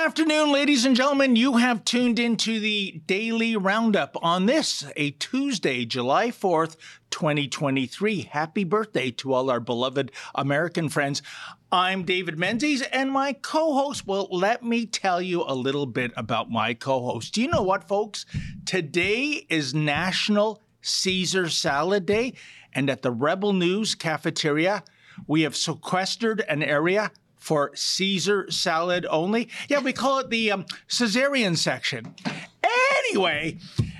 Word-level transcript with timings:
Afternoon, 0.00 0.50
ladies 0.50 0.86
and 0.86 0.96
gentlemen. 0.96 1.36
You 1.36 1.58
have 1.58 1.84
tuned 1.84 2.18
into 2.18 2.58
the 2.58 3.02
Daily 3.06 3.54
Roundup 3.54 4.16
on 4.22 4.46
this, 4.46 4.82
a 4.96 5.10
Tuesday, 5.10 5.84
July 5.84 6.28
4th, 6.28 6.76
2023. 7.10 8.22
Happy 8.22 8.64
birthday 8.64 9.10
to 9.10 9.34
all 9.34 9.50
our 9.50 9.60
beloved 9.60 10.10
American 10.34 10.88
friends. 10.88 11.20
I'm 11.70 12.04
David 12.04 12.38
Menzies, 12.38 12.80
and 12.80 13.12
my 13.12 13.34
co 13.34 13.74
host, 13.74 14.06
well, 14.06 14.26
let 14.30 14.64
me 14.64 14.86
tell 14.86 15.20
you 15.20 15.44
a 15.46 15.54
little 15.54 15.84
bit 15.84 16.12
about 16.16 16.50
my 16.50 16.72
co 16.72 17.04
host. 17.04 17.34
Do 17.34 17.42
you 17.42 17.48
know 17.48 17.62
what, 17.62 17.86
folks? 17.86 18.24
Today 18.64 19.44
is 19.50 19.74
National 19.74 20.62
Caesar 20.80 21.50
Salad 21.50 22.06
Day, 22.06 22.32
and 22.72 22.88
at 22.88 23.02
the 23.02 23.12
Rebel 23.12 23.52
News 23.52 23.94
cafeteria, 23.94 24.82
we 25.26 25.42
have 25.42 25.54
sequestered 25.54 26.40
an 26.48 26.62
area 26.62 27.12
for 27.40 27.72
Caesar 27.74 28.48
salad 28.50 29.06
only. 29.10 29.48
Yeah, 29.68 29.80
we 29.80 29.92
call 29.92 30.20
it 30.20 30.30
the 30.30 30.52
um, 30.52 30.66
cesarean 30.88 31.56
section. 31.56 32.14
Anyway, 33.08 33.58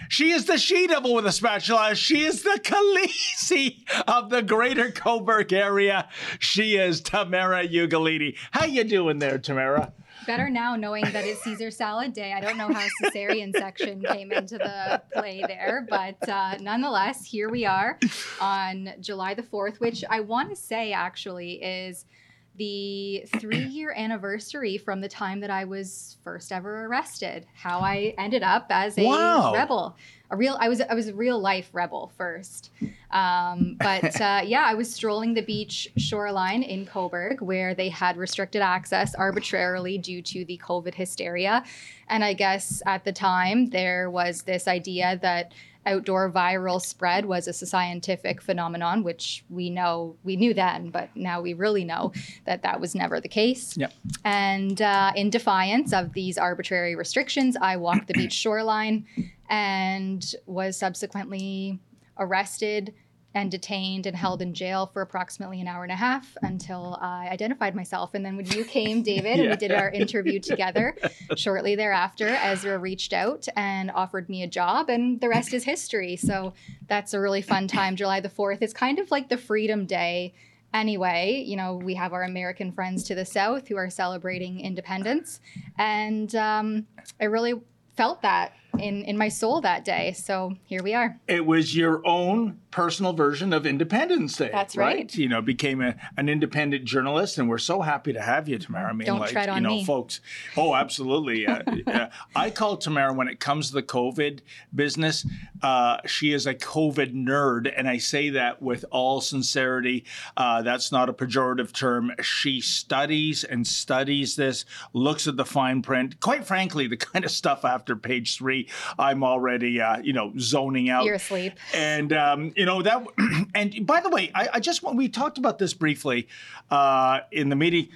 she 0.08 0.30
is 0.30 0.44
the 0.44 0.58
she 0.58 0.86
devil 0.86 1.14
with 1.14 1.26
a 1.26 1.32
spatula. 1.32 1.94
She 1.94 2.22
is 2.22 2.42
the 2.42 2.60
Khaleesi 2.62 3.78
of 4.06 4.30
the 4.30 4.42
greater 4.42 4.90
Cobourg 4.90 5.52
area. 5.52 6.08
She 6.38 6.76
is 6.76 7.00
Tamara 7.00 7.66
Ugolini. 7.66 8.36
How 8.52 8.66
you 8.66 8.84
doing 8.84 9.18
there, 9.18 9.38
Tamara? 9.38 9.92
Better 10.26 10.50
now 10.50 10.76
knowing 10.76 11.04
that 11.04 11.24
it's 11.24 11.42
Caesar 11.42 11.70
salad 11.70 12.12
day. 12.12 12.34
I 12.34 12.40
don't 12.40 12.58
know 12.58 12.70
how 12.70 12.86
cesarean 13.02 13.52
section 13.56 14.02
came 14.02 14.32
into 14.32 14.58
the 14.58 15.00
play 15.14 15.42
there, 15.48 15.86
but 15.88 16.28
uh, 16.28 16.58
nonetheless, 16.60 17.24
here 17.24 17.48
we 17.48 17.64
are 17.64 17.98
on 18.38 18.90
July 19.00 19.32
the 19.32 19.42
4th, 19.42 19.80
which 19.80 20.04
I 20.10 20.20
want 20.20 20.50
to 20.50 20.56
say 20.56 20.92
actually 20.92 21.54
is– 21.54 22.04
the 22.56 23.24
three 23.38 23.64
year 23.64 23.92
anniversary 23.96 24.76
from 24.76 25.00
the 25.00 25.08
time 25.08 25.40
that 25.40 25.50
I 25.50 25.64
was 25.64 26.18
first 26.22 26.52
ever 26.52 26.86
arrested. 26.86 27.46
How 27.54 27.80
I 27.80 28.14
ended 28.18 28.42
up 28.42 28.66
as 28.70 28.98
a 28.98 29.06
wow. 29.06 29.52
rebel, 29.54 29.96
a 30.30 30.36
real. 30.36 30.56
I 30.60 30.68
was 30.68 30.80
I 30.80 30.94
was 30.94 31.08
a 31.08 31.14
real 31.14 31.38
life 31.38 31.70
rebel 31.72 32.12
first, 32.16 32.70
um, 33.10 33.76
but 33.78 34.20
uh, 34.20 34.42
yeah, 34.44 34.64
I 34.66 34.74
was 34.74 34.92
strolling 34.92 35.34
the 35.34 35.42
beach 35.42 35.88
shoreline 35.96 36.62
in 36.62 36.86
Cobourg 36.86 37.40
where 37.40 37.74
they 37.74 37.88
had 37.88 38.16
restricted 38.16 38.62
access 38.62 39.14
arbitrarily 39.14 39.96
due 39.98 40.20
to 40.22 40.44
the 40.44 40.58
COVID 40.58 40.94
hysteria, 40.94 41.64
and 42.08 42.24
I 42.24 42.34
guess 42.34 42.82
at 42.84 43.04
the 43.04 43.12
time 43.12 43.70
there 43.70 44.10
was 44.10 44.42
this 44.42 44.68
idea 44.68 45.18
that 45.22 45.52
outdoor 45.86 46.30
viral 46.30 46.80
spread 46.80 47.26
was 47.26 47.48
a 47.48 47.52
scientific 47.52 48.42
phenomenon, 48.42 49.02
which 49.02 49.44
we 49.48 49.70
know 49.70 50.16
we 50.24 50.36
knew 50.36 50.52
then, 50.52 50.90
but 50.90 51.08
now 51.14 51.40
we 51.40 51.54
really 51.54 51.84
know 51.84 52.12
that 52.44 52.62
that 52.62 52.80
was 52.80 52.94
never 52.94 53.20
the 53.20 53.28
case. 53.28 53.76
Yep. 53.76 53.92
And 54.24 54.80
uh, 54.82 55.12
in 55.16 55.30
defiance 55.30 55.92
of 55.92 56.12
these 56.12 56.36
arbitrary 56.38 56.96
restrictions, 56.96 57.56
I 57.60 57.76
walked 57.76 58.08
the 58.08 58.14
beach 58.14 58.32
shoreline 58.32 59.06
and 59.48 60.34
was 60.46 60.76
subsequently 60.76 61.78
arrested 62.18 62.94
and 63.34 63.50
detained 63.50 64.06
and 64.06 64.16
held 64.16 64.42
in 64.42 64.52
jail 64.52 64.86
for 64.92 65.02
approximately 65.02 65.60
an 65.60 65.68
hour 65.68 65.84
and 65.84 65.92
a 65.92 65.96
half 65.96 66.36
until 66.42 66.98
I 67.00 67.28
identified 67.30 67.76
myself. 67.76 68.14
And 68.14 68.24
then 68.24 68.36
when 68.36 68.46
you 68.46 68.64
came, 68.64 69.02
David, 69.10 69.36
yeah. 69.36 69.42
and 69.42 69.50
we 69.50 69.56
did 69.56 69.72
our 69.72 69.90
interview 69.90 70.40
together, 70.40 70.96
shortly 71.36 71.76
thereafter, 71.76 72.28
Ezra 72.28 72.76
reached 72.78 73.12
out 73.12 73.46
and 73.56 73.90
offered 73.92 74.28
me 74.28 74.42
a 74.42 74.48
job, 74.48 74.90
and 74.90 75.20
the 75.20 75.28
rest 75.28 75.54
is 75.54 75.62
history. 75.62 76.16
So 76.16 76.54
that's 76.88 77.14
a 77.14 77.20
really 77.20 77.42
fun 77.42 77.68
time. 77.68 77.94
July 77.94 78.20
the 78.20 78.28
4th 78.28 78.62
is 78.62 78.72
kind 78.72 78.98
of 78.98 79.10
like 79.10 79.28
the 79.28 79.36
Freedom 79.36 79.86
Day. 79.86 80.34
Anyway, 80.72 81.44
you 81.46 81.56
know, 81.56 81.76
we 81.76 81.94
have 81.94 82.12
our 82.12 82.22
American 82.22 82.72
friends 82.72 83.04
to 83.04 83.14
the 83.14 83.24
south 83.24 83.68
who 83.68 83.76
are 83.76 83.90
celebrating 83.90 84.60
independence. 84.60 85.40
And 85.78 86.34
um, 86.36 86.86
I 87.20 87.24
really 87.24 87.54
felt 87.96 88.22
that 88.22 88.52
in 88.78 89.04
in 89.04 89.16
my 89.16 89.28
soul 89.28 89.60
that 89.60 89.84
day. 89.84 90.12
So 90.12 90.54
here 90.64 90.82
we 90.82 90.94
are. 90.94 91.18
It 91.28 91.46
was 91.46 91.76
your 91.76 92.06
own 92.06 92.58
personal 92.70 93.12
version 93.12 93.52
of 93.52 93.66
Independence 93.66 94.36
Day. 94.36 94.50
That's 94.52 94.76
right. 94.76 94.96
right? 94.96 95.14
You 95.14 95.28
know, 95.28 95.42
became 95.42 95.80
a, 95.80 95.96
an 96.16 96.28
independent 96.28 96.84
journalist, 96.84 97.38
and 97.38 97.48
we're 97.48 97.58
so 97.58 97.80
happy 97.80 98.12
to 98.12 98.20
have 98.20 98.48
you, 98.48 98.58
Tamara. 98.58 98.90
I 98.90 98.92
mean, 98.92 99.06
Don't 99.06 99.20
like 99.20 99.30
tread 99.30 99.48
on 99.48 99.56
you 99.56 99.62
know, 99.62 99.74
me. 99.76 99.84
folks. 99.84 100.20
Oh, 100.56 100.74
absolutely. 100.74 101.46
uh, 101.46 101.62
uh, 101.86 102.06
I 102.34 102.50
call 102.50 102.76
Tamara 102.76 103.12
when 103.12 103.28
it 103.28 103.40
comes 103.40 103.68
to 103.68 103.74
the 103.74 103.82
COVID 103.82 104.40
business. 104.74 105.26
Uh, 105.62 105.98
she 106.06 106.32
is 106.32 106.46
a 106.46 106.54
COVID 106.54 107.12
nerd, 107.12 107.72
and 107.76 107.88
I 107.88 107.98
say 107.98 108.30
that 108.30 108.62
with 108.62 108.84
all 108.90 109.20
sincerity. 109.20 110.04
Uh, 110.36 110.62
that's 110.62 110.92
not 110.92 111.08
a 111.08 111.12
pejorative 111.12 111.72
term. 111.72 112.12
She 112.22 112.60
studies 112.60 113.44
and 113.44 113.66
studies 113.66 114.36
this, 114.36 114.64
looks 114.92 115.26
at 115.26 115.36
the 115.36 115.44
fine 115.44 115.82
print. 115.82 116.20
Quite 116.20 116.44
frankly, 116.44 116.86
the 116.86 116.96
kind 117.10 117.24
of 117.24 117.30
stuff 117.30 117.64
after 117.64 117.96
page 117.96 118.36
three 118.36 118.59
I'm 118.98 119.22
already, 119.24 119.80
uh, 119.80 119.98
you 119.98 120.12
know, 120.12 120.32
zoning 120.38 120.90
out. 120.90 121.04
You're 121.04 121.14
asleep. 121.14 121.58
And, 121.74 122.12
um, 122.12 122.52
you 122.56 122.66
know, 122.66 122.82
that, 122.82 123.04
and 123.54 123.86
by 123.86 124.00
the 124.00 124.08
way, 124.08 124.30
I, 124.34 124.48
I 124.54 124.60
just, 124.60 124.82
we 124.82 125.08
talked 125.08 125.38
about 125.38 125.58
this 125.58 125.74
briefly 125.74 126.28
uh, 126.70 127.20
in 127.30 127.48
the 127.48 127.56
meeting. 127.56 127.88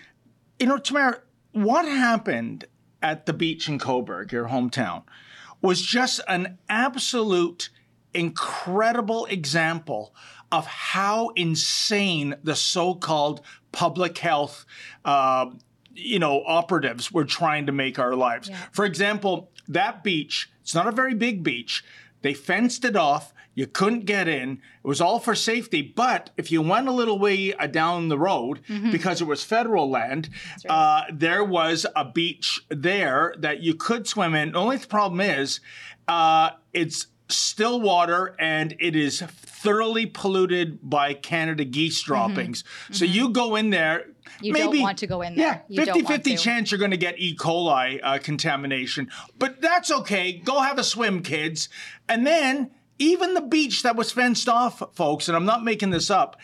You 0.58 0.66
know, 0.66 0.78
Tamara, 0.78 1.20
what 1.52 1.86
happened 1.86 2.66
at 3.02 3.26
the 3.26 3.32
beach 3.32 3.68
in 3.68 3.78
Cobourg, 3.78 4.32
your 4.32 4.48
hometown, 4.48 5.02
was 5.60 5.80
just 5.80 6.20
an 6.28 6.58
absolute 6.68 7.70
incredible 8.12 9.26
example 9.26 10.14
of 10.52 10.66
how 10.66 11.30
insane 11.30 12.36
the 12.44 12.54
so-called 12.54 13.40
public 13.72 14.18
health 14.18 14.64
uh, 15.04 15.46
you 15.94 16.18
know 16.18 16.42
operatives 16.46 17.10
were 17.10 17.24
trying 17.24 17.66
to 17.66 17.72
make 17.72 17.98
our 17.98 18.14
lives 18.14 18.48
yeah. 18.48 18.58
for 18.72 18.84
example 18.84 19.50
that 19.68 20.04
beach 20.04 20.50
it's 20.64 20.74
not 20.74 20.88
a 20.88 20.92
very 20.92 21.14
big 21.14 21.44
beach. 21.44 21.84
They 22.22 22.32
fenced 22.32 22.86
it 22.86 22.96
off. 22.96 23.34
You 23.54 23.66
couldn't 23.66 24.06
get 24.06 24.26
in. 24.26 24.62
It 24.82 24.88
was 24.88 25.00
all 25.00 25.20
for 25.20 25.34
safety. 25.34 25.82
But 25.82 26.30
if 26.38 26.50
you 26.50 26.62
went 26.62 26.88
a 26.88 26.90
little 26.90 27.18
way 27.18 27.52
uh, 27.52 27.66
down 27.66 28.08
the 28.08 28.18
road, 28.18 28.62
mm-hmm. 28.66 28.90
because 28.90 29.20
it 29.20 29.26
was 29.26 29.44
federal 29.44 29.90
land, 29.90 30.30
right. 30.66 30.74
uh, 30.74 31.04
there 31.12 31.44
was 31.44 31.86
a 31.94 32.04
beach 32.06 32.60
there 32.70 33.34
that 33.38 33.60
you 33.60 33.74
could 33.74 34.08
swim 34.08 34.34
in. 34.34 34.52
The 34.52 34.58
only 34.58 34.78
problem 34.78 35.20
is, 35.20 35.60
uh, 36.08 36.50
it's 36.72 37.08
still 37.28 37.80
water 37.80 38.34
and 38.38 38.74
it 38.80 38.96
is 38.96 39.20
thoroughly 39.20 40.06
polluted 40.06 40.78
by 40.82 41.14
Canada 41.14 41.64
geese 41.64 42.02
mm-hmm. 42.02 42.12
droppings. 42.12 42.62
Mm-hmm. 42.62 42.94
So 42.94 43.04
mm-hmm. 43.04 43.14
you 43.14 43.28
go 43.30 43.56
in 43.56 43.70
there. 43.70 44.06
You 44.40 44.52
maybe, 44.52 44.64
don't 44.64 44.82
want 44.82 44.98
to 44.98 45.06
go 45.06 45.22
in 45.22 45.36
there. 45.36 45.64
Yeah, 45.68 45.84
50 45.84 46.02
50 46.02 46.36
chance 46.36 46.70
you're 46.70 46.78
going 46.78 46.90
to 46.90 46.96
get 46.96 47.18
E. 47.18 47.36
coli 47.36 48.00
uh, 48.02 48.18
contamination. 48.18 49.10
But 49.38 49.60
that's 49.60 49.90
okay. 49.90 50.32
Go 50.32 50.60
have 50.60 50.78
a 50.78 50.84
swim, 50.84 51.22
kids. 51.22 51.68
And 52.08 52.26
then 52.26 52.70
even 52.98 53.34
the 53.34 53.40
beach 53.40 53.82
that 53.82 53.96
was 53.96 54.12
fenced 54.12 54.48
off, 54.48 54.82
folks, 54.94 55.28
and 55.28 55.36
I'm 55.36 55.46
not 55.46 55.64
making 55.64 55.90
this 55.90 56.10
up 56.10 56.36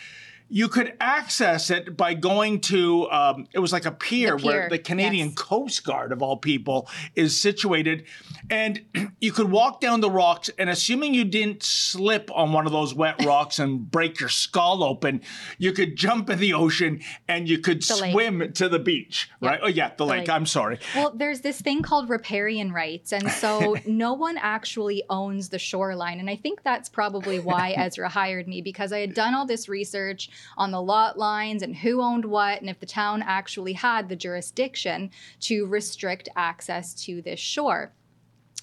you 0.53 0.69
could 0.69 0.93
access 1.01 1.71
it 1.71 1.97
by 1.97 2.13
going 2.13 2.61
to 2.61 3.09
um, 3.11 3.47
it 3.53 3.61
was 3.61 3.73
like 3.73 3.87
a 3.87 3.93
pier, 3.93 4.37
pier. 4.37 4.47
where 4.47 4.69
the 4.69 4.79
Canadian 4.79 5.29
yes. 5.29 5.37
Coast 5.37 5.85
Guard 5.85 6.11
of 6.11 6.23
all 6.23 6.37
people 6.37 6.89
is 7.15 7.41
situated, 7.41 8.05
and 8.51 8.85
you 9.21 9.33
could 9.33 9.51
walk 9.51 9.81
down 9.81 10.01
the 10.01 10.11
rocks. 10.11 10.51
And 10.59 10.69
assuming 10.69 11.15
you 11.15 11.25
didn't 11.25 11.63
slip 11.63 12.31
on 12.35 12.53
one 12.53 12.67
of 12.67 12.73
those 12.73 12.93
wet 12.93 13.25
rocks 13.25 13.59
and 13.59 13.91
break 13.91 14.21
your 14.21 14.29
skull 14.29 14.83
open, 14.83 15.23
you 15.59 15.73
could 15.73 15.97
jump 15.97 16.29
in 16.29 16.39
the 16.39 16.53
ocean 16.53 17.01
and 17.29 17.49
you 17.49 17.59
could 17.59 17.83
the 17.83 17.95
swim 17.95 18.41
lake. 18.41 18.55
to 18.55 18.69
the 18.69 18.79
beach. 18.79 19.31
Yep. 19.41 19.51
Right? 19.51 19.61
Oh 19.63 19.69
yeah, 19.69 19.91
the, 19.91 19.97
the 19.99 20.07
lake. 20.07 20.21
lake. 20.21 20.31
I'm 20.31 20.47
sorry. 20.47 20.79
Well, 20.95 21.13
there's 21.15 21.41
this 21.41 21.61
thing 21.61 21.83
called 21.83 22.11
riparian 22.11 22.73
rights, 22.73 23.13
and 23.13 23.31
so 23.31 23.77
no 23.87 24.13
one 24.13 24.37
actually 24.37 25.05
owns 25.09 25.49
the 25.49 25.59
shoreline, 25.59 26.19
and 26.19 26.29
I 26.29 26.37
think 26.37 26.63
that's 26.63 26.89
probably 26.89 27.39
why 27.39 27.71
Ezra 27.77 28.09
hired 28.09 28.49
me 28.49 28.61
because 28.61 28.93
I 28.93 29.01
had 29.01 29.15
done 29.15 29.35
all 29.35 29.47
this 29.47 29.69
research 29.69 30.31
on 30.57 30.73
the 30.73 30.83
lot 30.83 31.19
lines 31.19 31.63
and 31.63 31.77
who 31.77 32.03
owned 32.03 32.25
what, 32.25 32.61
and 32.61 32.69
if 32.69 32.81
the 32.81 32.87
town 32.87 33.23
actually 33.23 33.75
had 33.75 34.09
the 34.09 34.17
jurisdiction 34.17 35.11
to 35.41 35.67
restrict 35.67 36.29
access 36.37 36.95
to 37.05 37.23
this 37.23 37.39
shore 37.39 37.93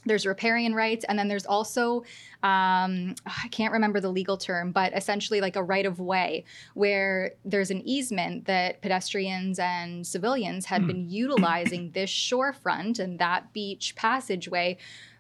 there's 0.08 0.26
riparian 0.26 0.74
rights 0.74 1.06
and 1.08 1.18
then 1.18 1.28
there's 1.28 1.46
also 1.46 2.04
um, 2.44 3.16
i 3.26 3.48
can't 3.52 3.74
remember 3.74 4.00
the 4.00 4.10
legal 4.10 4.38
term 4.38 4.72
but 4.72 4.94
essentially 4.96 5.42
like 5.42 5.56
a 5.56 5.64
right 5.64 5.86
of 5.86 6.00
way 6.00 6.44
where 6.74 7.34
there's 7.46 7.72
an 7.72 7.82
easement 7.88 8.46
that 8.46 8.82
pedestrians 8.82 9.60
and 9.60 10.06
civilians 10.06 10.66
had 10.66 10.82
mm. 10.82 10.88
been 10.88 11.10
utilizing 11.10 11.92
this 11.92 12.10
shorefront 12.10 13.00
and 13.00 13.20
that 13.20 13.52
beach 13.54 13.96
passageway 13.96 14.78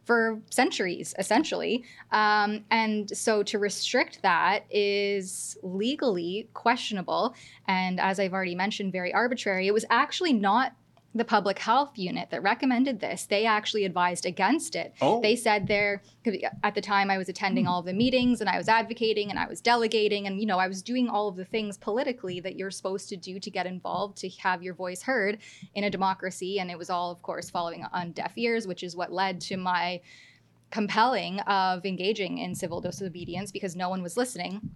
for 0.08 0.40
centuries, 0.50 1.14
essentially. 1.20 1.84
Um, 2.12 2.64
and 2.72 3.16
so 3.16 3.44
to 3.44 3.60
restrict 3.60 4.22
that 4.22 4.64
is 4.72 5.58
legally 5.62 6.50
questionable. 6.54 7.36
And 7.68 8.00
as 8.00 8.18
I've 8.18 8.34
already 8.34 8.56
mentioned, 8.56 8.94
very 8.94 9.14
arbitrary. 9.14 9.68
It 9.68 9.74
was 9.74 9.84
actually 9.90 10.32
not 10.32 10.72
the 11.18 11.26
public 11.26 11.60
health 11.60 11.98
unit 11.98 12.30
that 12.30 12.44
recommended 12.44 13.00
this, 13.00 13.26
they 13.26 13.46
actually 13.46 13.86
advised 13.86 14.26
against 14.26 14.76
it. 14.76 14.94
Oh. 15.02 15.22
They 15.22 15.36
said 15.36 15.68
there, 15.68 16.02
at 16.64 16.76
the 16.76 16.82
time 16.82 17.10
I 17.10 17.18
was 17.18 17.30
attending 17.30 17.66
hmm. 17.66 17.72
all 17.72 17.80
of 17.80 17.86
the 17.86 17.94
meetings 17.94 18.42
and 18.42 18.50
I 18.50 18.58
was 18.58 18.70
advocating 18.70 19.30
and 19.30 19.40
I 19.40 19.48
was 19.48 19.62
delegating 19.62 20.28
and, 20.28 20.40
you 20.40 20.46
know, 20.46 20.60
I 20.60 20.68
was 20.68 20.82
doing 20.82 21.10
all 21.10 21.28
of 21.28 21.36
the 21.36 21.46
things 21.46 21.78
politically 21.78 22.40
that 22.42 22.56
you're 22.56 22.72
supposed 22.72 23.10
to 23.10 23.18
do 23.18 23.40
to 23.40 23.50
get 23.50 23.66
involved, 23.66 24.18
to 24.18 24.30
have 24.30 24.64
your 24.64 24.74
voice 24.74 25.02
heard 25.02 25.40
in 25.76 25.84
a 25.84 25.90
democracy. 25.90 26.60
And 26.60 26.70
it 26.70 26.78
was 26.78 26.90
all, 26.90 27.12
of 27.12 27.22
course, 27.22 27.50
following 27.50 27.86
on 27.92 28.12
deaf 28.12 28.34
ears, 28.38 28.68
which 28.68 28.84
is 28.84 28.96
what 28.96 29.12
led 29.12 29.42
to 29.42 29.58
my 29.58 30.02
compelling 30.70 31.40
of 31.42 31.86
engaging 31.86 32.38
in 32.40 32.54
civil 32.54 32.82
disobedience 32.82 33.52
because 33.52 33.76
no 33.76 33.90
one 33.90 34.04
was 34.04 34.18
listening 34.18 34.76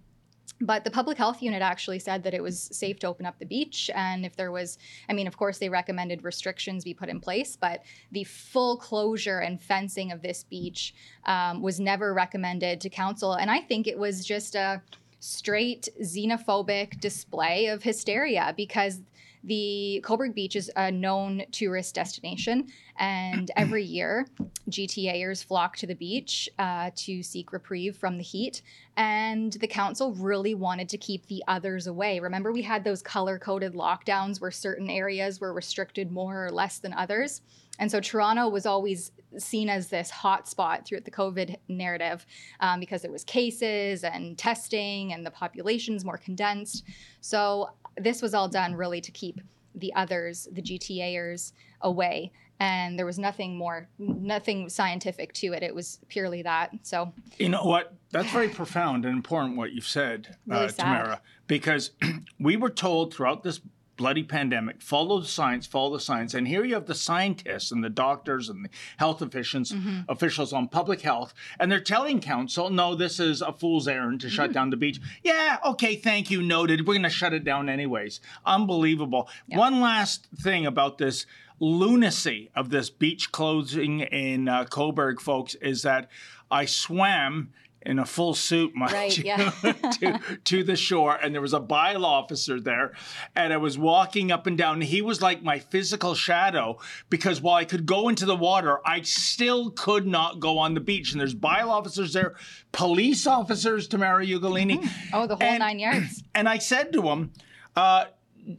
but 0.60 0.84
the 0.84 0.90
public 0.90 1.18
health 1.18 1.42
unit 1.42 1.62
actually 1.62 1.98
said 1.98 2.22
that 2.22 2.34
it 2.34 2.42
was 2.42 2.68
safe 2.72 2.98
to 3.00 3.06
open 3.06 3.26
up 3.26 3.38
the 3.38 3.46
beach. 3.46 3.90
And 3.94 4.24
if 4.24 4.36
there 4.36 4.52
was 4.52 4.78
i 5.08 5.12
mean 5.12 5.26
of 5.26 5.36
course 5.36 5.58
they 5.58 5.68
recommended 5.68 6.24
restrictions 6.24 6.84
be 6.84 6.94
put 6.94 7.08
in 7.08 7.20
place 7.20 7.56
but 7.56 7.82
the 8.10 8.24
full 8.24 8.76
closure 8.76 9.38
and 9.38 9.60
fencing 9.60 10.12
of 10.12 10.22
this 10.22 10.44
beach 10.44 10.94
um, 11.26 11.62
was 11.62 11.80
never 11.80 12.14
recommended 12.14 12.80
to 12.80 12.88
council. 12.88 13.34
And 13.34 13.50
i 13.50 13.60
think 13.60 13.86
it 13.86 13.98
was 13.98 14.24
just 14.24 14.54
a 14.54 14.82
straight 15.20 15.88
xenophobic 16.02 16.98
display 17.00 17.66
of 17.66 17.82
hysteria 17.82 18.52
because 18.56 19.00
the 19.44 20.02
Cobourg 20.04 20.34
Beach 20.34 20.56
is 20.56 20.70
a 20.76 20.90
known 20.90 21.42
tourist 21.50 21.94
destination, 21.94 22.68
and 22.98 23.50
every 23.56 23.84
year, 23.84 24.26
GTAers 24.70 25.44
flock 25.44 25.76
to 25.78 25.86
the 25.86 25.94
beach 25.94 26.48
uh, 26.58 26.90
to 26.96 27.22
seek 27.22 27.52
reprieve 27.52 27.96
from 27.96 28.16
the 28.16 28.22
heat. 28.22 28.62
And 28.96 29.52
the 29.54 29.66
council 29.66 30.12
really 30.14 30.54
wanted 30.54 30.88
to 30.90 30.98
keep 30.98 31.26
the 31.26 31.42
others 31.48 31.86
away. 31.86 32.20
Remember, 32.20 32.52
we 32.52 32.62
had 32.62 32.84
those 32.84 33.02
color 33.02 33.38
coded 33.38 33.74
lockdowns 33.74 34.40
where 34.40 34.50
certain 34.50 34.90
areas 34.90 35.40
were 35.40 35.52
restricted 35.52 36.12
more 36.12 36.46
or 36.46 36.50
less 36.50 36.78
than 36.78 36.92
others. 36.92 37.40
And 37.78 37.90
so 37.90 38.00
Toronto 38.00 38.48
was 38.48 38.66
always 38.66 39.12
seen 39.38 39.68
as 39.68 39.88
this 39.88 40.10
hot 40.10 40.48
spot 40.48 40.86
throughout 40.86 41.04
the 41.04 41.10
COVID 41.10 41.56
narrative 41.68 42.26
um, 42.60 42.80
because 42.80 43.02
there 43.02 43.12
was 43.12 43.24
cases 43.24 44.04
and 44.04 44.36
testing 44.38 45.12
and 45.12 45.24
the 45.24 45.30
population's 45.30 46.04
more 46.04 46.18
condensed. 46.18 46.84
So 47.20 47.70
this 47.96 48.22
was 48.22 48.34
all 48.34 48.48
done 48.48 48.74
really 48.74 49.00
to 49.00 49.10
keep 49.10 49.40
the 49.74 49.92
others, 49.94 50.48
the 50.52 50.62
GTAers, 50.62 51.52
away. 51.80 52.32
And 52.60 52.96
there 52.96 53.06
was 53.06 53.18
nothing 53.18 53.56
more, 53.56 53.88
nothing 53.98 54.68
scientific 54.68 55.32
to 55.34 55.52
it. 55.52 55.64
It 55.64 55.74
was 55.74 55.98
purely 56.08 56.42
that. 56.42 56.70
So, 56.82 57.12
you 57.38 57.48
know 57.48 57.64
what? 57.64 57.94
That's 58.10 58.30
very 58.30 58.48
profound 58.48 59.04
and 59.04 59.16
important 59.16 59.56
what 59.56 59.72
you've 59.72 59.86
said, 59.86 60.36
really 60.46 60.66
uh. 60.66 60.68
Tamara, 60.68 61.22
because 61.48 61.90
we 62.38 62.56
were 62.56 62.70
told 62.70 63.14
throughout 63.14 63.42
this 63.42 63.60
bloody 63.96 64.22
pandemic. 64.22 64.82
Follow 64.82 65.20
the 65.20 65.26
science, 65.26 65.66
follow 65.66 65.94
the 65.94 66.00
science. 66.00 66.34
And 66.34 66.48
here 66.48 66.64
you 66.64 66.74
have 66.74 66.86
the 66.86 66.94
scientists 66.94 67.70
and 67.70 67.82
the 67.84 67.90
doctors 67.90 68.48
and 68.48 68.64
the 68.64 68.70
health 68.96 69.22
officials, 69.22 69.72
mm-hmm. 69.72 70.00
officials 70.08 70.52
on 70.52 70.68
public 70.68 71.02
health, 71.02 71.34
and 71.58 71.70
they're 71.70 71.80
telling 71.80 72.20
council, 72.20 72.70
no, 72.70 72.94
this 72.94 73.20
is 73.20 73.42
a 73.42 73.52
fool's 73.52 73.88
errand 73.88 74.20
to 74.20 74.26
mm-hmm. 74.26 74.34
shut 74.34 74.52
down 74.52 74.70
the 74.70 74.76
beach. 74.76 75.00
Yeah, 75.22 75.58
okay, 75.64 75.96
thank 75.96 76.30
you, 76.30 76.42
noted. 76.42 76.86
We're 76.86 76.94
going 76.94 77.02
to 77.02 77.10
shut 77.10 77.32
it 77.32 77.44
down 77.44 77.68
anyways. 77.68 78.20
Unbelievable. 78.46 79.28
Yep. 79.48 79.58
One 79.58 79.80
last 79.80 80.28
thing 80.36 80.66
about 80.66 80.98
this 80.98 81.26
lunacy 81.60 82.50
of 82.56 82.70
this 82.70 82.90
beach 82.90 83.30
closing 83.30 84.00
in 84.00 84.48
uh, 84.48 84.64
Cobourg, 84.64 85.20
folks, 85.20 85.54
is 85.56 85.82
that 85.82 86.10
I 86.50 86.66
swam 86.66 87.52
in 87.84 87.98
a 87.98 88.06
full 88.06 88.34
suit, 88.34 88.74
mind 88.74 88.92
right, 88.92 89.18
you, 89.18 89.24
yeah. 89.24 89.50
to, 89.50 90.20
to 90.44 90.64
the 90.64 90.76
shore. 90.76 91.16
And 91.16 91.34
there 91.34 91.42
was 91.42 91.54
a 91.54 91.60
bylaw 91.60 92.04
officer 92.04 92.60
there. 92.60 92.92
And 93.34 93.52
I 93.52 93.56
was 93.56 93.78
walking 93.78 94.30
up 94.30 94.46
and 94.46 94.56
down. 94.56 94.80
He 94.80 95.02
was 95.02 95.20
like 95.20 95.42
my 95.42 95.58
physical 95.58 96.14
shadow 96.14 96.78
because 97.10 97.40
while 97.40 97.56
I 97.56 97.64
could 97.64 97.86
go 97.86 98.08
into 98.08 98.26
the 98.26 98.36
water, 98.36 98.80
I 98.86 99.02
still 99.02 99.70
could 99.70 100.06
not 100.06 100.40
go 100.40 100.58
on 100.58 100.74
the 100.74 100.80
beach. 100.80 101.12
And 101.12 101.20
there's 101.20 101.34
bylaw 101.34 101.68
officers 101.68 102.12
there, 102.12 102.34
police 102.72 103.26
officers, 103.26 103.88
Tamara 103.88 104.24
Ugolini. 104.24 104.78
Mm-hmm. 104.78 105.14
Oh, 105.14 105.26
the 105.26 105.36
whole 105.36 105.46
and, 105.46 105.58
nine 105.58 105.78
yards. 105.78 106.22
And 106.34 106.48
I 106.48 106.58
said 106.58 106.92
to 106.94 107.02
him, 107.02 107.32
uh, 107.76 108.06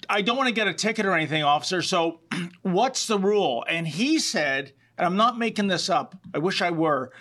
I 0.08 0.22
don't 0.22 0.38
want 0.38 0.48
to 0.48 0.54
get 0.54 0.68
a 0.68 0.74
ticket 0.74 1.06
or 1.06 1.14
anything, 1.14 1.44
officer. 1.44 1.82
So 1.82 2.20
what's 2.62 3.08
the 3.08 3.18
rule? 3.18 3.66
And 3.68 3.88
he 3.88 4.20
said, 4.20 4.74
and 4.98 5.06
I'm 5.06 5.18
not 5.18 5.38
making 5.38 5.68
this 5.68 5.90
up, 5.90 6.16
I 6.34 6.38
wish 6.38 6.62
I 6.62 6.72
were 6.72 7.12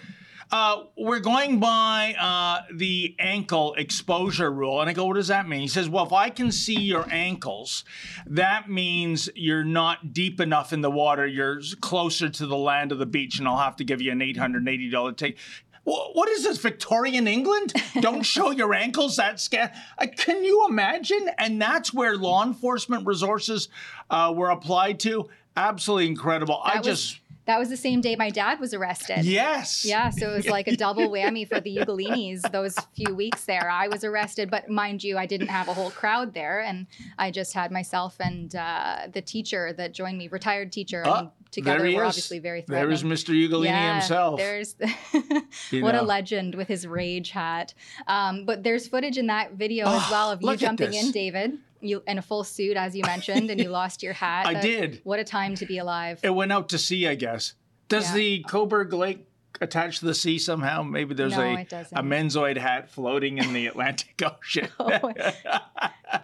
uh, 0.53 0.83
we're 0.99 1.19
going 1.21 1.59
by 1.61 2.15
uh, 2.21 2.61
the 2.75 3.17
ankle 3.19 3.73
exposure 3.79 4.53
rule. 4.53 4.81
And 4.83 4.91
I 4.91 4.93
go, 4.93 5.07
what 5.07 5.15
does 5.17 5.29
that 5.29 5.49
mean? 5.49 5.61
He 5.61 5.69
says, 5.69 5.89
well, 5.89 6.05
if 6.05 6.13
I 6.13 6.29
can 6.29 6.53
see 6.53 6.79
your 6.79 7.07
ankles, 7.11 7.85
that 8.27 8.69
means 8.69 9.31
you're 9.35 9.65
not 9.65 10.13
deep 10.13 10.41
enough 10.41 10.75
in 10.75 10.83
the 10.83 10.91
water. 10.91 11.27
You're 11.27 11.61
closer 11.81 12.29
to 12.29 12.47
the 12.47 12.57
land 12.57 12.93
of 12.93 12.99
the 12.99 13.07
beach, 13.07 13.39
and 13.39 13.49
I'll 13.49 13.57
have 13.57 13.77
to 13.77 13.85
give 13.85 14.03
you 14.03 14.13
an 14.13 14.21
$880 14.21 15.17
ticket. 15.17 15.39
What 15.85 16.29
is 16.29 16.45
this, 16.45 16.59
Victorian 16.59 17.27
England? 17.27 17.73
Don't 18.01 18.23
show 18.23 18.51
your 18.53 18.73
ankles. 18.73 19.17
That 19.17 19.41
scan. 19.41 19.73
Uh, 19.99 20.07
can 20.17 20.45
you 20.45 20.67
imagine? 20.69 21.29
And 21.39 21.61
that's 21.61 21.93
where 21.93 22.17
law 22.17 22.45
enforcement 22.45 23.05
resources 23.05 23.69
uh, 24.09 24.33
were 24.37 24.51
applied 24.51 25.01
to. 25.01 25.29
Absolutely 25.57 26.07
incredible. 26.07 26.63
That 26.65 26.75
I 26.75 26.79
was- 26.79 26.87
just 26.87 27.19
that 27.47 27.59
was 27.59 27.69
the 27.69 27.77
same 27.77 28.01
day 28.01 28.15
my 28.17 28.31
dad 28.31 28.61
was 28.61 28.73
arrested. 28.73 29.25
Yes. 29.25 29.85
Yeah, 29.85 30.11
so 30.11 30.31
it 30.31 30.37
was 30.37 30.47
like 30.49 30.69
a 30.69 30.77
double 30.77 31.09
whammy 31.11 31.49
for 31.49 31.61
the 31.61 31.77
Ugolinis 31.77 32.51
those 32.53 32.77
few 32.95 33.15
weeks 33.15 33.45
there. 33.47 33.69
I 33.71 33.89
was 33.89 34.05
arrested, 34.05 34.51
but 34.51 34.69
mind 34.69 35.03
you, 35.03 35.19
I 35.19 35.27
didn't 35.27 35.49
have 35.49 35.69
a 35.69 35.75
whole 35.75 35.91
crowd 35.91 36.35
there, 36.35 36.61
and 36.61 36.87
I 37.19 37.31
just 37.31 37.53
had 37.55 37.73
myself 37.73 38.17
and 38.21 38.55
uh, 38.55 39.09
the 39.13 39.21
teacher 39.23 39.73
that 39.75 39.93
joined 39.93 40.19
me, 40.19 40.29
retired 40.29 40.71
teacher, 40.73 41.03
and 41.03 41.11
Ah, 41.11 41.31
together 41.51 41.79
there 41.81 41.87
he 41.89 41.97
we're 41.97 42.05
is. 42.05 42.09
obviously 42.11 42.39
very 42.39 42.63
threatening. 42.63 42.89
There's 42.89 43.03
Mr. 43.25 43.35
Ugolini 43.35 43.65
yeah, 43.67 43.95
himself. 43.99 44.39
There's 44.39 44.77
what 45.73 45.95
a 45.95 46.03
legend 46.03 46.55
with 46.55 46.69
his 46.69 46.87
rage 46.87 47.31
hat. 47.31 47.75
Um, 48.07 48.45
but 48.45 48.63
there's 48.63 48.87
footage 48.89 49.19
in 49.19 49.27
that 49.27 49.53
video 49.55 49.87
as 49.89 50.11
well 50.11 50.31
of 50.31 50.43
you 50.43 50.57
jumping 50.57 50.95
in, 50.95 51.11
David. 51.11 51.59
You 51.83 52.03
in 52.07 52.19
a 52.19 52.23
full 52.23 52.45
suit, 52.45 52.77
as 52.77 52.95
you 52.97 53.03
mentioned, 53.05 53.51
and 53.51 53.61
you 53.61 53.69
lost 53.81 54.03
your 54.03 54.13
hat. 54.13 54.47
I 54.47 54.55
That- 54.55 54.63
did. 54.63 55.01
What 55.05 55.19
a 55.19 55.25
time 55.25 55.55
to 55.57 55.67
be 55.67 55.79
alive. 55.79 56.21
It 56.23 56.31
went 56.31 56.53
out 56.53 56.69
to 56.71 56.79
sea, 56.79 57.07
I 57.09 57.15
guess. 57.15 57.55
Does 57.89 58.09
Yeah. 58.11 58.15
the 58.17 58.45
Cobourg 58.49 58.93
Lake 58.93 59.27
attach 59.63 60.01
to 60.01 60.05
the 60.07 60.15
sea 60.15 60.39
somehow? 60.39 60.83
Maybe 60.83 61.15
there's 61.15 61.37
No, 61.37 61.43
a, 61.43 61.61
a 61.93 62.03
menzoid 62.03 62.57
hat 62.57 62.91
floating 62.91 63.39
in 63.39 63.53
the 63.53 63.67
Atlantic 63.67 64.21
Ocean. 64.25 64.69
Oh, 64.79 65.13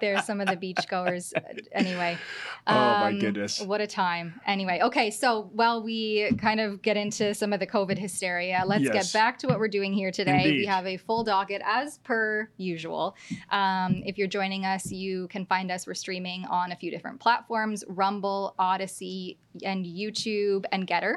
There's 0.03 0.25
some 0.25 0.41
of 0.43 0.49
the 0.49 0.57
beachgoers. 0.57 1.33
Anyway. 1.73 2.19
Oh, 2.67 2.75
my 2.75 3.09
Um, 3.09 3.19
goodness. 3.19 3.61
What 3.63 3.81
a 3.81 3.87
time. 3.87 4.39
Anyway, 4.47 4.81
okay. 4.83 5.11
So 5.11 5.49
while 5.55 5.83
we 5.83 6.31
kind 6.39 6.61
of 6.61 6.83
get 6.83 6.99
into 6.99 7.33
some 7.35 7.55
of 7.55 7.61
the 7.61 7.67
COVID 7.67 7.97
hysteria, 7.99 8.65
let's 8.67 8.85
Yes. 8.85 8.93
get 8.93 9.19
back 9.19 9.39
to 9.39 9.47
what 9.47 9.59
we're 9.59 9.69
doing 9.69 9.95
here 9.95 10.11
today. 10.11 10.53
We 10.53 10.67
have 10.67 10.87
a 10.87 10.99
full 10.99 11.25
docket 11.25 11.63
as 11.65 11.99
per 11.99 12.51
usual. 12.59 13.17
Um, 13.51 14.03
if 14.05 14.19
you're 14.19 14.29
joining 14.29 14.67
us, 14.67 14.93
you 14.93 15.27
can 15.29 15.47
find 15.47 15.71
us. 15.71 15.87
We're 15.87 15.95
streaming 15.95 16.45
on 16.45 16.71
a 16.73 16.77
few 16.77 16.91
different 16.91 17.19
platforms 17.21 17.83
Rumble, 17.89 18.55
Odysee, 18.59 19.39
and 19.65 19.87
YouTube, 19.87 20.67
and 20.71 20.87
Gettr. 20.87 21.17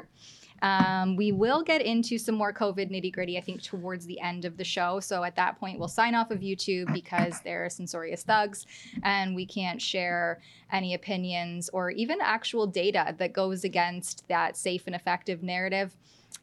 Um, 0.62 1.16
we 1.16 1.32
will 1.32 1.62
get 1.62 1.82
into 1.82 2.16
some 2.18 2.36
more 2.36 2.52
COVID 2.52 2.90
nitty 2.90 3.12
gritty, 3.12 3.36
I 3.36 3.40
think, 3.40 3.62
towards 3.62 4.06
the 4.06 4.20
end 4.20 4.44
of 4.44 4.56
the 4.56 4.64
show. 4.64 5.00
So 5.00 5.24
at 5.24 5.36
that 5.36 5.58
point, 5.58 5.78
we'll 5.78 5.88
sign 5.88 6.14
off 6.14 6.30
of 6.30 6.38
YouTube 6.38 6.92
because 6.92 7.40
they're 7.40 7.68
censorious 7.68 8.22
thugs 8.22 8.64
and 9.02 9.34
we 9.34 9.44
can't 9.44 9.82
share 9.82 10.40
any 10.70 10.94
opinions 10.94 11.68
or 11.70 11.90
even 11.90 12.18
actual 12.22 12.66
data 12.66 13.14
that 13.18 13.32
goes 13.32 13.64
against 13.64 14.26
that 14.28 14.56
safe 14.56 14.84
and 14.86 14.94
effective 14.94 15.42
narrative 15.42 15.96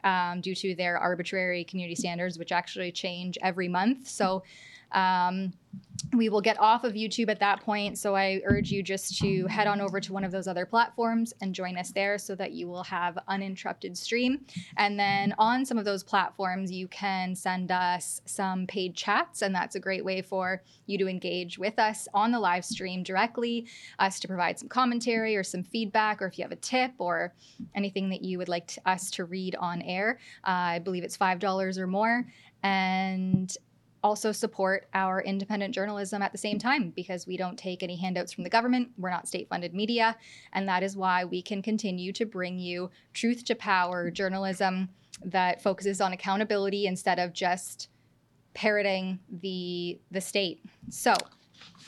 um, 0.04 0.42
due 0.42 0.56
to 0.56 0.76
their 0.76 0.98
arbitrary 0.98 1.64
community 1.64 1.96
standards, 1.96 2.38
which 2.38 2.52
actually 2.52 2.92
change 2.92 3.38
every 3.42 3.68
month. 3.68 4.08
So 4.08 4.44
um, 4.91 5.53
we 6.13 6.29
will 6.29 6.41
get 6.41 6.60
off 6.60 6.84
of 6.84 6.93
YouTube 6.93 7.29
at 7.29 7.39
that 7.39 7.62
point. 7.62 7.98
So 7.98 8.15
I 8.15 8.41
urge 8.46 8.72
you 8.72 8.81
just 8.81 9.17
to 9.19 9.46
head 9.48 9.67
on 9.67 9.81
over 9.81 10.00
to 10.00 10.13
one 10.13 10.24
of 10.24 10.31
those 10.31 10.48
other 10.48 10.65
platforms 10.65 11.34
and 11.41 11.53
join 11.53 11.77
us 11.77 11.91
there 11.91 12.17
so 12.17 12.36
that 12.36 12.51
you 12.51 12.67
will 12.67 12.84
have 12.84 13.17
uninterrupted 13.27 13.98
stream. 13.98 14.46
And 14.77 15.00
then 15.00 15.36
on 15.38 15.65
some 15.65 15.77
of 15.77 15.86
those 15.86 16.03
platforms, 16.03 16.72
you 16.72 16.88
can 16.88 17.36
send 17.36 17.72
us 17.72 18.22
some 18.25 18.65
paid 18.65 18.96
chats, 18.96 19.41
and 19.41 19.53
that's 19.53 19.75
a 19.75 19.79
great 19.79 20.03
way 20.03 20.22
for 20.22 20.63
you 20.88 20.98
to 20.98 21.08
engage 21.08 21.60
with 21.60 21.77
us 21.77 22.08
on 22.13 22.31
the 22.31 22.39
live 22.39 22.65
stream 22.65 23.03
directly, 23.03 23.67
us 24.00 24.19
to 24.19 24.27
provide 24.27 24.58
some 24.58 24.69
commentary 24.69 25.36
or 25.36 25.43
some 25.43 25.63
feedback, 25.63 26.22
or 26.22 26.27
if 26.27 26.38
you 26.38 26.43
have 26.43 26.51
a 26.51 26.58
tip 26.58 26.91
or 26.98 27.34
anything 27.75 28.10
that 28.10 28.24
you 28.24 28.38
would 28.38 28.50
like 28.50 28.67
to, 28.67 28.81
us 28.89 29.12
to 29.12 29.25
read 29.25 29.55
on 29.55 29.81
air. 29.84 30.19
Uh, 30.43 30.50
I 30.50 30.79
believe 30.79 31.03
it's 31.03 31.17
$5 31.17 31.77
or 31.77 31.88
more. 31.88 32.25
And 32.63 33.55
also 34.03 34.32
support 34.32 34.88
our 34.94 35.22
independent 35.22 35.74
journalism 35.74 36.22
at 36.22 36.32
the 36.32 36.38
same 36.38 36.58
time 36.58 36.91
because 36.91 37.27
we 37.27 37.38
don't 37.38 37.58
take 37.58 37.84
any 37.84 37.96
handouts 37.96 38.32
from 38.32 38.44
the 38.44 38.50
government. 38.50 38.89
We're 38.98 39.10
not 39.10 39.27
state 39.27 39.50
funded 39.50 39.74
media. 39.74 40.18
And 40.53 40.68
that 40.68 40.84
is 40.84 40.96
why 40.96 41.25
we 41.25 41.41
can 41.41 41.62
continue 41.62 42.13
to 42.13 42.25
bring 42.25 42.60
you 42.60 42.89
truth 43.13 43.44
to 43.46 43.56
power 43.56 44.10
journalism 44.10 44.89
that 45.25 45.62
focuses 45.62 46.01
on 46.01 46.13
accountability 46.13 46.88
instead 46.88 47.20
of 47.20 47.34
just 47.34 47.89
parroting 48.53 49.20
the 49.41 50.00
the 50.12 50.22
state. 50.22 50.63
So, 50.89 51.15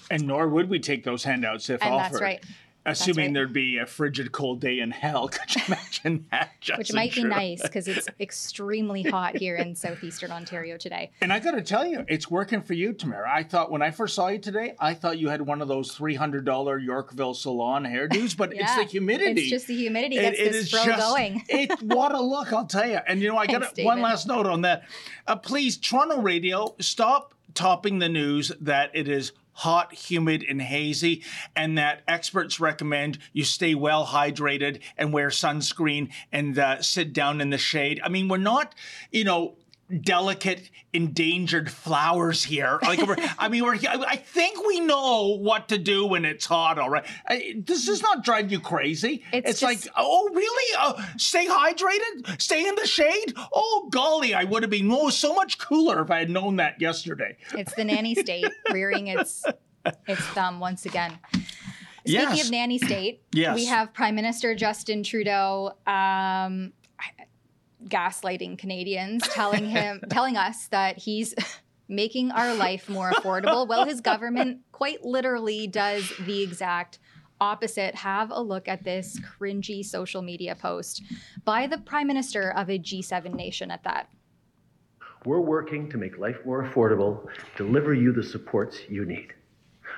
and 0.09 0.27
nor 0.27 0.47
would 0.47 0.69
we 0.69 0.79
take 0.79 1.03
those 1.03 1.23
handouts 1.23 1.69
if 1.69 1.81
and 1.81 1.93
offered. 1.93 2.13
that's 2.13 2.21
right. 2.21 2.45
Assuming 2.85 3.27
right. 3.27 3.33
there'd 3.35 3.53
be 3.53 3.77
a 3.77 3.85
frigid 3.85 4.31
cold 4.31 4.59
day 4.59 4.79
in 4.79 4.89
hell. 4.89 5.27
Could 5.29 5.55
you 5.55 5.61
imagine 5.67 6.25
that? 6.31 6.51
Which 6.77 6.91
might 6.93 7.13
be 7.13 7.23
nice 7.23 7.61
because 7.61 7.87
it's 7.87 8.07
extremely 8.19 9.03
hot 9.03 9.37
here 9.37 9.55
in 9.55 9.75
southeastern 9.75 10.31
Ontario 10.31 10.77
today. 10.77 11.11
And 11.21 11.31
I 11.31 11.39
got 11.39 11.51
to 11.51 11.61
tell 11.61 11.85
you, 11.85 12.03
it's 12.07 12.31
working 12.31 12.61
for 12.63 12.73
you, 12.73 12.93
Tamara. 12.93 13.31
I 13.31 13.43
thought 13.43 13.71
when 13.71 13.83
I 13.83 13.91
first 13.91 14.15
saw 14.15 14.29
you 14.29 14.39
today, 14.39 14.73
I 14.79 14.95
thought 14.95 15.19
you 15.19 15.29
had 15.29 15.41
one 15.41 15.61
of 15.61 15.67
those 15.67 15.91
three 15.91 16.15
hundred 16.15 16.43
dollar 16.45 16.79
Yorkville 16.79 17.35
salon 17.35 17.83
hairdos, 17.83 18.35
but 18.35 18.51
it's 18.53 18.75
the 18.75 18.83
humidity. 18.85 19.41
It's 19.41 19.49
just 19.51 19.67
the 19.67 19.75
humidity 19.77 20.17
It- 20.17 20.21
gets 20.21 20.39
it 20.39 20.51
this 20.51 20.55
is 20.63 20.71
fro 20.71 20.83
just- 20.85 20.99
going. 20.99 21.43
it 21.49 21.81
what 21.83 22.13
a 22.13 22.21
look, 22.21 22.51
I'll 22.51 22.65
tell 22.65 22.87
you. 22.89 22.99
And 23.07 23.21
you 23.21 23.27
know, 23.27 23.37
I 23.37 23.45
got 23.45 23.61
Thanks, 23.61 23.83
one 23.83 24.01
last 24.01 24.27
note 24.27 24.47
on 24.47 24.61
that. 24.61 24.83
Uh, 25.27 25.35
please, 25.35 25.77
Toronto 25.77 26.19
Radio, 26.21 26.75
stop 26.79 27.35
topping 27.53 27.99
the 27.99 28.09
news 28.09 28.51
that 28.61 28.91
it 28.93 29.07
is 29.07 29.33
hot, 29.53 29.93
humid, 29.93 30.45
and 30.47 30.61
hazy, 30.61 31.23
and 31.55 31.77
that 31.77 32.01
experts 32.07 32.59
recommend 32.59 33.17
you 33.33 33.43
stay 33.43 33.75
well 33.75 34.07
hydrated 34.07 34.81
and 34.97 35.13
wear 35.13 35.29
sunscreen 35.29 36.09
and 36.31 36.57
uh, 36.57 36.81
sit 36.81 37.13
down 37.13 37.41
in 37.41 37.49
the 37.49 37.57
shade. 37.57 37.99
I 38.03 38.09
mean, 38.09 38.27
we're 38.27 38.37
not, 38.37 38.75
you 39.11 39.23
know. 39.23 39.55
Delicate, 39.99 40.69
endangered 40.93 41.69
flowers 41.71 42.43
here. 42.43 42.79
Like 42.83 42.99
I 43.37 43.49
mean, 43.49 43.63
we're. 43.63 43.75
I 43.75 44.15
think 44.15 44.65
we 44.65 44.79
know 44.79 45.37
what 45.39 45.69
to 45.69 45.77
do 45.77 46.05
when 46.05 46.23
it's 46.25 46.45
hot. 46.45 46.79
All 46.79 46.89
right, 46.89 47.05
this 47.65 47.85
does 47.85 48.01
not 48.01 48.23
drive 48.23 48.51
you 48.51 48.59
crazy? 48.59 49.23
It's 49.33 49.59
just- 49.59 49.63
like, 49.63 49.93
oh, 49.97 50.29
really? 50.33 50.75
Uh, 50.79 51.03
stay 51.17 51.47
hydrated? 51.47 52.39
Stay 52.41 52.67
in 52.67 52.75
the 52.75 52.87
shade? 52.87 53.33
Oh, 53.53 53.87
golly, 53.91 54.33
I 54.33 54.43
would 54.45 54.63
have 54.63 54.69
been 54.69 54.91
oh, 54.91 55.09
so 55.09 55.33
much 55.33 55.57
cooler 55.57 56.01
if 56.01 56.11
I 56.11 56.19
had 56.19 56.29
known 56.29 56.57
that 56.57 56.79
yesterday. 56.79 57.37
It's 57.53 57.73
the 57.75 57.83
nanny 57.83 58.15
state 58.15 58.45
rearing 58.71 59.07
its 59.07 59.43
its 60.07 60.21
thumb 60.27 60.59
once 60.59 60.85
again. 60.85 61.17
Speaking 61.33 61.43
Yes. 62.05 62.45
of 62.45 62.51
nanny 62.51 62.77
state, 62.79 63.23
Yes. 63.33 63.55
we 63.55 63.65
have 63.65 63.93
Prime 63.93 64.15
Minister 64.15 64.55
Justin 64.55 65.03
Trudeau 65.03 65.73
um, 65.85 66.73
gaslighting 67.87 68.57
Canadians, 68.57 69.27
telling 69.27 69.65
him, 69.69 70.01
telling 70.09 70.37
us 70.37 70.67
that 70.67 70.97
he's 70.97 71.33
making 71.87 72.31
our 72.31 72.53
life 72.53 72.89
more 72.89 73.11
affordable. 73.11 73.67
Well, 73.67 73.85
his 73.85 74.01
government 74.01 74.59
quite 74.71 75.03
literally 75.03 75.67
does 75.67 76.11
the 76.25 76.41
exact 76.41 76.99
opposite. 77.41 77.95
Have 77.95 78.31
a 78.31 78.39
look 78.39 78.67
at 78.67 78.83
this 78.83 79.19
cringy 79.19 79.83
social 79.83 80.21
media 80.21 80.55
post 80.55 81.03
by 81.43 81.67
the 81.67 81.79
Prime 81.79 82.07
Minister 82.07 82.51
of 82.51 82.69
a 82.69 82.79
G7 82.79 83.33
nation 83.33 83.71
at 83.71 83.83
that. 83.83 84.09
We're 85.25 85.41
working 85.41 85.89
to 85.89 85.97
make 85.97 86.17
life 86.17 86.37
more 86.45 86.63
affordable, 86.63 87.27
deliver 87.55 87.93
you 87.93 88.11
the 88.11 88.23
supports 88.23 88.79
you 88.89 89.05
need. 89.05 89.33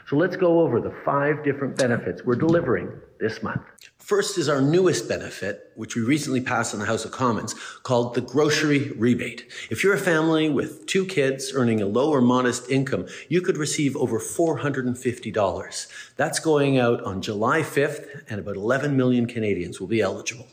So 0.07 0.17
let's 0.17 0.35
go 0.35 0.59
over 0.59 0.81
the 0.81 0.93
five 1.05 1.43
different 1.43 1.77
benefits 1.77 2.23
we're 2.25 2.35
delivering 2.35 2.91
this 3.19 3.41
month. 3.41 3.61
First 4.03 4.37
is 4.37 4.49
our 4.49 4.61
newest 4.61 5.07
benefit, 5.07 5.71
which 5.75 5.95
we 5.95 6.01
recently 6.01 6.41
passed 6.41 6.73
in 6.73 6.81
the 6.81 6.85
House 6.87 7.05
of 7.05 7.11
Commons, 7.11 7.55
called 7.83 8.15
the 8.15 8.19
grocery 8.19 8.91
rebate. 8.97 9.49
If 9.69 9.81
you're 9.81 9.93
a 9.93 9.97
family 9.97 10.49
with 10.49 10.85
two 10.87 11.05
kids 11.05 11.53
earning 11.55 11.81
a 11.81 11.85
low 11.85 12.11
or 12.11 12.19
modest 12.19 12.69
income, 12.69 13.07
you 13.29 13.39
could 13.39 13.55
receive 13.55 13.95
over 13.95 14.19
$450. 14.19 15.87
That's 16.17 16.39
going 16.41 16.77
out 16.77 17.01
on 17.05 17.21
July 17.21 17.61
5th, 17.61 18.29
and 18.29 18.41
about 18.41 18.57
11 18.57 18.97
million 18.97 19.25
Canadians 19.25 19.79
will 19.79 19.87
be 19.87 20.01
eligible. 20.01 20.47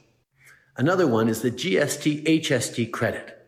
Another 0.77 1.09
one 1.09 1.29
is 1.29 1.43
the 1.43 1.51
GST 1.51 2.23
HST 2.23 2.93
credit. 2.93 3.40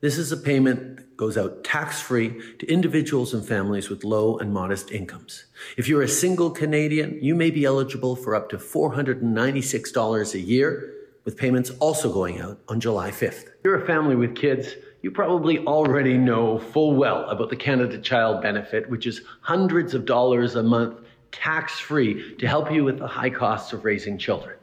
This 0.00 0.16
is 0.16 0.30
a 0.30 0.36
payment 0.36 0.96
that 0.96 1.16
goes 1.16 1.36
out 1.36 1.64
tax 1.64 2.00
free 2.00 2.40
to 2.60 2.72
individuals 2.72 3.34
and 3.34 3.44
families 3.44 3.90
with 3.90 4.04
low 4.04 4.38
and 4.38 4.54
modest 4.54 4.92
incomes. 4.92 5.46
If 5.76 5.88
you're 5.88 6.02
a 6.02 6.08
single 6.08 6.52
Canadian, 6.52 7.18
you 7.20 7.34
may 7.34 7.50
be 7.50 7.64
eligible 7.64 8.14
for 8.14 8.36
up 8.36 8.48
to 8.50 8.58
$496 8.58 10.34
a 10.34 10.38
year, 10.38 10.94
with 11.24 11.36
payments 11.36 11.70
also 11.80 12.12
going 12.12 12.40
out 12.40 12.60
on 12.68 12.78
July 12.78 13.10
5th. 13.10 13.46
If 13.46 13.64
you're 13.64 13.82
a 13.82 13.86
family 13.86 14.14
with 14.14 14.36
kids, 14.36 14.76
you 15.02 15.10
probably 15.10 15.58
already 15.66 16.16
know 16.16 16.60
full 16.60 16.94
well 16.94 17.28
about 17.28 17.50
the 17.50 17.56
Canada 17.56 17.98
Child 17.98 18.40
Benefit, 18.40 18.88
which 18.88 19.04
is 19.04 19.22
hundreds 19.40 19.94
of 19.94 20.04
dollars 20.04 20.54
a 20.54 20.62
month 20.62 21.00
tax 21.32 21.80
free 21.80 22.36
to 22.36 22.46
help 22.46 22.70
you 22.70 22.84
with 22.84 23.00
the 23.00 23.08
high 23.08 23.30
costs 23.30 23.72
of 23.72 23.84
raising 23.84 24.16
children. 24.16 24.57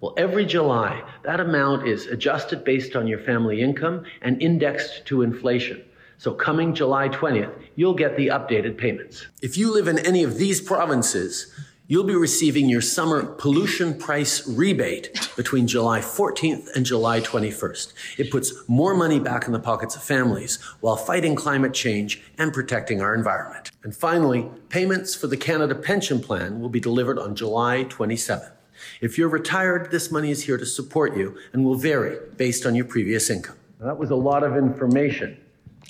Well, 0.00 0.14
every 0.18 0.44
July, 0.44 1.02
that 1.22 1.40
amount 1.40 1.88
is 1.88 2.06
adjusted 2.06 2.64
based 2.64 2.96
on 2.96 3.06
your 3.06 3.18
family 3.20 3.62
income 3.62 4.04
and 4.20 4.40
indexed 4.42 5.06
to 5.06 5.22
inflation. 5.22 5.82
So 6.18 6.32
coming 6.32 6.74
July 6.74 7.08
20th, 7.08 7.52
you'll 7.76 7.94
get 7.94 8.16
the 8.16 8.28
updated 8.28 8.76
payments. 8.76 9.26
If 9.40 9.56
you 9.56 9.72
live 9.72 9.88
in 9.88 9.98
any 9.98 10.22
of 10.22 10.36
these 10.36 10.60
provinces, 10.60 11.50
you'll 11.88 12.04
be 12.04 12.14
receiving 12.14 12.68
your 12.68 12.82
summer 12.82 13.24
pollution 13.24 13.96
price 13.96 14.46
rebate 14.46 15.30
between 15.36 15.66
July 15.66 16.00
14th 16.00 16.68
and 16.74 16.84
July 16.84 17.20
21st. 17.20 17.92
It 18.18 18.30
puts 18.30 18.68
more 18.68 18.94
money 18.94 19.20
back 19.20 19.46
in 19.46 19.52
the 19.52 19.58
pockets 19.58 19.96
of 19.96 20.02
families 20.02 20.56
while 20.80 20.96
fighting 20.96 21.34
climate 21.34 21.72
change 21.72 22.22
and 22.36 22.52
protecting 22.52 23.00
our 23.00 23.14
environment. 23.14 23.70
And 23.82 23.96
finally, 23.96 24.50
payments 24.68 25.14
for 25.14 25.26
the 25.26 25.36
Canada 25.36 25.74
Pension 25.74 26.20
Plan 26.20 26.60
will 26.60 26.68
be 26.68 26.80
delivered 26.80 27.18
on 27.18 27.34
July 27.34 27.84
27th. 27.84 28.55
If 29.00 29.18
you're 29.18 29.28
retired, 29.28 29.90
this 29.90 30.10
money 30.10 30.30
is 30.30 30.44
here 30.44 30.56
to 30.56 30.66
support 30.66 31.16
you 31.16 31.36
and 31.52 31.64
will 31.64 31.74
vary 31.74 32.18
based 32.36 32.64
on 32.66 32.74
your 32.74 32.86
previous 32.86 33.30
income. 33.30 33.56
Now, 33.80 33.86
that 33.86 33.98
was 33.98 34.10
a 34.10 34.16
lot 34.16 34.42
of 34.42 34.56
information. 34.56 35.38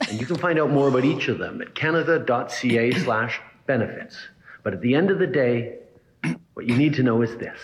And 0.08 0.20
you 0.20 0.26
can 0.26 0.36
find 0.36 0.58
out 0.58 0.70
more 0.70 0.88
about 0.88 1.04
each 1.04 1.28
of 1.28 1.38
them 1.38 1.62
at 1.62 1.74
canada.ca 1.74 2.92
slash 2.92 3.40
benefits. 3.66 4.16
But 4.62 4.74
at 4.74 4.80
the 4.80 4.94
end 4.94 5.10
of 5.10 5.18
the 5.18 5.26
day, 5.26 5.78
what 6.54 6.66
you 6.66 6.76
need 6.76 6.94
to 6.94 7.02
know 7.02 7.22
is 7.22 7.36
this. 7.36 7.58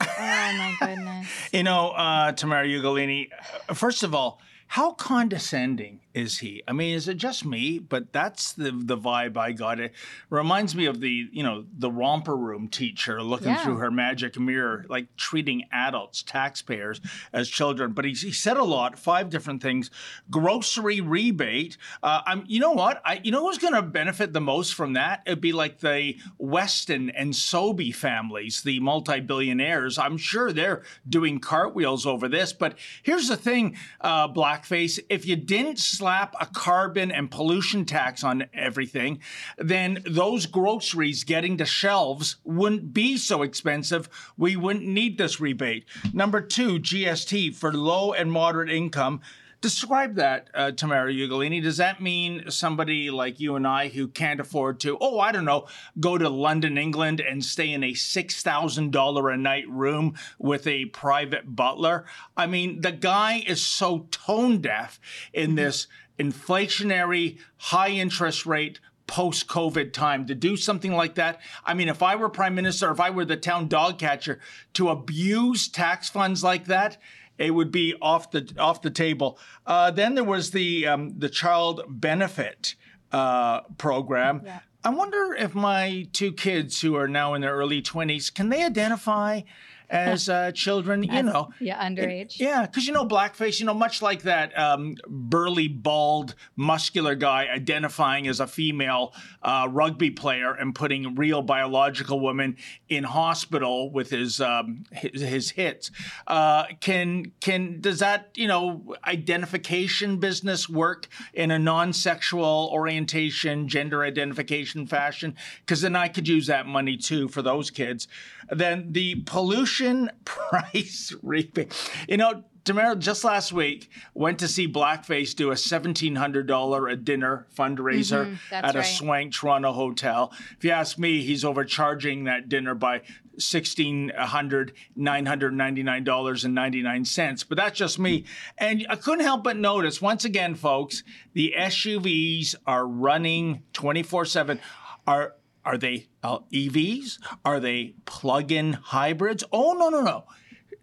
Oh 0.00 0.06
my 0.18 0.74
goodness. 0.80 1.28
You 1.52 1.62
know, 1.62 1.90
uh, 1.90 2.32
Tamara 2.32 2.66
Ugolini, 2.66 3.28
uh, 3.68 3.74
first 3.74 4.02
of 4.02 4.14
all, 4.14 4.40
how 4.66 4.92
condescending 4.92 6.00
is 6.14 6.38
he? 6.38 6.62
I 6.66 6.72
mean, 6.72 6.94
is 6.96 7.06
it 7.06 7.16
just 7.18 7.44
me? 7.44 7.78
But 7.78 8.12
that's 8.12 8.52
the 8.52 8.72
the 8.72 8.96
vibe 8.96 9.36
I 9.36 9.52
got. 9.52 9.78
It 9.78 9.92
reminds 10.30 10.74
me 10.74 10.86
of 10.86 11.00
the 11.00 11.28
you 11.30 11.42
know 11.42 11.64
the 11.78 11.90
romper 11.90 12.36
room 12.36 12.66
teacher 12.68 13.22
looking 13.22 13.48
Yeah. 13.48 13.62
through 13.62 13.76
her 13.76 13.90
magic 13.90 14.38
mirror, 14.38 14.84
like 14.88 15.14
treating 15.16 15.64
adults, 15.70 16.22
taxpayers, 16.22 17.00
as 17.32 17.48
children. 17.48 17.92
But 17.92 18.04
he, 18.04 18.12
he 18.12 18.32
said 18.32 18.56
a 18.56 18.64
lot, 18.64 18.98
five 18.98 19.30
different 19.30 19.62
things. 19.62 19.90
Grocery 20.30 21.00
rebate. 21.00 21.76
Uh, 22.02 22.22
I'm. 22.26 22.44
You 22.48 22.60
know 22.60 22.72
what? 22.72 23.00
I. 23.04 23.20
You 23.22 23.30
know 23.30 23.46
who's 23.46 23.58
going 23.58 23.74
to 23.74 23.82
benefit 23.82 24.32
the 24.32 24.40
most 24.40 24.74
from 24.74 24.94
that? 24.94 25.22
It'd 25.26 25.40
be 25.40 25.52
like 25.52 25.78
the 25.80 26.16
Weston 26.38 27.10
and 27.10 27.34
Sobey 27.36 27.92
families, 27.92 28.62
the 28.62 28.80
multi-billionaires. 28.80 29.98
I'm 29.98 30.16
sure 30.16 30.52
they're 30.52 30.82
doing 31.08 31.38
cartwheels 31.38 32.06
over 32.06 32.28
this. 32.28 32.52
But 32.52 32.76
here's 33.02 33.28
the 33.28 33.36
thing, 33.36 33.76
uh, 34.00 34.28
Blackface. 34.32 34.98
If 35.08 35.24
you 35.26 35.36
didn't 35.36 35.78
slap 35.78 36.07
a 36.08 36.46
carbon 36.46 37.10
and 37.10 37.30
pollution 37.30 37.84
tax 37.84 38.24
on 38.24 38.46
everything, 38.52 39.20
then 39.56 40.02
those 40.06 40.46
groceries 40.46 41.24
getting 41.24 41.56
to 41.58 41.66
shelves 41.66 42.36
wouldn't 42.44 42.92
be 42.92 43.16
so 43.16 43.42
expensive. 43.42 44.08
We 44.36 44.56
wouldn't 44.56 44.86
need 44.86 45.18
this 45.18 45.40
rebate. 45.40 45.84
Number 46.12 46.40
two, 46.40 46.78
GST 46.78 47.54
for 47.54 47.72
low 47.72 48.12
and 48.12 48.32
moderate 48.32 48.70
income. 48.70 49.20
Describe 49.60 50.14
that, 50.14 50.48
uh, 50.54 50.70
Tamara 50.70 51.12
Ugolini. 51.12 51.60
Does 51.60 51.78
that 51.78 52.00
mean 52.00 52.48
somebody 52.48 53.10
like 53.10 53.40
you 53.40 53.56
and 53.56 53.66
I 53.66 53.88
who 53.88 54.06
can't 54.06 54.38
afford 54.38 54.78
to, 54.80 54.96
oh, 55.00 55.18
I 55.18 55.32
don't 55.32 55.44
know, 55.44 55.66
go 55.98 56.16
to 56.16 56.28
London, 56.28 56.78
England 56.78 57.20
and 57.20 57.44
stay 57.44 57.72
in 57.72 57.82
a 57.82 57.92
$6,000 57.92 59.34
a 59.34 59.36
night 59.36 59.68
room 59.68 60.14
with 60.38 60.66
a 60.68 60.84
private 60.86 61.56
butler? 61.56 62.04
I 62.36 62.46
mean, 62.46 62.82
the 62.82 62.92
guy 62.92 63.42
is 63.46 63.66
so 63.66 64.06
tone 64.12 64.60
deaf 64.60 65.00
in 65.32 65.56
this 65.56 65.88
inflationary, 66.20 67.38
high 67.56 67.90
interest 67.90 68.46
rate, 68.46 68.78
post 69.08 69.48
COVID 69.48 69.92
time 69.92 70.26
to 70.26 70.34
do 70.36 70.56
something 70.56 70.92
like 70.92 71.16
that. 71.16 71.40
I 71.64 71.74
mean, 71.74 71.88
if 71.88 72.02
I 72.02 72.14
were 72.14 72.28
prime 72.28 72.54
minister, 72.54 72.92
if 72.92 73.00
I 73.00 73.10
were 73.10 73.24
the 73.24 73.36
town 73.36 73.66
dog 73.66 73.98
catcher, 73.98 74.38
to 74.74 74.90
abuse 74.90 75.66
tax 75.66 76.08
funds 76.08 76.44
like 76.44 76.66
that, 76.66 76.98
it 77.38 77.52
would 77.52 77.72
be 77.72 77.94
off 78.02 78.30
the 78.30 78.52
off 78.58 78.82
the 78.82 78.90
table. 78.90 79.38
Uh, 79.66 79.90
then 79.90 80.14
there 80.14 80.24
was 80.24 80.50
the 80.50 80.86
um, 80.86 81.18
the 81.18 81.28
child 81.28 81.82
benefit 81.88 82.74
uh, 83.12 83.60
program. 83.78 84.42
Yeah. 84.44 84.60
I 84.84 84.90
wonder 84.90 85.34
if 85.34 85.54
my 85.54 86.08
two 86.12 86.32
kids, 86.32 86.80
who 86.80 86.94
are 86.96 87.08
now 87.08 87.34
in 87.34 87.40
their 87.40 87.54
early 87.54 87.82
twenties, 87.82 88.30
can 88.30 88.48
they 88.48 88.62
identify 88.62 89.42
as 89.90 90.28
uh, 90.28 90.52
children, 90.52 91.02
you 91.02 91.10
As- 91.12 91.24
know. 91.24 91.50
yeah, 91.60 91.82
underage. 91.82 92.38
Yeah, 92.38 92.66
because 92.66 92.86
you 92.86 92.92
know, 92.92 93.06
blackface, 93.06 93.58
you 93.58 93.66
know, 93.66 93.74
much 93.74 94.02
like 94.02 94.22
that 94.22 94.56
um, 94.58 94.96
burly, 95.08 95.68
bald, 95.68 96.34
muscular 96.56 97.14
guy 97.14 97.46
identifying 97.52 98.28
as 98.28 98.40
a 98.40 98.46
female 98.46 99.14
uh, 99.42 99.66
rugby 99.70 100.10
player 100.10 100.52
and 100.52 100.74
putting 100.74 101.14
real 101.14 101.40
biological 101.42 102.20
women 102.20 102.56
in 102.88 103.04
hospital 103.04 103.90
with 103.90 104.10
his 104.10 104.40
um, 104.40 104.84
his, 104.92 105.22
his 105.22 105.50
hits. 105.50 105.90
Uh, 106.26 106.64
can 106.80 107.32
can 107.40 107.80
does 107.80 108.00
that 108.00 108.28
you 108.34 108.46
know 108.46 108.94
identification 109.06 110.18
business 110.18 110.68
work 110.68 111.08
in 111.32 111.50
a 111.50 111.58
non-sexual 111.58 112.68
orientation, 112.72 113.68
gender 113.68 114.04
identification 114.04 114.86
fashion? 114.86 115.34
Because 115.60 115.80
then 115.80 115.96
I 115.96 116.08
could 116.08 116.28
use 116.28 116.46
that 116.48 116.66
money 116.66 116.96
too 116.96 117.28
for 117.28 117.40
those 117.40 117.70
kids. 117.70 118.06
Then 118.50 118.92
the 118.92 119.16
pollution 119.26 119.77
price 120.24 121.14
rebate. 121.22 121.72
You 122.08 122.16
know, 122.16 122.44
Tamara, 122.64 122.96
just 122.96 123.24
last 123.24 123.52
week, 123.52 123.88
went 124.12 124.38
to 124.40 124.48
see 124.48 124.70
Blackface 124.70 125.34
do 125.34 125.50
a 125.50 125.54
$1,700 125.54 126.92
a 126.92 126.96
dinner 126.96 127.46
fundraiser 127.56 128.26
Mhm, 128.26 128.36
at 128.52 128.74
a 128.74 128.78
right. 128.80 128.86
swank 128.86 129.32
Toronto 129.32 129.72
hotel. 129.72 130.32
If 130.58 130.64
you 130.64 130.72
ask 130.72 130.98
me, 130.98 131.22
he's 131.22 131.44
overcharging 131.46 132.24
that 132.24 132.50
dinner 132.50 132.74
by 132.74 133.00
$1,600, 133.38 134.72
$999.99. 134.98 137.48
But 137.48 137.56
that's 137.56 137.78
just 137.78 137.98
me. 137.98 138.24
And 138.58 138.86
I 138.90 138.96
couldn't 138.96 139.24
help 139.24 139.44
but 139.44 139.56
notice, 139.56 140.02
once 140.02 140.24
again, 140.24 140.54
folks, 140.54 141.02
the 141.32 141.54
SUVs 141.56 142.54
are 142.66 142.86
running 142.86 143.62
24 143.72 144.24
7. 144.26 144.60
Are 145.06 145.34
are 145.64 145.78
they 145.78 146.07
uh, 146.22 146.38
EVs? 146.52 147.18
Are 147.44 147.60
they 147.60 147.94
plug-in 148.04 148.74
hybrids? 148.74 149.44
Oh 149.52 149.72
no 149.72 149.88
no 149.88 150.00
no! 150.00 150.24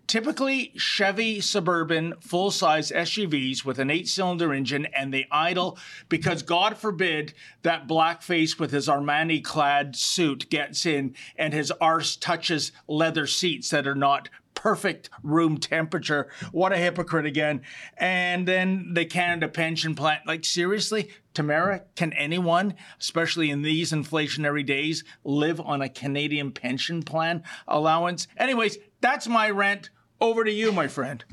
Typically 0.08 0.72
Chevy 0.78 1.42
Suburban 1.42 2.14
full-size 2.22 2.92
SUVs 2.92 3.66
with 3.66 3.80
an 3.80 3.90
eight-cylinder 3.90 4.54
engine, 4.54 4.86
and 4.96 5.12
they 5.12 5.28
idle 5.32 5.80
because 6.10 6.44
God 6.44 6.78
forbid 6.78 7.34
that 7.64 7.88
blackface 7.88 8.60
with 8.60 8.72
his 8.72 8.88
Armani-clad 8.88 9.96
suit 9.96 10.50
gets 10.52 10.86
in 10.86 11.16
and 11.38 11.54
his 11.54 11.72
arse 11.82 12.16
touches 12.16 12.72
leather 12.88 13.26
seats 13.26 13.72
that 13.72 13.88
are 13.88 13.96
not 13.96 14.30
perfect 14.66 15.12
room 15.22 15.60
temperature. 15.60 16.28
What 16.52 16.74
a 16.74 16.78
hypocrite 16.78 17.28
again. 17.28 17.62
And 17.98 18.48
then 18.48 18.96
the 18.96 19.06
Canada 19.06 19.48
pension 19.48 19.94
plan. 19.94 20.22
Like, 20.26 20.44
seriously, 20.44 21.10
Tamara, 21.36 21.84
can 21.96 22.12
anyone, 22.14 22.74
especially 23.00 23.52
in 23.52 23.62
these 23.62 23.92
inflationary 23.92 24.66
days, 24.66 25.04
live 25.24 25.62
on 25.62 25.84
a 25.84 25.88
Canadian 25.90 26.52
pension 26.52 27.04
plan 27.04 27.44
allowance? 27.68 28.28
Anyways, 28.38 28.80
that's 29.02 29.28
my 29.28 29.52
rent. 29.52 29.92
Over 30.20 30.44
to 30.44 30.52
you, 30.52 30.72
my 30.72 30.88
friend. 30.88 31.24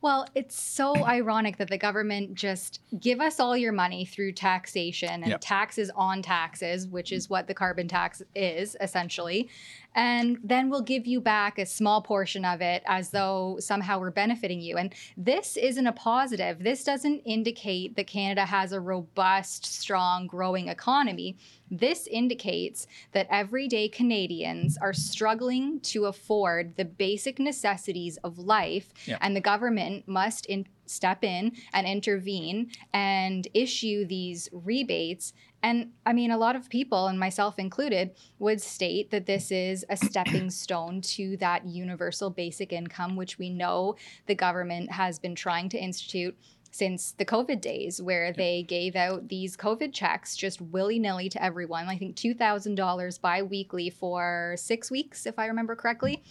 Well, 0.00 0.26
it's 0.34 0.60
so 0.60 1.02
ironic 1.06 1.56
that 1.58 1.70
the 1.70 1.78
government 1.78 2.34
just 2.34 2.80
give 3.00 3.20
us 3.22 3.40
all 3.40 3.56
your 3.56 3.72
money 3.72 4.04
through 4.04 4.32
taxation 4.32 5.08
and 5.22 5.28
Yep. 5.28 5.40
taxes 5.40 5.90
on 5.96 6.20
taxes, 6.20 6.86
which 6.86 7.10
is 7.10 7.30
what 7.30 7.46
the 7.46 7.54
carbon 7.54 7.88
tax 7.88 8.20
is 8.34 8.76
essentially. 8.82 9.48
And 9.94 10.38
then 10.42 10.70
we'll 10.70 10.82
give 10.82 11.06
you 11.06 11.20
back 11.20 11.58
a 11.58 11.66
small 11.66 12.02
portion 12.02 12.44
of 12.44 12.60
it 12.60 12.82
as 12.86 13.10
though 13.10 13.56
somehow 13.60 14.00
we're 14.00 14.10
benefiting 14.10 14.60
you. 14.60 14.76
And 14.76 14.92
this 15.16 15.56
isn't 15.56 15.86
a 15.86 15.92
positive. 15.92 16.62
This 16.62 16.82
doesn't 16.84 17.20
indicate 17.20 17.96
that 17.96 18.06
Canada 18.06 18.44
has 18.46 18.72
a 18.72 18.80
robust, 18.80 19.64
strong, 19.66 20.26
growing 20.26 20.68
economy. 20.68 21.36
This 21.70 22.06
indicates 22.08 22.86
that 23.12 23.26
everyday 23.30 23.88
Canadians 23.88 24.76
are 24.80 24.92
struggling 24.92 25.80
to 25.80 26.06
afford 26.06 26.76
the 26.76 26.84
basic 26.84 27.38
necessities 27.38 28.16
of 28.18 28.38
life, 28.38 28.92
Yeah. 29.06 29.18
and 29.20 29.34
the 29.34 29.40
government 29.40 30.06
must 30.06 30.46
in- 30.46 30.66
step 30.86 31.24
in 31.24 31.52
and 31.72 31.86
intervene 31.86 32.70
and 32.92 33.48
issue 33.54 34.04
these 34.04 34.48
rebates. 34.52 35.32
And 35.64 35.92
I 36.04 36.12
mean, 36.12 36.30
a 36.30 36.36
lot 36.36 36.56
of 36.56 36.68
people, 36.68 37.06
and 37.06 37.18
myself 37.18 37.58
included, 37.58 38.10
would 38.38 38.60
state 38.60 39.10
that 39.12 39.24
this 39.24 39.50
is 39.50 39.82
a 39.88 39.96
stepping 39.96 40.50
stone 40.50 41.00
to 41.00 41.38
that 41.38 41.66
universal 41.66 42.28
basic 42.28 42.70
income, 42.70 43.16
which 43.16 43.38
we 43.38 43.48
know 43.48 43.96
the 44.26 44.34
government 44.34 44.92
has 44.92 45.18
been 45.18 45.34
trying 45.34 45.70
to 45.70 45.78
institute 45.78 46.36
since 46.70 47.12
the 47.12 47.24
COVID 47.24 47.62
days, 47.62 48.02
where 48.02 48.30
they 48.30 48.62
gave 48.64 48.94
out 48.94 49.28
these 49.28 49.56
COVID 49.56 49.94
checks 49.94 50.36
just 50.36 50.60
willy 50.60 50.98
nilly 50.98 51.30
to 51.30 51.42
everyone. 51.42 51.88
I 51.88 51.96
think 51.96 52.14
$2,000 52.14 53.20
bi 53.22 53.42
weekly 53.42 53.88
for 53.88 54.56
six 54.58 54.90
weeks, 54.90 55.24
if 55.24 55.38
I 55.38 55.46
remember 55.46 55.74
correctly. 55.74 56.22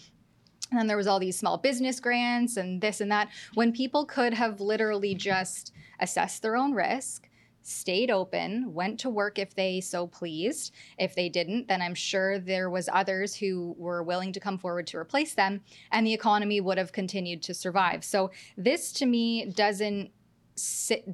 And 0.70 0.78
then 0.78 0.86
there 0.86 0.96
was 0.96 1.08
all 1.08 1.18
these 1.18 1.36
small 1.36 1.58
business 1.58 1.98
grants 1.98 2.56
and 2.56 2.80
this 2.80 3.00
and 3.00 3.10
that, 3.10 3.30
when 3.54 3.72
people 3.72 4.06
could 4.06 4.32
have 4.32 4.60
literally 4.60 5.10
mm-hmm. 5.10 5.18
just 5.18 5.72
assessed 5.98 6.42
their 6.42 6.56
own 6.56 6.72
risk, 6.72 7.28
stayed 7.64 8.10
open, 8.10 8.72
went 8.72 9.00
to 9.00 9.10
work 9.10 9.38
if 9.38 9.54
they 9.54 9.80
so 9.80 10.06
pleased. 10.06 10.72
If 10.98 11.14
they 11.14 11.28
didn't, 11.28 11.66
then 11.66 11.82
I'm 11.82 11.94
sure 11.94 12.38
there 12.38 12.70
was 12.70 12.88
others 12.92 13.34
who 13.34 13.74
were 13.78 14.02
willing 14.02 14.32
to 14.32 14.40
come 14.40 14.58
forward 14.58 14.86
to 14.88 14.98
replace 14.98 15.34
them, 15.34 15.62
and 15.90 16.06
the 16.06 16.12
economy 16.12 16.60
would 16.60 16.78
have 16.78 16.92
continued 16.92 17.42
to 17.44 17.54
survive. 17.54 18.04
So 18.04 18.30
this 18.56 18.92
to 18.94 19.06
me 19.06 19.46
doesn't 19.46 20.10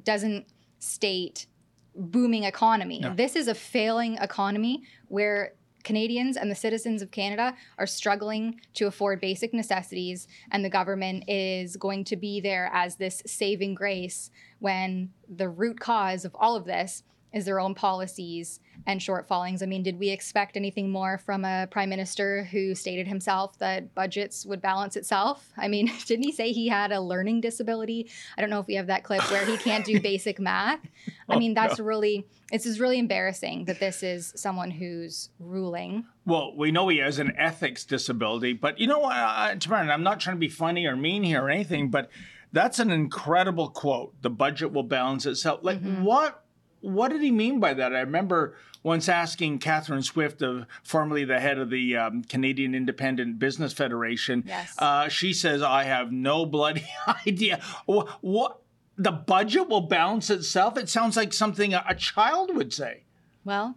doesn't 0.03 0.45
state 0.77 1.47
booming 1.95 2.43
economy. 2.43 2.99
No. 2.99 3.15
This 3.15 3.35
is 3.35 3.47
a 3.47 3.55
failing 3.55 4.17
economy 4.17 4.83
where 5.07 5.53
Canadians 5.83 6.37
and 6.37 6.49
the 6.49 6.55
citizens 6.55 7.01
of 7.01 7.11
Canada 7.11 7.55
are 7.77 7.87
struggling 7.87 8.59
to 8.75 8.87
afford 8.87 9.21
basic 9.21 9.53
necessities, 9.53 10.27
and 10.51 10.63
the 10.63 10.69
government 10.69 11.23
is 11.27 11.75
going 11.77 12.03
to 12.05 12.15
be 12.15 12.39
there 12.39 12.69
as 12.73 12.95
this 12.95 13.21
saving 13.25 13.75
grace 13.75 14.31
when 14.59 15.11
the 15.27 15.49
root 15.49 15.79
cause 15.79 16.25
of 16.25 16.35
all 16.35 16.55
of 16.55 16.65
this 16.65 17.03
is 17.33 17.45
their 17.45 17.59
own 17.59 17.73
policies 17.73 18.59
and 18.87 18.99
shortfallings. 18.99 19.61
I 19.61 19.65
mean, 19.67 19.83
did 19.83 19.99
we 19.99 20.09
expect 20.09 20.57
anything 20.57 20.89
more 20.89 21.17
from 21.17 21.45
a 21.45 21.67
prime 21.69 21.89
minister 21.89 22.43
who 22.45 22.73
stated 22.75 23.07
himself 23.07 23.57
that 23.59 23.93
budgets 23.93 24.45
would 24.45 24.61
balance 24.61 24.95
itself? 24.95 25.51
I 25.57 25.67
mean, 25.67 25.91
didn't 26.05 26.23
he 26.23 26.31
say 26.31 26.51
he 26.51 26.67
had 26.67 26.91
a 26.91 26.99
learning 26.99 27.41
disability? 27.41 28.09
I 28.37 28.41
don't 28.41 28.49
know 28.49 28.59
if 28.59 28.67
we 28.67 28.75
have 28.75 28.87
that 28.87 29.03
clip 29.03 29.21
where 29.31 29.45
he 29.45 29.57
can't 29.57 29.85
do 29.85 29.99
basic 30.01 30.39
math. 30.39 30.81
I 31.29 31.37
mean, 31.37 31.53
that's 31.53 31.79
really 31.79 32.25
it's 32.51 32.65
just 32.65 32.79
really 32.79 32.99
embarrassing 32.99 33.65
that 33.65 33.79
this 33.79 34.03
is 34.03 34.33
someone 34.35 34.71
who's 34.71 35.29
ruling. 35.39 36.05
Well, 36.25 36.53
we 36.55 36.71
know 36.71 36.89
he 36.89 36.97
has 36.97 37.19
an 37.19 37.33
ethics 37.37 37.85
disability, 37.85 38.53
but 38.53 38.79
you 38.79 38.87
know 38.87 38.99
what, 38.99 39.15
uh, 39.15 39.55
Tamara, 39.55 39.87
I'm 39.87 40.03
not 40.03 40.19
trying 40.19 40.35
to 40.35 40.39
be 40.39 40.49
funny 40.49 40.85
or 40.85 40.95
mean 40.95 41.23
here 41.23 41.43
or 41.43 41.49
anything, 41.49 41.89
but 41.89 42.09
that's 42.51 42.79
an 42.79 42.91
incredible 42.91 43.69
quote. 43.69 44.21
The 44.21 44.29
budget 44.29 44.73
will 44.73 44.83
balance 44.83 45.25
itself. 45.25 45.61
Like 45.63 45.81
what? 45.81 46.43
What 46.81 47.09
did 47.09 47.21
he 47.21 47.31
mean 47.31 47.59
by 47.59 47.73
that? 47.73 47.93
I 47.93 47.99
remember 48.01 48.55
once 48.83 49.07
asking 49.07 49.59
Catherine 49.59 50.01
Swift, 50.01 50.41
of 50.41 50.65
formerly 50.83 51.23
the 51.23 51.39
head 51.39 51.57
of 51.57 51.69
the 51.69 51.95
um, 51.95 52.23
Canadian 52.23 52.73
Independent 52.73 53.39
Business 53.39 53.73
Federation. 53.73 54.43
Yes. 54.47 54.73
Uh, 54.77 55.07
she 55.07 55.33
says, 55.33 55.61
"I 55.61 55.83
have 55.83 56.11
no 56.11 56.45
bloody 56.45 56.87
idea 57.27 57.61
what, 57.85 58.09
what 58.21 58.61
the 58.97 59.11
budget 59.11 59.69
will 59.69 59.81
balance 59.81 60.29
itself." 60.29 60.77
It 60.77 60.89
sounds 60.89 61.15
like 61.15 61.33
something 61.33 61.73
a, 61.73 61.83
a 61.87 61.95
child 61.95 62.55
would 62.55 62.73
say. 62.73 63.03
Well, 63.43 63.75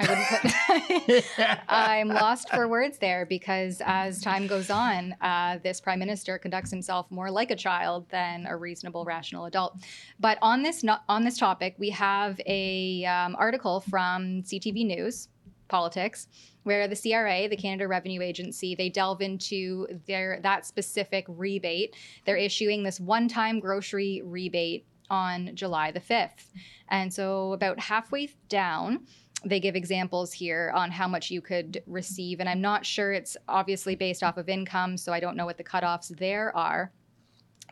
I 0.00 0.08
wouldn't 0.08 1.24
put. 1.36 1.58
I'm 1.68 2.08
lost 2.08 2.50
for 2.50 2.66
words 2.68 2.98
there 2.98 3.26
because 3.26 3.80
as 3.84 4.20
time 4.20 4.46
goes 4.46 4.70
on, 4.70 5.14
uh, 5.20 5.58
this 5.62 5.80
prime 5.80 5.98
minister 5.98 6.38
conducts 6.38 6.70
himself 6.70 7.10
more 7.10 7.30
like 7.30 7.50
a 7.50 7.56
child 7.56 8.08
than 8.10 8.46
a 8.46 8.56
reasonable, 8.56 9.04
rational 9.04 9.46
adult. 9.46 9.76
But 10.18 10.38
on 10.42 10.62
this 10.62 10.82
no- 10.82 10.98
on 11.08 11.24
this 11.24 11.38
topic, 11.38 11.76
we 11.78 11.90
have 11.90 12.40
a 12.46 13.04
um, 13.04 13.36
article 13.38 13.80
from 13.80 14.42
CTV 14.42 14.86
News 14.86 15.28
politics 15.68 16.28
where 16.64 16.88
the 16.88 16.96
CRA, 16.96 17.48
the 17.48 17.56
Canada 17.56 17.86
Revenue 17.86 18.22
Agency, 18.22 18.74
they 18.74 18.88
delve 18.88 19.20
into 19.20 19.86
their 20.06 20.40
that 20.42 20.66
specific 20.66 21.24
rebate. 21.28 21.94
They're 22.24 22.36
issuing 22.36 22.82
this 22.82 22.98
one-time 22.98 23.60
grocery 23.60 24.22
rebate 24.24 24.86
on 25.10 25.54
July 25.54 25.90
the 25.90 26.00
5th. 26.00 26.50
And 26.88 27.12
so 27.12 27.52
about 27.52 27.78
halfway 27.78 28.30
down, 28.48 29.06
they 29.44 29.60
give 29.60 29.76
examples 29.76 30.32
here 30.32 30.72
on 30.74 30.90
how 30.90 31.08
much 31.08 31.30
you 31.30 31.40
could 31.40 31.82
receive. 31.86 32.40
And 32.40 32.48
I'm 32.48 32.60
not 32.60 32.84
sure 32.84 33.12
it's 33.12 33.36
obviously 33.48 33.94
based 33.94 34.22
off 34.22 34.36
of 34.36 34.48
income, 34.48 34.96
so 34.96 35.12
I 35.12 35.20
don't 35.20 35.36
know 35.36 35.46
what 35.46 35.58
the 35.58 35.64
cutoffs 35.64 36.16
there 36.16 36.56
are. 36.56 36.92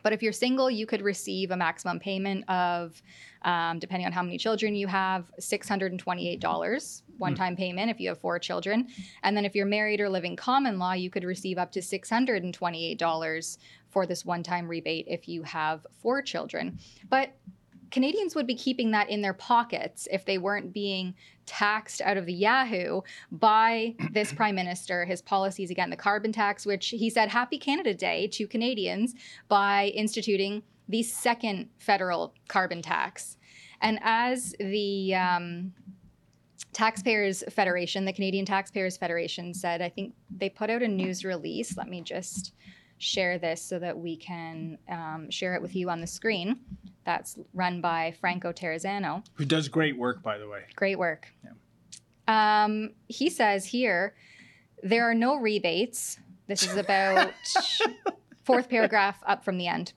But 0.03 0.11
if 0.11 0.21
you're 0.21 0.33
single, 0.33 0.69
you 0.69 0.85
could 0.85 1.01
receive 1.01 1.51
a 1.51 1.57
maximum 1.57 1.97
payment 1.97 2.47
of, 2.49 3.01
um, 3.43 3.79
depending 3.79 4.05
on 4.05 4.11
how 4.11 4.21
many 4.21 4.37
children 4.37 4.75
you 4.75 4.85
have, 4.87 5.31
$628 5.39 7.01
one 7.17 7.35
time 7.35 7.55
payment 7.55 7.89
if 7.89 7.99
you 7.99 8.09
have 8.09 8.19
four 8.19 8.37
children. 8.37 8.87
And 9.23 9.35
then 9.35 9.45
if 9.45 9.55
you're 9.55 9.65
married 9.65 10.01
or 10.01 10.09
living 10.09 10.35
common 10.35 10.77
law, 10.77 10.91
you 10.91 11.09
could 11.09 11.23
receive 11.23 11.57
up 11.57 11.71
to 11.71 11.79
$628 11.79 13.57
for 13.89 14.05
this 14.05 14.25
one 14.25 14.43
time 14.43 14.67
rebate 14.67 15.05
if 15.07 15.27
you 15.27 15.43
have 15.43 15.85
four 16.01 16.21
children. 16.21 16.79
But 17.09 17.33
Canadians 17.93 18.33
would 18.33 18.47
be 18.47 18.55
keeping 18.55 18.89
that 18.89 19.07
in 19.11 19.21
their 19.21 19.35
pockets 19.35 20.07
if 20.11 20.25
they 20.25 20.39
weren't 20.39 20.73
being 20.73 21.13
taxed 21.45 22.01
out 22.01 22.17
of 22.17 22.25
the 22.25 22.33
Yahoo 22.33 23.01
by 23.31 23.93
this 24.11 24.33
prime 24.39 24.55
minister, 24.55 25.05
his 25.05 25.21
policies 25.21 25.69
again, 25.69 25.91
the 25.91 25.95
carbon 25.95 26.31
tax, 26.31 26.65
which 26.65 26.89
he 26.89 27.07
said 27.07 27.29
Happy 27.29 27.59
Canada 27.59 27.93
Day 27.93 28.25
to 28.29 28.47
Canadians 28.47 29.13
by 29.47 29.91
instituting 29.93 30.63
the 30.89 31.03
second 31.03 31.69
federal 31.77 32.33
carbon 32.47 32.81
tax. 32.81 33.37
And 33.79 33.99
as 34.01 34.55
the 34.59 35.13
um, 35.13 35.71
Taxpayers 36.73 37.43
Federation, 37.51 38.05
the 38.05 38.13
Canadian 38.13 38.47
Taxpayers 38.47 38.97
Federation 38.97 39.53
said, 39.53 39.83
I 39.83 39.89
think 39.89 40.15
they 40.35 40.49
put 40.49 40.71
out 40.71 40.81
a 40.81 40.87
news 40.87 41.23
release. 41.23 41.77
Let 41.77 41.89
me 41.89 42.01
just 42.01 42.53
share 43.03 43.37
this 43.37 43.61
so 43.61 43.79
that 43.79 43.97
we 43.97 44.15
can 44.15 44.77
um, 44.89 45.29
share 45.29 45.55
it 45.55 45.61
with 45.61 45.75
you 45.75 45.89
on 45.89 46.01
the 46.01 46.07
screen. 46.07 46.59
That's 47.05 47.37
run 47.53 47.81
by 47.81 48.15
Franco 48.19 48.51
Terrazzano. 48.51 49.25
Who 49.33 49.45
does 49.45 49.67
great 49.67 49.97
work, 49.97 50.23
by 50.23 50.37
the 50.37 50.47
way. 50.47 50.63
Great 50.75 50.97
work. 50.97 51.27
Um, 52.27 52.91
he 53.07 53.29
says 53.29 53.65
here 53.65 54.15
there 54.81 55.09
are 55.09 55.13
no 55.13 55.35
rebates. 55.35 56.19
This 56.47 56.63
is 56.63 56.77
about 56.77 57.33
fourth 58.43 58.69
paragraph 58.69 59.21
up 59.25 59.43
from 59.43 59.57
the 59.57 59.67
end. 59.67 59.93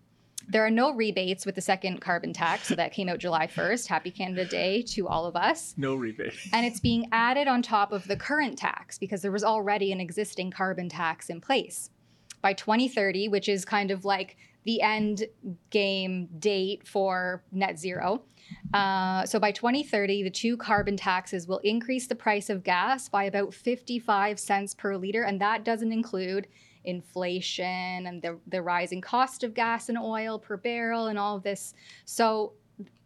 There 0.48 0.64
are 0.64 0.70
no 0.70 0.94
rebates 0.94 1.44
with 1.44 1.56
the 1.56 1.60
second 1.60 2.00
carbon 2.00 2.32
tax, 2.32 2.68
so 2.68 2.76
that 2.76 2.92
came 2.92 3.08
out 3.08 3.18
July 3.18 3.48
1st. 3.48 3.88
Happy 3.88 4.12
Canada 4.12 4.44
Day 4.44 4.80
to 4.82 5.08
all 5.08 5.26
of 5.26 5.34
us. 5.34 5.74
No 5.76 5.96
rebate. 5.96 6.34
And 6.52 6.64
it's 6.64 6.78
being 6.78 7.08
added 7.10 7.48
on 7.48 7.62
top 7.62 7.90
of 7.90 8.06
the 8.06 8.16
current 8.16 8.56
tax 8.56 8.96
because 8.96 9.22
there 9.22 9.32
was 9.32 9.42
already 9.42 9.90
an 9.90 10.00
existing 10.00 10.52
carbon 10.52 10.88
tax 10.88 11.28
in 11.28 11.40
place. 11.40 11.90
By 12.46 12.52
2030, 12.52 13.26
which 13.26 13.48
is 13.48 13.64
kind 13.64 13.90
of 13.90 14.04
like 14.04 14.36
the 14.66 14.80
end 14.80 15.24
game 15.70 16.28
date 16.38 16.86
for 16.86 17.42
net 17.50 17.76
zero. 17.76 18.22
Uh, 18.72 19.26
so 19.26 19.40
by 19.40 19.50
2030, 19.50 20.22
the 20.22 20.30
two 20.30 20.56
carbon 20.56 20.96
taxes 20.96 21.48
will 21.48 21.58
increase 21.64 22.06
the 22.06 22.14
price 22.14 22.48
of 22.48 22.62
gas 22.62 23.08
by 23.08 23.24
about 23.24 23.52
55 23.52 24.38
cents 24.38 24.74
per 24.74 24.96
liter, 24.96 25.24
and 25.24 25.40
that 25.40 25.64
doesn't 25.64 25.90
include 25.90 26.46
inflation 26.84 28.06
and 28.06 28.22
the, 28.22 28.38
the 28.46 28.62
rising 28.62 29.00
cost 29.00 29.42
of 29.42 29.52
gas 29.52 29.88
and 29.88 29.98
oil 29.98 30.38
per 30.38 30.56
barrel 30.56 31.08
and 31.08 31.18
all 31.18 31.34
of 31.34 31.42
this. 31.42 31.74
So, 32.04 32.52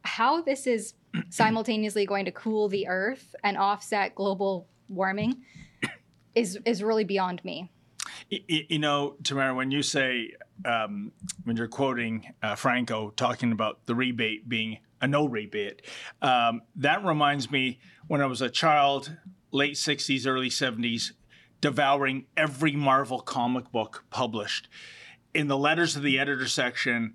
how 0.05 0.43
this 0.43 0.67
is 0.67 0.93
simultaneously 1.31 2.05
going 2.05 2.27
to 2.27 2.33
cool 2.33 2.69
the 2.69 2.87
earth 2.89 3.35
and 3.43 3.57
offset 3.57 4.15
global 4.15 4.69
warming 4.91 5.43
is, 6.35 6.59
is 6.67 6.83
really 6.83 7.05
beyond 7.05 7.43
me. 7.43 7.71
You, 8.29 8.79
know, 8.79 9.17
Tamara, 9.23 9.55
when 9.55 9.71
you 9.71 9.83
say, 9.83 10.33
um, 10.65 11.13
when 11.45 11.57
you're 11.57 11.69
quoting 11.69 12.33
uh, 12.43 12.55
Franco 12.55 13.11
talking 13.11 13.53
about 13.53 13.87
the 13.87 13.95
rebate 13.95 14.49
being 14.49 14.79
a 15.01 15.07
no 15.07 15.27
rebate, 15.27 15.83
um, 16.23 16.63
that 16.77 17.05
reminds 17.05 17.51
me 17.51 17.81
when 18.07 18.21
I 18.21 18.27
was 18.27 18.43
a 18.43 18.51
child, 18.51 19.17
late 19.51 19.75
60s, 19.75 20.27
early 20.27 20.51
70s, 20.51 21.13
devouring 21.61 22.27
every 22.37 22.77
Marvel 22.77 23.21
comic 23.21 23.71
book 23.73 24.05
published. 24.11 24.69
In 25.33 25.49
the 25.49 25.59
letters 25.59 25.97
of 25.97 26.03
the 26.03 26.19
editor 26.19 26.49
section, 26.49 27.15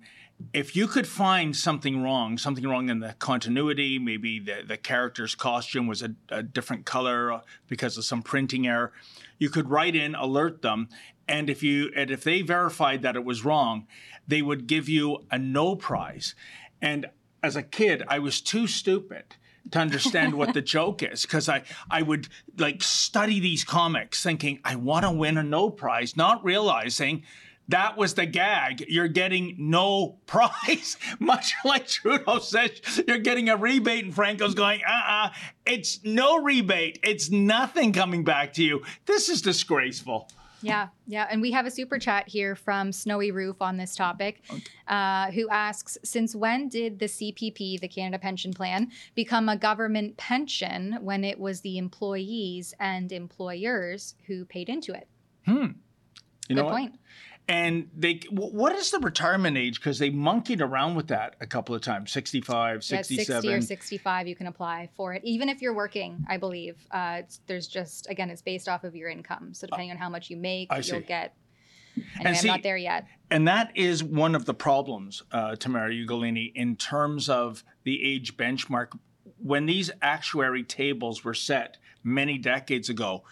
if 0.52 0.76
you 0.76 0.86
could 0.86 1.06
find 1.06 1.56
something 1.56 2.02
wrong, 2.02 2.38
something 2.38 2.66
wrong 2.66 2.88
in 2.88 3.00
the 3.00 3.14
continuity, 3.18 3.98
maybe 3.98 4.38
the, 4.38 4.62
the 4.66 4.76
character's 4.76 5.34
costume 5.34 5.86
was 5.86 6.02
a, 6.02 6.14
a 6.28 6.42
different 6.42 6.84
color 6.84 7.40
because 7.68 7.96
of 7.96 8.04
some 8.04 8.22
printing 8.22 8.66
error, 8.66 8.92
you 9.38 9.48
could 9.48 9.70
write 9.70 9.96
in, 9.96 10.14
alert 10.14 10.62
them, 10.62 10.88
and 11.28 11.50
if 11.50 11.62
you 11.62 11.90
and 11.96 12.10
if 12.10 12.22
they 12.22 12.42
verified 12.42 13.02
that 13.02 13.16
it 13.16 13.24
was 13.24 13.44
wrong, 13.44 13.86
they 14.28 14.42
would 14.42 14.66
give 14.66 14.88
you 14.88 15.24
a 15.30 15.38
no 15.38 15.74
prize. 15.74 16.34
And 16.80 17.06
as 17.42 17.56
a 17.56 17.62
kid, 17.62 18.04
I 18.08 18.18
was 18.18 18.40
too 18.40 18.66
stupid 18.66 19.36
to 19.72 19.78
understand 19.78 20.34
what 20.34 20.54
the 20.54 20.62
joke 20.76 21.02
is 21.02 21.22
because 21.22 21.48
I, 21.48 21.62
I 21.90 22.02
would 22.02 22.28
like 22.58 22.82
study 22.82 23.40
these 23.40 23.64
comics 23.64 24.22
thinking 24.22 24.60
I 24.64 24.76
want 24.76 25.04
to 25.04 25.10
win 25.10 25.38
a 25.38 25.42
no 25.42 25.70
prize, 25.70 26.16
not 26.16 26.44
realizing 26.44 27.24
that 27.68 27.96
was 27.96 28.14
the 28.14 28.26
gag. 28.26 28.84
You're 28.88 29.08
getting 29.08 29.56
no 29.58 30.18
prize. 30.26 30.96
Much 31.18 31.54
like 31.64 31.86
Trudeau 31.86 32.38
says, 32.38 32.70
you're 33.06 33.18
getting 33.18 33.48
a 33.48 33.56
rebate, 33.56 34.04
and 34.04 34.14
Franco's 34.14 34.54
going, 34.54 34.80
uh 34.86 34.92
uh-uh, 34.92 35.26
uh, 35.26 35.32
it's 35.66 36.02
no 36.04 36.42
rebate. 36.42 36.98
It's 37.02 37.30
nothing 37.30 37.92
coming 37.92 38.24
back 38.24 38.52
to 38.54 38.62
you. 38.62 38.82
This 39.06 39.28
is 39.28 39.42
disgraceful. 39.42 40.28
Yeah, 40.62 40.88
yeah. 41.06 41.26
And 41.30 41.42
we 41.42 41.52
have 41.52 41.66
a 41.66 41.70
super 41.70 41.98
chat 41.98 42.28
here 42.28 42.54
from 42.54 42.90
Snowy 42.90 43.30
Roof 43.30 43.60
on 43.60 43.76
this 43.76 43.94
topic, 43.94 44.42
uh, 44.88 45.30
who 45.30 45.48
asks 45.50 45.98
Since 46.02 46.34
when 46.34 46.68
did 46.68 46.98
the 46.98 47.06
CPP, 47.06 47.78
the 47.80 47.88
Canada 47.88 48.18
Pension 48.18 48.52
Plan, 48.52 48.90
become 49.14 49.48
a 49.48 49.56
government 49.56 50.16
pension 50.16 50.98
when 51.02 51.24
it 51.24 51.38
was 51.38 51.60
the 51.60 51.78
employees 51.78 52.74
and 52.80 53.12
employers 53.12 54.14
who 54.26 54.44
paid 54.44 54.68
into 54.68 54.92
it? 54.92 55.08
Hmm. 55.44 55.66
You 56.48 56.56
know, 56.56 56.62
Good 56.62 56.70
point. 56.70 56.90
What? 56.92 57.00
And 57.48 57.88
they 57.96 58.20
what 58.30 58.74
is 58.74 58.90
the 58.90 58.98
retirement 58.98 59.56
age 59.56 59.78
because 59.78 59.98
they 59.98 60.10
monkeyed 60.10 60.60
around 60.60 60.96
with 60.96 61.08
that 61.08 61.36
a 61.40 61.46
couple 61.46 61.74
of 61.74 61.80
times 61.80 62.10
65 62.10 62.82
67 62.82 63.26
yeah, 63.28 63.40
60 63.40 63.54
or 63.54 63.60
65 63.60 64.28
you 64.28 64.34
can 64.34 64.46
apply 64.48 64.88
for 64.96 65.14
it 65.14 65.22
even 65.24 65.48
if 65.48 65.62
you're 65.62 65.74
working 65.74 66.24
i 66.28 66.36
believe 66.36 66.76
uh, 66.90 67.22
there's 67.46 67.68
just 67.68 68.08
again 68.10 68.30
it's 68.30 68.42
based 68.42 68.68
off 68.68 68.84
of 68.84 68.96
your 68.96 69.08
income 69.08 69.54
so 69.54 69.66
depending 69.66 69.90
on 69.90 69.96
how 69.96 70.08
much 70.08 70.28
you 70.28 70.36
make 70.36 70.72
I 70.72 70.76
you'll 70.76 71.00
see. 71.00 71.00
get 71.00 71.36
Anyway, 71.96 72.30
and 72.30 72.36
see, 72.36 72.48
I'm 72.48 72.56
not 72.56 72.62
there 72.62 72.76
yet. 72.76 73.06
And 73.30 73.48
that 73.48 73.72
is 73.74 74.04
one 74.04 74.34
of 74.34 74.44
the 74.44 74.52
problems, 74.52 75.22
uh, 75.32 75.56
Tamara 75.56 75.90
Ugolini, 75.90 76.52
in 76.54 76.76
terms 76.76 77.30
of 77.30 77.64
the 77.84 78.04
age 78.04 78.36
benchmark. 78.36 78.98
When 79.38 79.64
these 79.64 79.90
actuary 80.02 80.62
tables 80.62 81.24
were 81.24 81.32
set 81.34 81.78
many 82.02 82.36
decades 82.36 82.88
ago, 82.90 83.24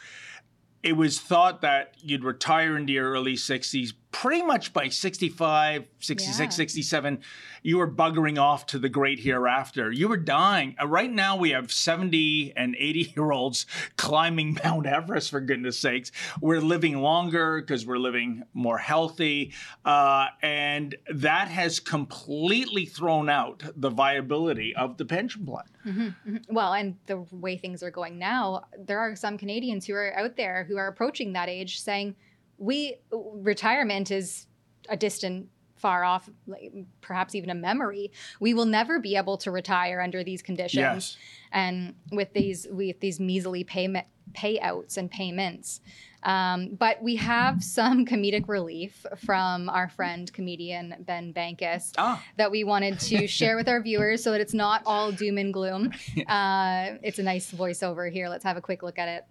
it 0.85 0.97
was 0.97 1.19
thought 1.19 1.63
that 1.63 1.95
you'd 1.99 2.25
retire 2.25 2.77
into 2.77 2.93
your 2.93 3.11
early 3.11 3.35
60s 3.35 3.95
pretty 4.15 4.43
much 4.43 4.73
by 4.73 4.89
65, 4.89 5.87
66, 5.99 6.39
yeah. 6.39 6.49
67, 6.49 7.19
you 7.65 7.79
were 7.79 7.91
buggering 7.91 8.39
off 8.39 8.65
to 8.67 8.79
the 8.79 8.89
great 8.89 9.19
hereafter. 9.19 9.91
You 9.91 10.09
were 10.09 10.17
dying. 10.17 10.77
Uh, 10.81 10.87
right 10.87 11.13
now, 11.13 11.37
we 11.37 11.51
have 11.51 11.73
70 11.73 12.53
and 12.57 12.77
80 12.79 13.13
year 13.17 13.33
olds 13.33 13.67
climbing 13.97 14.57
Mount 14.65 14.87
Everest, 14.87 15.31
for 15.31 15.41
goodness 15.41 15.81
sakes. 15.81 16.13
We're 16.41 16.61
living 16.61 17.03
longer 17.03 17.61
because 17.61 17.85
we're 17.85 17.99
living 17.99 18.45
more 18.55 18.79
healthy. 18.79 19.53
Uh, 19.85 20.29
and 20.41 20.95
that 21.13 21.49
has 21.49 21.81
completely 21.81 22.87
thrown 22.87 23.29
out 23.29 23.65
the 23.75 23.91
viability 23.91 24.77
of 24.77 24.97
the 24.97 25.05
pension 25.05 25.45
plan. 25.45 25.65
Mm-hmm, 25.85 26.01
mm-hmm. 26.03 26.55
Well, 26.55 26.73
and 26.73 26.97
the 27.07 27.27
way 27.33 27.57
things 27.57 27.83
are 27.83 27.91
going 27.91 28.21
now, 28.21 28.67
there 28.79 29.01
are 29.01 29.17
some 29.17 29.37
Canadians 29.37 29.87
who 29.87 29.95
are 29.95 30.17
out 30.17 30.37
there 30.37 30.65
who 30.69 30.77
are 30.77 30.87
approaching 30.87 31.33
that 31.33 31.49
age 31.49 31.81
saying, 31.81 32.15
we 32.59 32.97
retirement 33.13 34.11
is 34.11 34.47
a 34.89 34.97
distant 34.97 35.49
far 35.77 36.05
off 36.05 36.31
like, 36.47 36.73
perhaps 37.01 37.35
even 37.35 37.51
a 37.51 37.55
memory 37.55 38.11
we 38.41 38.55
will 38.55 38.65
never 38.65 38.99
be 38.99 39.17
able 39.17 39.37
to 39.37 39.51
retire 39.51 40.01
under 40.01 40.25
these 40.25 40.41
conditions 40.41 40.79
yes. 40.79 41.17
and 41.53 41.95
with 42.11 42.33
these 42.33 42.67
with 42.71 42.99
these 43.01 43.21
measly 43.21 43.65
payment 43.65 44.07
payouts 44.35 44.97
and 44.97 45.11
payments 45.11 45.81
um, 46.25 46.71
but 46.79 47.03
we 47.03 47.17
have 47.17 47.63
some 47.63 48.07
comedic 48.07 48.49
relief 48.49 49.05
from 49.25 49.69
our 49.69 49.89
friend 49.89 50.33
comedian 50.33 50.95
Ben 51.01 51.35
Bankas 51.35 51.93
ah. 51.99 52.23
that 52.39 52.51
we 52.51 52.65
wanted 52.65 52.99
to 53.01 53.27
share 53.39 53.57
with 53.57 53.69
our 53.69 53.83
viewers 53.83 54.23
so 54.23 54.33
that 54.33 54.41
it's 54.41 54.55
not 54.55 54.83
all 54.87 55.13
doom 55.13 55.39
and 55.39 55.53
gloom. 55.53 55.93
Uh, 56.27 56.97
it's 57.03 57.19
a 57.19 57.23
nice 57.23 57.53
voiceover 57.53 58.11
here. 58.11 58.29
Let's 58.29 58.45
have 58.45 58.57
a 58.57 58.61
quick 58.61 58.83
look 58.83 58.99
at 58.99 59.09
it. 59.09 59.25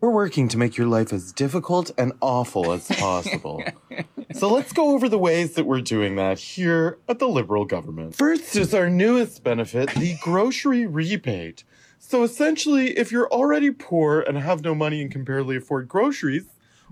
We're 0.00 0.10
working 0.10 0.46
to 0.48 0.58
make 0.58 0.76
your 0.76 0.86
life 0.86 1.12
as 1.12 1.32
difficult 1.32 1.90
and 1.98 2.12
awful 2.20 2.70
as 2.70 2.86
possible. 3.00 3.64
so 4.32 4.48
let's 4.48 4.72
go 4.72 4.94
over 4.94 5.08
the 5.08 5.18
ways 5.18 5.54
that 5.54 5.64
we're 5.64 5.80
doing 5.80 6.14
that 6.14 6.38
here 6.38 6.98
at 7.08 7.18
the 7.18 7.26
Liberal 7.26 7.64
government. 7.64 8.14
First 8.14 8.54
is 8.54 8.72
our 8.72 8.88
newest 8.88 9.42
benefit, 9.42 9.90
the 9.90 10.16
grocery 10.22 10.86
rebate. 10.86 11.64
So 11.98 12.22
essentially, 12.22 12.96
if 12.96 13.10
you're 13.10 13.28
already 13.32 13.72
poor 13.72 14.20
and 14.20 14.38
have 14.38 14.62
no 14.62 14.72
money 14.72 15.02
and 15.02 15.10
can 15.10 15.24
barely 15.24 15.56
afford 15.56 15.88
groceries, 15.88 16.44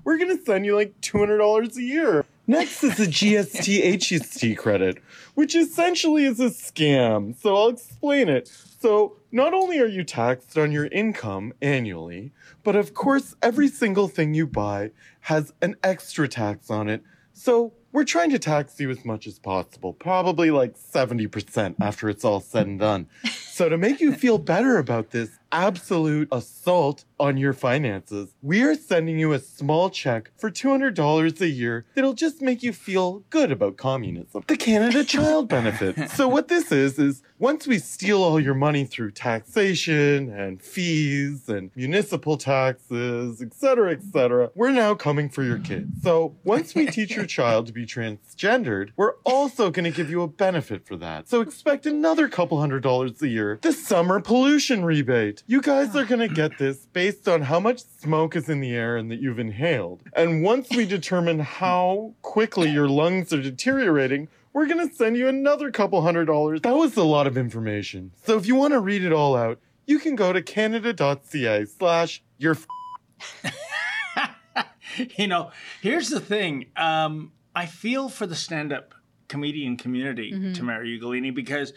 we're 0.06 0.18
going 0.18 0.38
to 0.38 0.42
send 0.44 0.64
you 0.64 0.76
like 0.76 0.98
$200 1.00 1.76
a 1.76 1.82
year. 1.82 2.24
Next 2.46 2.84
is 2.84 2.96
the 2.96 3.06
GST 3.06 3.84
HST 3.94 4.56
credit, 4.56 4.98
which 5.34 5.56
essentially 5.56 6.24
is 6.24 6.38
a 6.38 6.46
scam. 6.46 7.36
So 7.36 7.56
I'll 7.56 7.68
explain 7.68 8.28
it. 8.28 8.46
So, 8.78 9.16
not 9.32 9.52
only 9.52 9.80
are 9.80 9.86
you 9.86 10.04
taxed 10.04 10.56
on 10.56 10.70
your 10.70 10.86
income 10.86 11.52
annually, 11.60 12.30
but 12.62 12.76
of 12.76 12.94
course, 12.94 13.34
every 13.42 13.66
single 13.66 14.06
thing 14.06 14.32
you 14.32 14.46
buy 14.46 14.92
has 15.22 15.52
an 15.60 15.74
extra 15.82 16.28
tax 16.28 16.70
on 16.70 16.88
it. 16.88 17.02
So, 17.32 17.72
we're 17.90 18.04
trying 18.04 18.30
to 18.30 18.38
tax 18.38 18.78
you 18.78 18.90
as 18.90 19.04
much 19.04 19.26
as 19.26 19.38
possible, 19.38 19.94
probably 19.94 20.50
like 20.50 20.76
70% 20.76 21.76
after 21.80 22.08
it's 22.08 22.24
all 22.24 22.40
said 22.40 22.66
and 22.66 22.78
done. 22.78 23.08
So, 23.40 23.68
to 23.68 23.78
make 23.78 24.00
you 24.00 24.12
feel 24.12 24.38
better 24.38 24.76
about 24.78 25.10
this 25.10 25.30
absolute 25.56 26.28
assault 26.30 27.04
on 27.18 27.38
your 27.38 27.54
finances, 27.54 28.34
we 28.42 28.62
are 28.62 28.74
sending 28.74 29.18
you 29.18 29.32
a 29.32 29.38
small 29.38 29.88
check 29.88 30.30
for 30.36 30.50
$200 30.50 31.40
a 31.40 31.48
year 31.48 31.86
that'll 31.94 32.12
just 32.12 32.42
make 32.42 32.62
you 32.62 32.72
feel 32.72 33.24
good 33.30 33.50
about 33.50 33.78
communism. 33.78 34.44
The 34.46 34.56
Canada 34.56 35.02
Child 35.16 35.48
Benefit. 35.48 36.10
So, 36.10 36.28
what 36.28 36.48
this 36.48 36.70
is, 36.70 36.98
is 36.98 37.22
once 37.38 37.66
we 37.66 37.78
steal 37.78 38.22
all 38.22 38.40
your 38.40 38.54
money 38.54 38.84
through 38.84 39.10
taxation 39.10 40.30
and 40.30 40.62
fees 40.62 41.48
and 41.48 41.70
municipal 41.74 42.36
taxes, 42.36 43.42
etc., 43.42 43.92
etc., 43.92 44.50
we're 44.54 44.70
now 44.70 44.94
coming 44.94 45.28
for 45.28 45.42
your 45.42 45.58
kids. 45.58 46.02
So 46.02 46.34
once 46.44 46.74
we 46.74 46.86
teach 46.86 47.14
your 47.14 47.26
child 47.26 47.66
to 47.66 47.72
be 47.72 47.84
transgendered, 47.84 48.90
we're 48.96 49.14
also 49.24 49.70
going 49.70 49.84
to 49.84 49.90
give 49.90 50.10
you 50.10 50.22
a 50.22 50.28
benefit 50.28 50.86
for 50.86 50.96
that. 50.96 51.28
So 51.28 51.40
expect 51.40 51.86
another 51.86 52.28
couple 52.28 52.58
hundred 52.60 52.82
dollars 52.82 53.20
a 53.22 53.28
year. 53.28 53.58
The 53.62 53.72
summer 53.72 54.20
pollution 54.20 54.84
rebate. 54.84 55.42
You 55.48 55.60
guys 55.62 55.94
are 55.94 56.04
going 56.04 56.26
to 56.26 56.34
get 56.34 56.58
this 56.58 56.86
based 56.92 57.28
on 57.28 57.42
how 57.42 57.60
much 57.60 57.80
smoke 58.00 58.34
is 58.34 58.48
in 58.48 58.60
the 58.60 58.74
air 58.74 58.96
and 58.96 59.10
that 59.12 59.20
you've 59.20 59.38
inhaled. 59.38 60.02
And 60.14 60.42
once 60.42 60.68
we 60.70 60.86
determine 60.86 61.38
how 61.38 62.14
quickly 62.22 62.68
your 62.70 62.88
lungs 62.88 63.32
are 63.32 63.40
deteriorating, 63.40 64.26
we're 64.52 64.66
going 64.66 64.88
to 64.88 64.92
send 64.94 65.16
you 65.16 65.28
another 65.28 65.70
couple 65.70 66.02
hundred 66.02 66.24
dollars. 66.24 66.62
That 66.62 66.74
was 66.74 66.96
a 66.96 67.04
lot 67.04 67.28
of 67.28 67.36
information. 67.38 68.10
So 68.24 68.36
if 68.36 68.46
you 68.46 68.56
want 68.56 68.72
to 68.72 68.80
read 68.80 69.04
it 69.04 69.12
all 69.12 69.36
out, 69.36 69.60
you 69.86 70.00
can 70.00 70.16
go 70.16 70.32
to 70.32 70.42
canada.ca 70.42 71.64
slash 71.66 72.22
your 72.38 72.56
f- 72.56 73.54
you 75.16 75.28
know, 75.28 75.52
here's 75.80 76.08
the 76.10 76.18
thing. 76.20 76.66
Um, 76.76 77.30
I 77.54 77.66
feel 77.66 78.08
for 78.08 78.26
the 78.26 78.34
stand-up 78.34 78.94
comedian 79.28 79.76
community, 79.76 80.32
Mhm. 80.32 80.54
Tamara 80.54 80.84
Ugolini, 80.86 81.32
because 81.34 81.72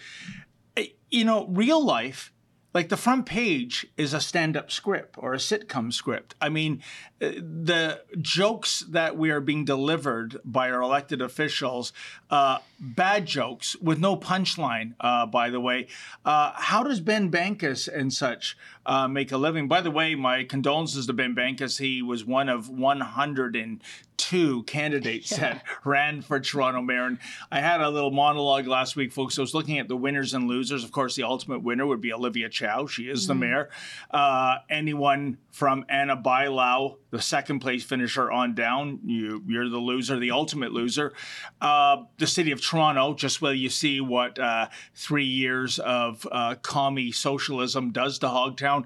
eh, 0.76 0.88
you 1.12 1.24
know, 1.24 1.46
real 1.48 1.84
life, 1.86 2.32
like 2.74 2.90
the 2.90 2.98
front 2.98 3.26
page 3.26 3.88
is 3.98 4.14
a 4.14 4.22
stand-up 4.22 4.72
script 4.72 5.16
or 5.18 5.34
a 5.34 5.38
sitcom 5.38 5.92
script. 5.92 6.36
I 6.40 6.50
mean, 6.50 6.84
eh, 7.20 7.34
the 7.36 8.02
jokes 8.22 8.82
that 8.90 9.18
we 9.18 9.32
are 9.32 9.42
being 9.42 9.66
delivered 9.66 10.38
by 10.46 10.70
our 10.70 10.82
elected 10.82 11.22
officials, 11.22 11.92
uh, 12.30 12.60
bad 12.80 13.26
jokes 13.26 13.76
with 13.78 14.00
no 14.00 14.16
punchline. 14.16 14.94
Uh, 15.00 15.26
by 15.26 15.50
the 15.50 15.60
way, 15.60 15.88
uh, 16.26 16.54
how 16.56 16.84
does 16.84 17.00
Ben 17.00 17.32
Bankas 17.32 17.88
and 17.88 18.14
such 18.14 18.56
uh, 18.89 19.08
make 19.08 19.32
a 19.32 19.38
living? 19.38 19.67
By 19.67 19.82
the 19.82 19.91
way, 19.91 20.15
my 20.15 20.43
condolences 20.43 21.06
to 21.06 21.13
Ben 21.13 21.36
Bankas. 21.36 21.78
He 21.78 22.02
was 22.02 22.25
one 22.25 22.49
of 22.49 22.69
102 22.69 24.63
candidates 24.63 25.30
that 25.30 25.63
ran 25.86 26.23
for 26.23 26.39
Toronto 26.39 26.82
mayor. 26.82 27.06
And 27.06 27.19
I 27.52 27.60
had 27.60 27.82
a 27.82 27.89
little 27.91 28.10
monologue 28.10 28.65
last 28.65 28.95
week, 28.95 29.13
folks. 29.13 29.38
I 29.38 29.41
was 29.41 29.54
looking 29.54 29.78
at 29.78 29.88
the 29.88 29.95
winners 29.95 30.34
and 30.34 30.47
losers. 30.47 30.84
Of 30.84 30.91
course, 30.91 31.15
the 31.15 31.21
ultimate 31.21 31.62
winner 31.62 31.86
would 31.86 32.02
be 32.02 32.12
Olivia 32.12 32.49
Chow. 32.49 32.88
She 32.88 33.04
is 33.04 33.28
the 33.28 33.36
mayor. 33.36 33.69
Uh, 34.10 34.58
anyone 34.71 35.38
from 35.52 35.86
Ana 35.89 36.17
Bailão, 36.17 36.97
the 37.12 37.21
second 37.21 37.60
place 37.60 37.84
finisher 37.84 38.32
on 38.32 38.56
down, 38.56 38.99
you, 39.06 39.43
you're 39.47 39.69
the 39.69 39.78
loser, 39.78 40.17
the 40.17 40.32
ultimate 40.32 40.71
loser. 40.71 41.13
Uh, 41.60 42.04
the 42.17 42.28
city 42.28 42.52
of 42.52 42.62
Toronto, 42.62 43.13
just 43.13 43.41
where 43.41 43.54
you 43.54 43.69
see 43.69 43.99
what 43.99 44.39
uh, 44.39 44.67
three 44.95 45.25
years 45.25 45.78
of 45.80 46.25
uh, 46.32 46.56
commie 46.62 47.12
socialism 47.12 47.91
does 47.91 48.19
to 48.19 48.28
Hogtown. 48.28 48.79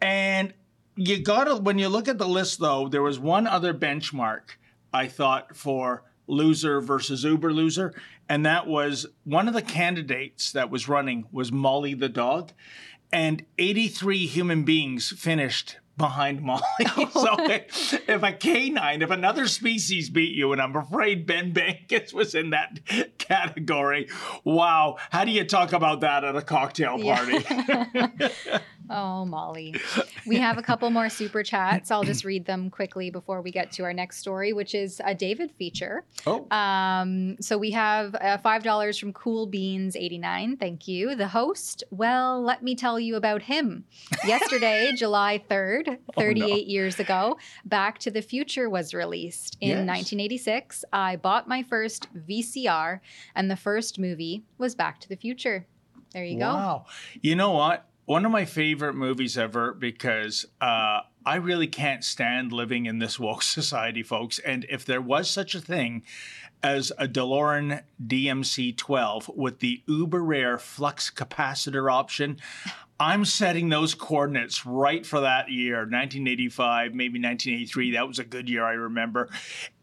And 0.00 0.54
you 0.96 1.22
gotta, 1.22 1.56
when 1.56 1.78
you 1.78 1.88
look 1.88 2.08
at 2.08 2.18
the 2.18 2.28
list 2.28 2.58
though, 2.60 2.88
there 2.88 3.02
was 3.02 3.18
one 3.18 3.46
other 3.46 3.72
benchmark 3.74 4.56
I 4.92 5.06
thought 5.06 5.56
for 5.56 6.02
loser 6.26 6.80
versus 6.80 7.24
uber 7.24 7.52
loser. 7.52 7.94
And 8.28 8.44
that 8.44 8.66
was 8.66 9.06
one 9.24 9.48
of 9.48 9.54
the 9.54 9.62
candidates 9.62 10.52
that 10.52 10.70
was 10.70 10.88
running 10.88 11.24
was 11.32 11.50
Molly 11.50 11.94
the 11.94 12.08
dog. 12.08 12.52
And 13.10 13.44
83 13.56 14.26
human 14.26 14.64
beings 14.64 15.10
finished 15.16 15.78
behind 15.96 16.40
Molly. 16.42 16.62
so 17.10 17.36
if 17.38 18.22
a 18.22 18.32
canine, 18.32 19.02
if 19.02 19.10
another 19.10 19.46
species 19.46 20.08
beat 20.08 20.34
you, 20.34 20.52
and 20.52 20.62
I'm 20.62 20.76
afraid 20.76 21.26
Ben 21.26 21.52
Bankas 21.52 22.14
was 22.14 22.34
in 22.34 22.50
that 22.50 22.80
category, 23.18 24.08
wow. 24.44 24.96
How 25.10 25.24
do 25.24 25.32
you 25.32 25.44
talk 25.44 25.72
about 25.72 26.00
that 26.00 26.24
at 26.24 26.36
a 26.36 26.42
cocktail 26.42 26.98
party? 27.02 27.44
Oh, 28.90 29.24
Molly. 29.24 29.74
We 30.26 30.36
have 30.36 30.58
a 30.58 30.62
couple 30.62 30.90
more 30.90 31.08
super 31.08 31.42
chats. 31.42 31.90
I'll 31.90 32.02
just 32.04 32.22
read 32.22 32.44
them 32.44 32.68
quickly 32.68 33.08
before 33.08 33.40
we 33.40 33.50
get 33.50 33.72
to 33.72 33.84
our 33.84 33.94
next 33.94 34.18
story, 34.18 34.52
which 34.52 34.74
is 34.74 35.00
a 35.02 35.14
David 35.14 35.50
feature. 35.52 36.04
oh. 36.26 36.46
Um, 36.50 37.36
so 37.40 37.56
we 37.56 37.70
have 37.70 38.14
uh, 38.16 38.36
$5 38.44 39.00
from 39.00 39.14
Cool 39.14 39.46
Beans 39.46 39.96
89. 39.96 40.58
Thank 40.58 40.86
you. 40.86 41.14
The 41.14 41.28
host, 41.28 41.82
well, 41.90 42.42
let 42.42 42.62
me 42.62 42.74
tell 42.74 43.00
you 43.00 43.16
about 43.16 43.40
him. 43.40 43.84
Yesterday, 44.26 44.92
July 44.96 45.42
3rd, 45.48 45.96
38 46.18 46.66
years 46.66 47.00
ago, 47.00 47.38
Back 47.64 47.98
to 48.00 48.10
the 48.10 48.20
Future 48.20 48.68
was 48.68 48.92
released. 48.92 49.56
In 49.62 49.68
Yes. 49.70 49.78
1986, 49.86 50.84
I 50.92 51.16
bought 51.16 51.48
my 51.48 51.62
first 51.62 52.08
VCR, 52.28 53.00
and 53.34 53.50
the 53.50 53.56
first 53.56 53.98
movie 53.98 54.44
was 54.58 54.74
Back 54.74 55.00
to 55.00 55.08
the 55.08 55.16
Future. 55.16 55.66
There 56.12 56.24
you 56.24 56.38
go. 56.38 56.52
Wow. 56.54 56.84
You 57.22 57.34
know 57.36 57.52
what? 57.52 57.87
One 58.08 58.24
of 58.24 58.32
my 58.32 58.46
favorite 58.46 58.94
movies 58.94 59.36
ever 59.36 59.74
because 59.74 60.46
uh, 60.62 61.00
I 61.26 61.34
really 61.36 61.66
can't 61.66 62.02
stand 62.02 62.54
living 62.54 62.86
in 62.86 63.00
this 63.00 63.20
woke 63.20 63.42
society, 63.58 64.02
folks. 64.02 64.38
And 64.38 64.64
if 64.70 64.86
there 64.86 65.02
was 65.02 65.28
such 65.28 65.54
a 65.54 65.60
thing 65.60 66.04
as 66.62 66.90
a 66.96 67.06
DeLorean 67.06 67.82
DMC 68.02 68.78
12 68.78 69.30
with 69.36 69.58
the 69.58 69.82
uber 69.86 70.24
rare 70.24 70.56
flux 70.56 71.10
capacitor 71.10 71.92
option, 71.92 72.38
I'm 72.98 73.26
setting 73.26 73.68
those 73.68 73.94
coordinates 73.94 74.64
right 74.64 75.04
for 75.04 75.20
that 75.20 75.50
year, 75.50 75.80
1985, 75.80 76.94
maybe 76.94 77.20
1983. 77.20 77.90
That 77.90 78.08
was 78.08 78.18
a 78.18 78.24
good 78.24 78.48
year, 78.48 78.64
I 78.64 78.72
remember. 78.72 79.28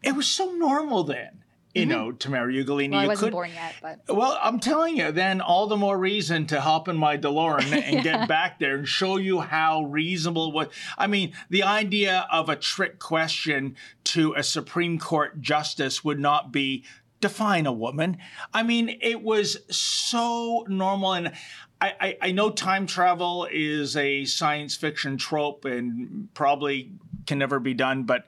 It 0.02 0.16
was 0.16 0.26
so 0.26 0.50
normal 0.50 1.04
then. 1.04 1.44
You 1.76 1.82
mm-hmm. 1.82 1.90
know, 1.90 2.12
Tamara 2.12 2.52
Ugolini, 2.52 2.92
Well, 2.92 3.00
I 3.00 3.06
wasn't 3.06 3.26
could 3.26 3.32
born 3.32 3.50
yet, 3.52 3.74
but 3.82 4.00
well, 4.08 4.38
I'm 4.42 4.60
telling 4.60 4.96
you, 4.96 5.12
then 5.12 5.42
all 5.42 5.66
the 5.66 5.76
more 5.76 5.98
reason 5.98 6.46
to 6.46 6.60
hop 6.60 6.88
in 6.88 6.96
my 6.96 7.18
DeLorean 7.18 7.70
and 7.84 8.02
get 8.02 8.26
back 8.28 8.58
there 8.58 8.76
and 8.76 8.88
show 8.88 9.18
you 9.18 9.40
how 9.40 9.84
reasonable 9.84 10.52
what 10.52 10.72
I 10.96 11.06
mean, 11.06 11.32
the 11.50 11.64
idea 11.64 12.26
of 12.32 12.48
a 12.48 12.56
trick 12.56 12.98
question 12.98 13.76
to 14.04 14.32
a 14.34 14.42
Supreme 14.42 14.98
Court 14.98 15.40
justice 15.42 16.02
would 16.02 16.18
not 16.18 16.50
be 16.50 16.84
define 17.20 17.66
a 17.66 17.72
woman. 17.72 18.18
I 18.54 18.62
mean, 18.62 18.98
it 19.00 19.22
was 19.22 19.58
so 19.74 20.64
normal 20.68 21.12
and 21.12 21.32
I, 21.80 21.94
I, 22.00 22.18
I 22.22 22.32
know 22.32 22.50
time 22.50 22.86
travel 22.86 23.46
is 23.50 23.96
a 23.96 24.24
science 24.24 24.76
fiction 24.76 25.18
trope 25.18 25.64
and 25.66 26.32
probably 26.32 26.92
can 27.26 27.38
never 27.38 27.60
be 27.60 27.74
done, 27.74 28.04
but 28.04 28.26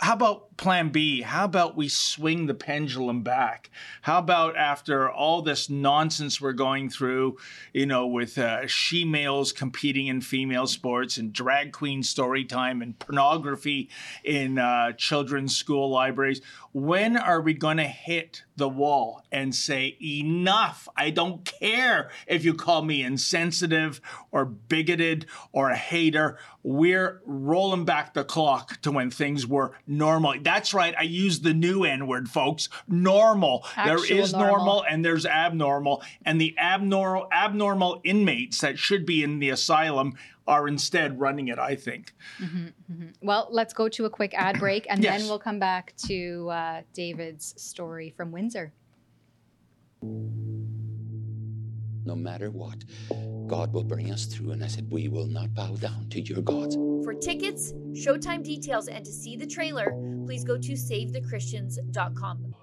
how 0.00 0.14
about 0.14 0.49
plan 0.60 0.90
B? 0.90 1.22
How 1.22 1.46
about 1.46 1.76
we 1.76 1.88
swing 1.88 2.46
the 2.46 2.54
pendulum 2.54 3.22
back? 3.22 3.70
How 4.02 4.18
about 4.18 4.56
after 4.56 5.10
all 5.10 5.40
this 5.40 5.70
nonsense 5.70 6.40
we're 6.40 6.52
going 6.52 6.90
through, 6.90 7.38
you 7.72 7.86
know, 7.86 8.06
with 8.06 8.36
uh, 8.36 8.66
she 8.66 9.04
males 9.04 9.52
competing 9.52 10.08
in 10.08 10.20
female 10.20 10.66
sports 10.66 11.16
and 11.16 11.32
drag 11.32 11.72
queen 11.72 12.02
story 12.02 12.44
time 12.44 12.82
and 12.82 12.98
pornography 12.98 13.88
in 14.22 14.58
uh, 14.58 14.92
children's 14.92 15.56
school 15.56 15.90
libraries? 15.90 16.42
When 16.72 17.16
are 17.16 17.40
we 17.40 17.54
going 17.54 17.78
to 17.78 17.84
hit 17.84 18.44
the 18.56 18.68
wall 18.68 19.24
and 19.32 19.52
say, 19.54 19.96
enough? 20.00 20.86
I 20.96 21.10
don't 21.10 21.44
care 21.44 22.10
if 22.28 22.44
you 22.44 22.54
call 22.54 22.82
me 22.82 23.02
insensitive 23.02 24.00
or 24.30 24.44
bigoted 24.44 25.26
or 25.50 25.70
a 25.70 25.76
hater. 25.76 26.38
We're 26.62 27.22
rolling 27.24 27.86
back 27.86 28.14
the 28.14 28.22
clock 28.22 28.80
to 28.82 28.92
when 28.92 29.10
things 29.10 29.46
were 29.46 29.72
normal. 29.86 30.38
That's 30.50 30.74
right. 30.74 30.94
I 30.98 31.02
use 31.04 31.38
the 31.40 31.54
new 31.54 31.84
N 31.84 32.08
word, 32.08 32.28
folks. 32.28 32.68
Normal. 32.88 33.64
there 33.76 33.94
Actual 33.98 34.18
is 34.18 34.32
normal. 34.32 34.56
normal 34.56 34.84
and 34.90 35.04
there's 35.04 35.24
abnormal. 35.24 36.02
And 36.24 36.40
the 36.40 36.56
abnormal 36.58 37.28
abnormal 37.32 38.00
inmates 38.02 38.60
that 38.62 38.76
should 38.76 39.06
be 39.06 39.22
in 39.22 39.38
the 39.38 39.50
asylum 39.50 40.14
are 40.48 40.66
instead 40.66 41.20
running 41.20 41.46
it, 41.46 41.58
I 41.60 41.76
think. 41.76 42.12
Well, 43.22 43.46
let's 43.52 43.72
go 43.72 43.88
to 43.90 44.06
a 44.06 44.10
quick 44.10 44.34
ad 44.34 44.58
break 44.58 44.86
and 44.90 45.00
Yes. 45.04 45.20
then 45.20 45.28
we'll 45.28 45.38
come 45.38 45.60
back 45.60 45.94
to 46.08 46.48
uh, 46.50 46.82
David's 46.94 47.54
story 47.62 48.12
from 48.16 48.32
Windsor. 48.32 48.72
No 52.04 52.14
matter 52.14 52.50
what, 52.50 52.84
God 53.46 53.72
will 53.72 53.84
bring 53.84 54.10
us 54.10 54.26
through. 54.26 54.52
And 54.52 54.64
I 54.64 54.68
said, 54.68 54.90
We 54.90 55.08
will 55.08 55.26
not 55.26 55.54
bow 55.54 55.74
down 55.76 56.08
to 56.10 56.20
your 56.20 56.42
gods. 56.42 56.76
For 57.04 57.14
tickets, 57.14 57.72
showtime 57.92 58.42
details, 58.42 58.88
and 58.88 59.04
to 59.04 59.12
see 59.12 59.36
the 59.36 59.46
trailer, 59.46 59.92
please 60.26 60.44
go 60.44 60.56
to 60.56 60.72
SaveTheChristians.com. 60.72 62.54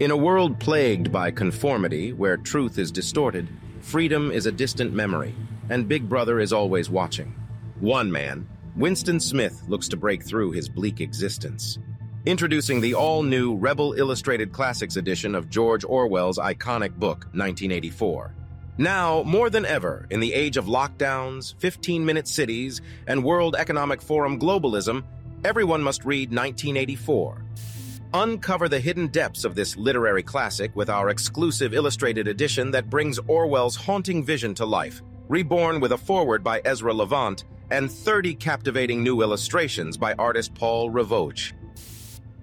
In 0.00 0.12
a 0.12 0.16
world 0.16 0.60
plagued 0.60 1.10
by 1.10 1.32
conformity, 1.32 2.12
where 2.12 2.36
truth 2.36 2.78
is 2.78 2.92
distorted, 2.92 3.48
freedom 3.80 4.30
is 4.30 4.46
a 4.46 4.52
distant 4.52 4.92
memory, 4.92 5.34
and 5.70 5.88
Big 5.88 6.08
Brother 6.08 6.40
is 6.40 6.52
always 6.52 6.90
watching. 6.90 7.34
One 7.80 8.10
man, 8.10 8.48
Winston 8.76 9.20
Smith, 9.20 9.62
looks 9.68 9.88
to 9.88 9.96
break 9.96 10.22
through 10.22 10.52
his 10.52 10.68
bleak 10.68 11.00
existence. 11.00 11.78
Introducing 12.26 12.80
the 12.80 12.94
all 12.94 13.22
new 13.22 13.56
Rebel 13.56 13.94
Illustrated 13.94 14.52
Classics 14.52 14.96
edition 14.96 15.34
of 15.34 15.48
George 15.48 15.84
Orwell's 15.84 16.38
iconic 16.38 16.94
book, 16.94 17.26
1984. 17.32 18.34
Now, 18.76 19.22
more 19.24 19.50
than 19.50 19.64
ever, 19.64 20.06
in 20.10 20.20
the 20.20 20.32
age 20.32 20.56
of 20.56 20.66
lockdowns, 20.66 21.54
15 21.58 22.04
minute 22.04 22.28
cities, 22.28 22.80
and 23.06 23.24
World 23.24 23.56
Economic 23.56 24.00
Forum 24.00 24.38
globalism, 24.38 25.04
everyone 25.44 25.82
must 25.82 26.04
read 26.04 26.30
1984. 26.30 27.44
Uncover 28.14 28.68
the 28.68 28.80
hidden 28.80 29.08
depths 29.08 29.44
of 29.44 29.54
this 29.54 29.76
literary 29.76 30.22
classic 30.22 30.74
with 30.76 30.88
our 30.88 31.10
exclusive 31.10 31.74
illustrated 31.74 32.26
edition 32.28 32.70
that 32.70 32.88
brings 32.88 33.18
Orwell's 33.26 33.76
haunting 33.76 34.24
vision 34.24 34.54
to 34.54 34.64
life, 34.64 35.02
reborn 35.28 35.78
with 35.78 35.92
a 35.92 35.98
foreword 35.98 36.42
by 36.42 36.60
Ezra 36.64 36.92
Levant 36.92 37.44
and 37.70 37.92
30 37.92 38.34
captivating 38.34 39.02
new 39.02 39.20
illustrations 39.20 39.98
by 39.98 40.14
artist 40.14 40.54
Paul 40.54 40.90
Ravoche. 40.90 41.52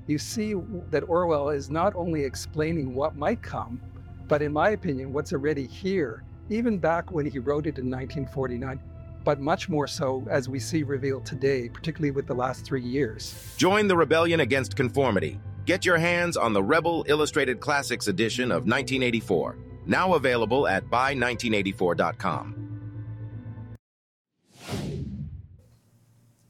You 0.07 0.19
see 0.19 0.53
that 0.91 1.09
Orwell 1.09 1.49
is 1.49 1.71
not 1.71 1.95
only 1.95 2.23
explaining 2.23 2.93
what 2.93 3.15
might 3.15 3.41
come, 3.41 3.81
but 4.27 4.43
in 4.43 4.53
my 4.53 4.69
opinion, 4.69 5.11
what's 5.13 5.33
already 5.33 5.65
here, 5.65 6.23
even 6.49 6.77
back 6.77 7.11
when 7.11 7.25
he 7.25 7.39
wrote 7.39 7.65
it 7.65 7.79
in 7.79 7.89
1949, 7.89 8.79
but 9.23 9.39
much 9.39 9.67
more 9.67 9.87
so 9.87 10.23
as 10.29 10.47
we 10.47 10.59
see 10.59 10.83
revealed 10.83 11.25
today, 11.25 11.67
particularly 11.69 12.11
with 12.11 12.27
the 12.27 12.35
last 12.35 12.63
three 12.65 12.83
years. 12.83 13.55
Join 13.57 13.87
the 13.87 13.97
rebellion 13.97 14.41
against 14.41 14.75
conformity. 14.75 15.39
Get 15.65 15.83
your 15.83 15.97
hands 15.97 16.37
on 16.37 16.53
the 16.53 16.61
Rebel 16.61 17.03
Illustrated 17.07 17.59
Classics 17.59 18.07
edition 18.07 18.51
of 18.51 18.67
1984, 18.67 19.57
now 19.87 20.13
available 20.13 20.67
at 20.67 20.85
buy1984.com. 20.85 22.74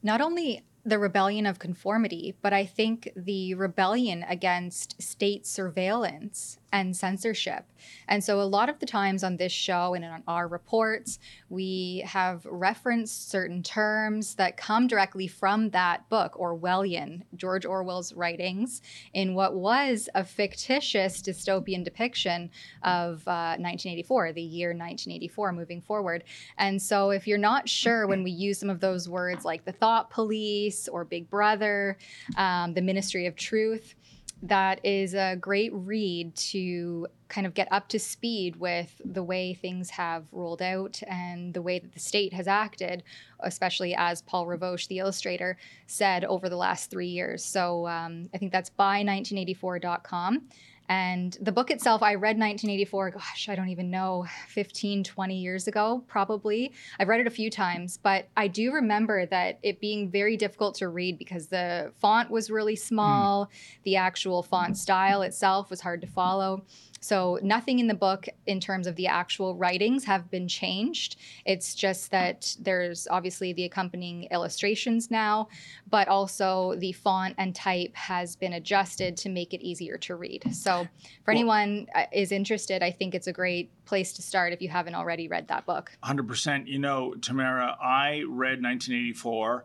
Not 0.06 0.20
only 0.20 0.62
the 0.84 1.00
rebellion 1.00 1.46
of 1.46 1.58
conformity, 1.58 2.36
but 2.40 2.52
I 2.52 2.64
think 2.64 3.10
the 3.16 3.54
rebellion 3.54 4.24
against 4.28 5.02
state 5.02 5.44
surveillance 5.44 6.58
and 6.72 6.96
censorship. 6.96 7.64
And 8.08 8.22
so, 8.22 8.40
a 8.40 8.42
lot 8.42 8.68
of 8.68 8.78
the 8.78 8.86
times 8.86 9.22
on 9.22 9.36
this 9.36 9.52
show 9.52 9.94
and 9.94 10.04
on 10.04 10.22
our 10.26 10.48
reports, 10.48 11.18
we 11.48 12.02
have 12.06 12.44
referenced 12.46 13.30
certain 13.30 13.62
terms 13.62 14.34
that 14.36 14.56
come 14.56 14.86
directly 14.86 15.26
from 15.26 15.70
that 15.70 16.08
book, 16.08 16.34
Orwellian, 16.34 17.22
George 17.34 17.64
Orwell's 17.64 18.12
writings, 18.12 18.82
in 19.14 19.34
what 19.34 19.54
was 19.54 20.08
a 20.14 20.24
fictitious 20.24 21.22
dystopian 21.22 21.84
depiction 21.84 22.50
of 22.82 23.26
uh, 23.26 23.56
1984, 23.58 24.32
the 24.32 24.42
year 24.42 24.68
1984, 24.68 25.52
moving 25.52 25.80
forward. 25.80 26.24
And 26.58 26.80
so, 26.80 27.10
if 27.10 27.26
you're 27.26 27.38
not 27.38 27.68
sure 27.68 28.06
when 28.06 28.22
we 28.22 28.30
use 28.30 28.58
some 28.58 28.70
of 28.70 28.80
those 28.80 29.08
words 29.08 29.44
like 29.44 29.64
the 29.64 29.72
thought 29.72 30.10
police 30.10 30.88
or 30.88 31.04
Big 31.04 31.30
Brother, 31.30 31.98
um, 32.36 32.74
the 32.74 32.82
Ministry 32.82 33.26
of 33.26 33.36
Truth, 33.36 33.94
that 34.42 34.84
is 34.84 35.14
a 35.14 35.36
great 35.36 35.72
read 35.72 36.34
to 36.36 37.06
kind 37.28 37.46
of 37.46 37.54
get 37.54 37.68
up 37.72 37.88
to 37.88 37.98
speed 37.98 38.56
with 38.56 39.00
the 39.04 39.22
way 39.22 39.54
things 39.54 39.90
have 39.90 40.24
rolled 40.30 40.62
out 40.62 41.02
and 41.08 41.54
the 41.54 41.62
way 41.62 41.78
that 41.78 41.92
the 41.92 42.00
state 42.00 42.32
has 42.32 42.46
acted, 42.46 43.02
especially 43.40 43.94
as 43.94 44.22
Paul 44.22 44.46
Rivoche, 44.46 44.88
the 44.88 44.98
illustrator, 44.98 45.56
said 45.86 46.24
over 46.24 46.48
the 46.48 46.56
last 46.56 46.90
three 46.90 47.08
years. 47.08 47.44
So 47.44 47.86
um, 47.88 48.28
I 48.34 48.38
think 48.38 48.52
that's 48.52 48.70
buy1984.com. 48.78 50.42
And 50.88 51.36
the 51.40 51.52
book 51.52 51.70
itself, 51.70 52.02
I 52.02 52.14
read 52.14 52.38
1984, 52.38 53.10
gosh, 53.10 53.48
I 53.48 53.54
don't 53.54 53.68
even 53.68 53.90
know, 53.90 54.26
15, 54.48 55.04
20 55.04 55.36
years 55.36 55.66
ago, 55.66 56.04
probably. 56.06 56.72
I've 56.98 57.08
read 57.08 57.20
it 57.20 57.26
a 57.26 57.30
few 57.30 57.50
times, 57.50 57.98
but 58.02 58.28
I 58.36 58.48
do 58.48 58.72
remember 58.72 59.26
that 59.26 59.58
it 59.62 59.80
being 59.80 60.10
very 60.10 60.36
difficult 60.36 60.76
to 60.76 60.88
read 60.88 61.18
because 61.18 61.48
the 61.48 61.92
font 62.00 62.30
was 62.30 62.50
really 62.50 62.76
small, 62.76 63.46
mm. 63.46 63.48
the 63.82 63.96
actual 63.96 64.42
font 64.42 64.76
style 64.76 65.22
itself 65.22 65.70
was 65.70 65.80
hard 65.80 66.00
to 66.02 66.06
follow. 66.06 66.62
So 67.06 67.38
nothing 67.40 67.78
in 67.78 67.86
the 67.86 67.94
book 67.94 68.26
in 68.48 68.58
terms 68.58 68.88
of 68.88 68.96
the 68.96 69.06
actual 69.06 69.54
writings 69.54 70.04
have 70.06 70.28
been 70.28 70.48
changed. 70.48 71.14
It's 71.44 71.72
just 71.72 72.10
that 72.10 72.56
there's 72.58 73.06
obviously 73.08 73.52
the 73.52 73.62
accompanying 73.62 74.24
illustrations 74.32 75.08
now, 75.08 75.46
but 75.88 76.08
also 76.08 76.74
the 76.78 76.90
font 76.90 77.36
and 77.38 77.54
type 77.54 77.94
has 77.94 78.34
been 78.34 78.54
adjusted 78.54 79.16
to 79.18 79.28
make 79.28 79.54
it 79.54 79.62
easier 79.62 79.96
to 79.98 80.16
read. 80.16 80.52
So 80.52 80.88
for 81.24 81.32
well, 81.32 81.36
anyone 81.36 81.86
uh, 81.94 82.06
is 82.12 82.32
interested, 82.32 82.82
I 82.82 82.90
think 82.90 83.14
it's 83.14 83.28
a 83.28 83.32
great 83.32 83.70
place 83.84 84.12
to 84.14 84.22
start 84.22 84.52
if 84.52 84.60
you 84.60 84.68
haven't 84.68 84.96
already 84.96 85.28
read 85.28 85.46
that 85.46 85.64
book. 85.64 85.92
100%. 86.02 86.66
You 86.66 86.80
know, 86.80 87.14
Tamara, 87.14 87.76
I 87.80 88.24
read 88.28 88.60
1984 88.60 89.64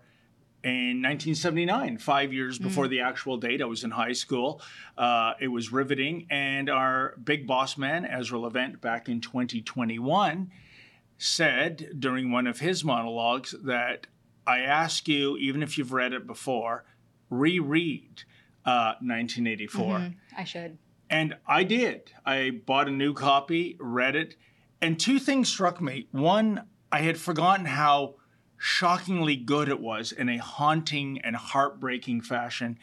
in 0.63 1.01
1979, 1.01 1.97
five 1.97 2.31
years 2.31 2.59
mm. 2.59 2.63
before 2.63 2.87
the 2.87 3.01
actual 3.01 3.37
date. 3.37 3.61
I 3.61 3.65
was 3.65 3.83
in 3.83 3.91
high 3.91 4.13
school. 4.13 4.61
Uh, 4.97 5.33
it 5.39 5.47
was 5.47 5.71
riveting. 5.71 6.27
And 6.29 6.69
our 6.69 7.15
big 7.23 7.47
boss 7.47 7.77
man, 7.77 8.05
Ezra 8.05 8.39
Levant, 8.39 8.81
back 8.81 9.09
in 9.09 9.21
2021, 9.21 10.51
said 11.17 11.91
during 11.99 12.31
one 12.31 12.47
of 12.47 12.59
his 12.59 12.83
monologues 12.83 13.55
that 13.63 14.07
I 14.45 14.59
ask 14.59 15.07
you, 15.07 15.37
even 15.37 15.63
if 15.63 15.77
you've 15.77 15.93
read 15.93 16.13
it 16.13 16.27
before, 16.27 16.85
reread 17.29 18.23
uh, 18.65 18.95
1984. 19.01 19.83
Mm-hmm. 19.83 20.07
I 20.37 20.43
should. 20.43 20.77
And 21.09 21.35
I 21.45 21.63
did. 21.63 22.11
I 22.25 22.61
bought 22.65 22.87
a 22.87 22.91
new 22.91 23.13
copy, 23.13 23.77
read 23.79 24.15
it, 24.15 24.35
and 24.81 24.99
two 24.99 25.19
things 25.19 25.49
struck 25.49 25.81
me. 25.81 26.07
One, 26.11 26.63
I 26.91 26.99
had 26.99 27.17
forgotten 27.17 27.65
how 27.65 28.15
shockingly 28.61 29.35
good 29.35 29.67
it 29.67 29.79
was 29.79 30.11
in 30.11 30.29
a 30.29 30.37
haunting 30.37 31.19
and 31.23 31.35
heartbreaking 31.35 32.21
fashion. 32.21 32.77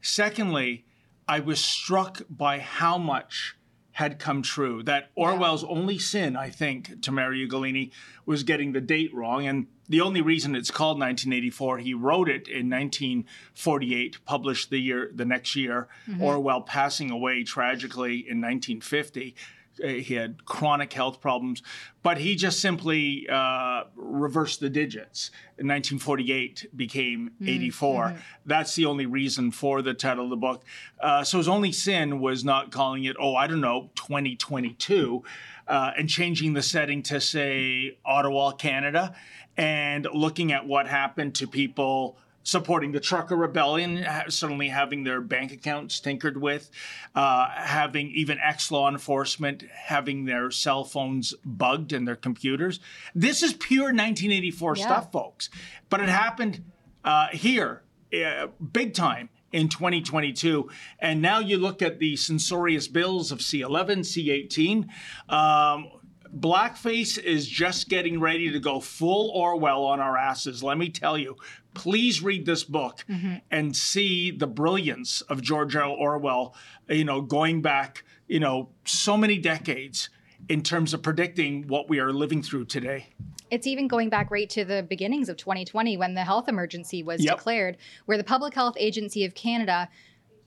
Secondly, 0.00 0.84
I 1.26 1.40
was 1.40 1.58
struck 1.58 2.22
by 2.30 2.60
how 2.60 2.98
much 2.98 3.56
had 3.90 4.20
come 4.20 4.42
true. 4.42 4.82
That 4.84 5.10
Orwell's 5.16 5.64
yeah. 5.64 5.70
only 5.70 5.98
sin, 5.98 6.36
I 6.36 6.50
think, 6.50 7.02
Tamara 7.02 7.34
Ugolini, 7.34 7.90
was 8.26 8.44
getting 8.44 8.72
the 8.72 8.80
date 8.80 9.12
wrong. 9.12 9.46
And 9.46 9.66
the 9.88 10.00
only 10.00 10.20
reason 10.20 10.54
it's 10.54 10.70
called 10.70 10.98
1984, 10.98 11.78
he 11.78 11.94
wrote 11.94 12.28
it 12.28 12.46
in 12.46 12.70
1948, 12.70 14.24
published 14.24 14.70
the 14.70 14.78
year 14.78 15.10
the 15.12 15.24
next 15.24 15.56
year, 15.56 15.88
mm-hmm. 16.08 16.22
Orwell 16.22 16.60
passing 16.60 17.10
away 17.10 17.42
tragically 17.42 18.18
in 18.18 18.40
1950. 18.40 19.34
Uh, 19.82 19.88
he 19.88 20.14
had 20.14 20.44
chronic 20.44 20.92
health 20.92 21.20
problems, 21.20 21.62
but 22.02 22.18
he 22.18 22.36
just 22.36 22.60
simply 22.60 23.26
uh, 23.28 23.84
reversed 23.96 24.60
the 24.60 24.70
digits. 24.70 25.30
In 25.58 25.68
1948 25.68 26.76
became 26.76 27.30
mm, 27.40 27.48
84. 27.48 28.04
Mm-hmm. 28.04 28.16
That's 28.46 28.74
the 28.74 28.86
only 28.86 29.06
reason 29.06 29.50
for 29.50 29.82
the 29.82 29.94
title 29.94 30.24
of 30.24 30.30
the 30.30 30.36
book. 30.36 30.64
Uh, 31.00 31.24
so 31.24 31.38
his 31.38 31.48
only 31.48 31.72
sin 31.72 32.20
was 32.20 32.44
not 32.44 32.70
calling 32.70 33.04
it, 33.04 33.16
oh, 33.18 33.34
I 33.34 33.46
don't 33.46 33.60
know, 33.60 33.90
2022, 33.94 35.22
uh, 35.66 35.92
and 35.96 36.08
changing 36.08 36.52
the 36.52 36.62
setting 36.62 37.02
to 37.04 37.20
say 37.20 37.98
Ottawa, 38.04 38.52
Canada, 38.52 39.14
and 39.56 40.06
looking 40.12 40.52
at 40.52 40.66
what 40.66 40.86
happened 40.86 41.34
to 41.36 41.46
people 41.46 42.18
supporting 42.44 42.92
the 42.92 43.00
trucker 43.00 43.34
rebellion, 43.34 44.06
suddenly 44.28 44.68
having 44.68 45.02
their 45.02 45.20
bank 45.20 45.50
accounts 45.50 45.98
tinkered 45.98 46.40
with, 46.40 46.70
uh, 47.14 47.48
having 47.50 48.10
even 48.10 48.38
ex 48.38 48.70
law 48.70 48.88
enforcement 48.88 49.64
having 49.72 50.26
their 50.26 50.50
cell 50.50 50.84
phones 50.84 51.34
bugged 51.44 51.92
and 51.92 52.06
their 52.06 52.16
computers. 52.16 52.78
This 53.14 53.42
is 53.42 53.54
pure 53.54 53.86
1984 53.86 54.76
yeah. 54.76 54.84
stuff, 54.84 55.10
folks. 55.10 55.48
But 55.88 56.00
it 56.00 56.08
happened 56.08 56.64
uh, 57.02 57.28
here, 57.28 57.82
uh, 58.14 58.48
big 58.72 58.94
time. 58.94 59.30
In 59.52 59.68
2022. 59.68 60.68
And 60.98 61.22
now 61.22 61.38
you 61.38 61.58
look 61.58 61.80
at 61.80 62.00
the 62.00 62.16
censorious 62.16 62.88
bills 62.88 63.30
of 63.30 63.38
C11, 63.38 64.00
C18. 64.00 64.88
Um, 65.32 65.86
blackface 66.34 67.18
is 67.18 67.46
just 67.46 67.88
getting 67.88 68.20
ready 68.20 68.50
to 68.50 68.58
go 68.58 68.80
full 68.80 69.30
Orwell 69.30 69.84
on 69.84 70.00
our 70.00 70.16
asses. 70.16 70.62
Let 70.62 70.78
me 70.78 70.88
tell 70.88 71.16
you, 71.16 71.36
please 71.74 72.22
read 72.22 72.46
this 72.46 72.64
book 72.64 73.04
mm-hmm. 73.08 73.36
and 73.50 73.76
see 73.76 74.30
the 74.30 74.46
brilliance 74.46 75.20
of 75.22 75.42
George 75.42 75.76
Orwell, 75.76 76.54
you 76.88 77.04
know, 77.04 77.20
going 77.20 77.62
back, 77.62 78.04
you 78.26 78.40
know, 78.40 78.70
so 78.84 79.16
many 79.16 79.38
decades 79.38 80.08
in 80.48 80.62
terms 80.62 80.92
of 80.92 81.02
predicting 81.02 81.66
what 81.68 81.88
we 81.88 82.00
are 82.00 82.12
living 82.12 82.42
through 82.42 82.66
today. 82.66 83.08
It's 83.50 83.66
even 83.66 83.88
going 83.88 84.08
back 84.08 84.30
right 84.30 84.50
to 84.50 84.64
the 84.64 84.82
beginnings 84.82 85.28
of 85.28 85.36
2020 85.36 85.96
when 85.96 86.14
the 86.14 86.24
health 86.24 86.48
emergency 86.48 87.02
was 87.02 87.22
yep. 87.22 87.36
declared, 87.36 87.76
where 88.06 88.18
the 88.18 88.24
Public 88.24 88.54
Health 88.54 88.74
Agency 88.78 89.24
of 89.24 89.34
Canada 89.34 89.88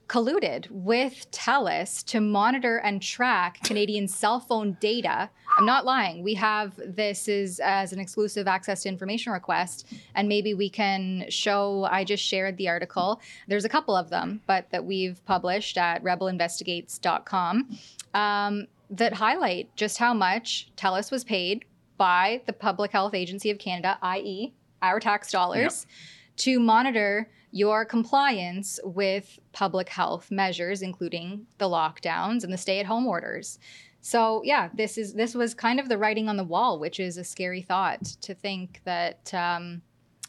colluded 0.08 0.66
with 0.70 1.30
TELUS 1.30 2.02
to 2.06 2.20
monitor 2.20 2.78
and 2.78 3.00
track 3.00 3.62
Canadian 3.62 4.08
cell 4.20 4.40
phone 4.40 4.76
data. 4.80 5.30
I'm 5.56 5.66
not 5.66 5.84
lying. 5.84 6.22
We 6.22 6.34
have 6.34 6.74
this 6.84 7.28
is 7.28 7.60
as 7.60 7.92
an 7.92 8.00
exclusive 8.00 8.48
access 8.48 8.82
to 8.82 8.88
information 8.88 9.32
request, 9.32 9.86
and 10.14 10.28
maybe 10.28 10.54
we 10.54 10.70
can 10.70 11.26
show. 11.28 11.86
I 11.90 12.04
just 12.04 12.24
shared 12.24 12.56
the 12.56 12.68
article. 12.68 13.20
There's 13.46 13.64
a 13.64 13.68
couple 13.68 13.94
of 13.94 14.10
them, 14.10 14.40
but 14.46 14.70
that 14.70 14.84
we've 14.84 15.24
published 15.26 15.76
at 15.76 16.02
rebelinvestigates.com 16.02 17.78
um, 18.14 18.66
that 18.90 19.12
highlight 19.12 19.74
just 19.76 19.98
how 19.98 20.14
much 20.14 20.70
TELUS 20.76 21.10
was 21.10 21.24
paid 21.24 21.64
by 21.98 22.40
the 22.46 22.52
Public 22.52 22.92
Health 22.92 23.12
Agency 23.12 23.50
of 23.50 23.58
Canada, 23.58 23.98
i.e., 24.02 24.54
our 24.80 25.00
tax 25.00 25.30
dollars, 25.30 25.86
yep. 25.88 26.36
to 26.36 26.60
monitor 26.60 27.28
your 27.50 27.84
compliance 27.84 28.78
with 28.84 29.38
public 29.52 29.88
health 29.88 30.30
measures, 30.30 30.82
including 30.82 31.46
the 31.58 31.66
lockdowns 31.66 32.44
and 32.44 32.52
the 32.52 32.58
stay 32.58 32.78
at 32.80 32.86
home 32.86 33.06
orders. 33.06 33.58
So 34.00 34.42
yeah, 34.44 34.68
this 34.74 34.96
is 34.98 35.14
this 35.14 35.34
was 35.34 35.54
kind 35.54 35.80
of 35.80 35.88
the 35.88 35.98
writing 35.98 36.28
on 36.28 36.36
the 36.36 36.44
wall, 36.44 36.78
which 36.78 37.00
is 37.00 37.16
a 37.16 37.24
scary 37.24 37.62
thought 37.62 38.04
to 38.22 38.34
think 38.34 38.80
that 38.84 39.32
um, 39.34 39.82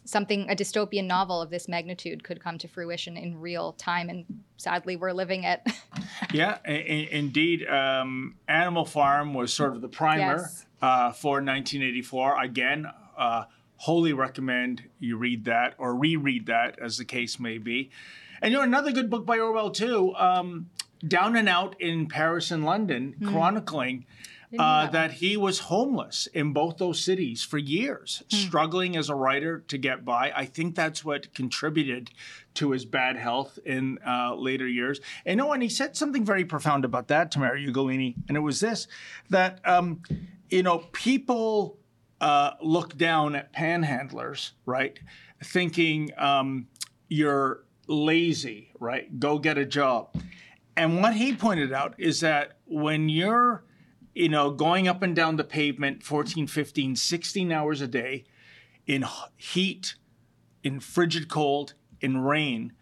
something 0.06 0.50
a 0.50 0.56
dystopian 0.56 1.06
novel 1.06 1.40
of 1.42 1.50
this 1.52 1.68
magnitude 1.68 2.24
could 2.24 2.42
come 2.44 2.58
to 2.58 2.68
fruition 2.68 3.16
in 3.16 3.40
real 3.40 3.74
time, 3.74 4.10
and 4.10 4.26
sadly, 4.58 4.96
we're 4.96 5.12
living 5.14 5.44
it. 5.44 5.62
yeah, 6.34 6.58
i- 6.66 6.72
indeed. 7.12 7.68
Um, 7.68 8.36
Animal 8.48 8.86
Farm 8.86 9.34
was 9.36 9.54
sort 9.54 9.76
of 9.76 9.82
the 9.82 9.88
primer 9.90 10.38
Yes. 10.38 10.66
uh, 10.82 11.12
for 11.12 11.34
1984. 11.42 12.42
Again, 12.44 12.88
uh, 13.18 13.44
wholly 13.80 14.14
recommend 14.14 14.84
you 15.00 15.18
read 15.18 15.46
that 15.46 15.74
or 15.78 15.96
reread 15.96 16.46
that, 16.46 16.78
as 16.80 16.98
the 16.98 17.06
case 17.06 17.40
may 17.40 17.58
be. 17.58 17.90
And 18.42 18.52
you 18.52 18.58
know, 18.58 18.64
another 18.64 18.92
good 18.92 19.10
book 19.10 19.26
by 19.26 19.40
Orwell 19.40 19.72
too, 19.72 20.14
um, 20.16 20.70
Down 21.06 21.36
and 21.36 21.50
Out 21.50 21.76
in 21.80 22.08
Paris 22.08 22.52
and 22.52 22.64
London, 22.64 23.16
chronicling. 23.26 24.06
Didn't 24.52 24.66
Uh, 24.66 24.88
that 24.88 25.12
he 25.12 25.38
was 25.38 25.60
homeless 25.60 26.28
in 26.34 26.54
both 26.54 26.78
those 26.78 27.00
cities 27.00 27.44
for 27.44 27.60
years, 27.60 28.24
struggling 28.30 28.98
as 28.98 29.08
a 29.08 29.14
writer 29.14 29.64
to 29.68 29.78
get 29.78 30.04
by. 30.04 30.34
I 30.36 30.46
think 30.46 30.74
that's 30.74 31.06
what 31.06 31.32
contributed 31.36 32.10
to 32.56 32.72
his 32.72 32.84
bad 32.84 33.16
health 33.16 33.60
in 33.64 34.00
uh, 34.04 34.34
later 34.34 34.68
years. 34.68 35.02
And 35.24 35.38
no, 35.38 35.54
and 35.54 35.62
he 35.62 35.70
said 35.70 35.96
something 35.96 36.26
very 36.26 36.46
profound 36.46 36.84
about 36.84 37.10
that, 37.10 37.30
to 37.30 37.38
Tamara 37.38 37.60
Ugolini, 37.60 38.16
and 38.28 38.36
it 38.36 38.40
was 38.40 38.60
this: 38.60 38.88
that 39.30 39.60
um, 39.66 40.02
you 40.50 40.64
know 40.64 40.80
people 40.94 41.78
uh, 42.22 42.52
look 42.62 42.98
down 42.98 43.36
at 43.36 43.54
panhandlers, 43.54 44.52
right, 44.66 45.00
thinking 45.44 46.12
um, 46.18 46.68
you're 47.08 47.64
lazy, 47.88 48.72
right? 48.80 49.20
Go 49.20 49.40
get 49.40 49.58
a 49.58 49.66
job. 49.66 50.16
And 50.76 51.02
what 51.02 51.14
he 51.14 51.36
pointed 51.36 51.74
out 51.74 51.96
is 51.98 52.22
that 52.22 52.58
when 52.66 53.10
you're, 53.10 53.64
you 54.14 54.30
know, 54.30 54.52
going 54.52 54.88
up 54.88 55.02
and 55.02 55.16
down 55.16 55.36
the 55.36 55.44
pavement 55.44 56.04
14, 56.04 56.48
15, 56.48 56.96
16 56.96 57.52
hours 57.52 57.82
a 57.82 57.88
day 57.88 58.26
in 58.86 59.06
heat, 59.36 59.96
in 60.64 60.80
frigid 60.80 61.28
cold, 61.30 61.74
in 62.02 62.18
rain, 62.18 62.74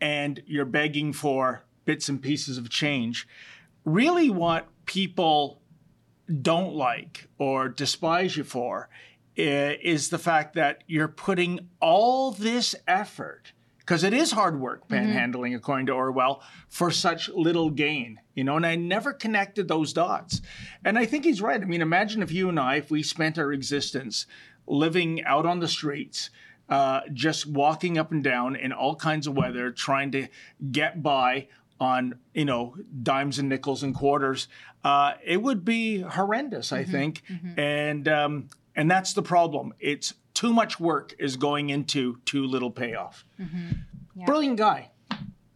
and 0.00 0.42
you're 0.46 0.64
begging 0.64 1.12
for 1.12 1.64
bits 1.84 2.08
and 2.08 2.22
pieces 2.22 2.58
of 2.58 2.70
change, 2.70 3.26
really 3.84 4.30
what 4.30 4.68
people 4.86 5.59
don't 6.30 6.74
like 6.74 7.28
or 7.38 7.68
despise 7.68 8.36
you 8.36 8.44
for 8.44 8.88
is 9.36 10.10
the 10.10 10.18
fact 10.18 10.54
that 10.54 10.84
you're 10.86 11.08
putting 11.08 11.68
all 11.80 12.30
this 12.30 12.74
effort 12.86 13.52
because 13.78 14.04
it 14.04 14.12
is 14.12 14.32
hard 14.32 14.60
work 14.60 14.86
panhandling 14.88 15.56
according 15.56 15.86
to 15.86 15.92
orwell 15.92 16.42
for 16.68 16.90
such 16.90 17.28
little 17.30 17.70
gain 17.70 18.20
you 18.34 18.44
know 18.44 18.56
and 18.56 18.66
i 18.66 18.76
never 18.76 19.12
connected 19.12 19.66
those 19.68 19.92
dots. 19.92 20.40
And 20.84 20.98
i 20.98 21.06
think 21.06 21.24
he's 21.24 21.40
right. 21.40 21.60
I 21.60 21.64
mean 21.64 21.82
imagine 21.82 22.22
if 22.22 22.32
you 22.32 22.48
and 22.48 22.60
i 22.60 22.76
if 22.76 22.90
we 22.90 23.02
spent 23.02 23.38
our 23.38 23.52
existence 23.52 24.26
living 24.66 25.24
out 25.24 25.46
on 25.46 25.60
the 25.60 25.68
streets 25.68 26.30
uh, 26.68 27.00
just 27.12 27.46
walking 27.46 27.98
up 27.98 28.12
and 28.12 28.22
down 28.22 28.54
in 28.54 28.72
all 28.72 28.94
kinds 28.94 29.26
of 29.26 29.36
weather 29.36 29.72
trying 29.72 30.12
to 30.12 30.28
get 30.70 31.02
by 31.02 31.48
on 31.80 32.14
you 32.34 32.44
know 32.44 32.76
dimes 33.02 33.38
and 33.38 33.48
nickels 33.48 33.82
and 33.82 33.94
quarters 33.94 34.46
uh, 34.84 35.12
it 35.24 35.42
would 35.42 35.64
be 35.64 36.00
horrendous 36.00 36.72
i 36.72 36.82
think 36.84 37.22
and 37.56 38.08
um, 38.08 38.48
and 38.74 38.90
that's 38.90 39.12
the 39.12 39.22
problem 39.22 39.72
it's 39.78 40.14
too 40.34 40.52
much 40.52 40.80
work 40.80 41.14
is 41.18 41.36
going 41.36 41.70
into 41.70 42.18
too 42.24 42.44
little 42.46 42.70
payoff 42.70 43.24
Yeah. 43.38 44.24
brilliant 44.26 44.58
guy 44.58 44.90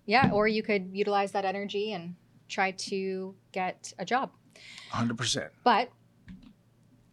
Yeah, 0.07 0.29
or 0.33 0.47
you 0.47 0.63
could 0.63 0.91
utilize 0.93 1.33
that 1.33 1.45
energy 1.47 1.93
and 1.93 2.17
try 2.49 2.73
to 2.91 3.35
get 3.53 3.93
a 3.99 4.05
job. 4.05 4.31
100% 4.93 5.49
But 5.65 5.89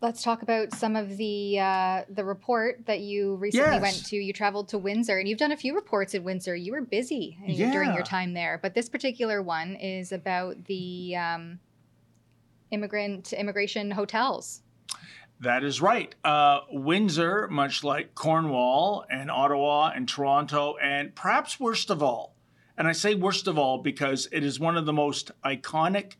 let's 0.01 0.23
talk 0.23 0.41
about 0.41 0.73
some 0.73 0.95
of 0.95 1.15
the 1.17 1.59
uh, 1.59 2.01
the 2.09 2.25
report 2.25 2.85
that 2.87 2.99
you 3.01 3.35
recently 3.35 3.71
Yes. 3.75 3.81
went 3.81 4.05
to. 4.07 4.15
You 4.17 4.33
traveled 4.33 4.67
to 4.69 4.77
Windsor, 4.77 5.17
and 5.19 5.27
you've 5.29 5.37
done 5.39 5.51
a 5.51 5.57
few 5.57 5.73
reports 5.75 6.13
in 6.13 6.23
Windsor. 6.23 6.55
You 6.55 6.71
were 6.73 6.81
busy 6.81 7.37
uh, 7.43 7.71
during 7.71 7.93
your 7.93 8.03
time 8.03 8.33
there, 8.33 8.59
but 8.61 8.73
this 8.73 8.89
particular 8.89 9.41
one 9.41 9.75
is 9.75 10.11
about 10.11 10.65
the 10.65 11.15
um, 11.15 11.59
immigrant 12.71 13.33
immigration 13.33 13.91
hotels. 13.91 14.61
That 15.39 15.63
is 15.63 15.81
right. 15.81 16.13
Uh, 16.23 16.61
Windsor, 16.71 17.47
much 17.49 17.83
like 17.83 18.13
Cornwall 18.13 19.05
and 19.09 19.31
Ottawa 19.31 19.91
and 19.95 20.07
Toronto, 20.07 20.75
and 20.81 21.15
perhaps 21.15 21.59
worst 21.59 21.89
of 21.89 22.03
all, 22.03 22.35
and 22.77 22.87
I 22.87 22.91
say 22.91 23.15
worst 23.15 23.47
of 23.47 23.57
all 23.57 23.79
because 23.79 24.27
it 24.31 24.43
is 24.43 24.59
one 24.59 24.77
of 24.77 24.85
the 24.85 24.93
most 24.93 25.31
iconic 25.43 26.13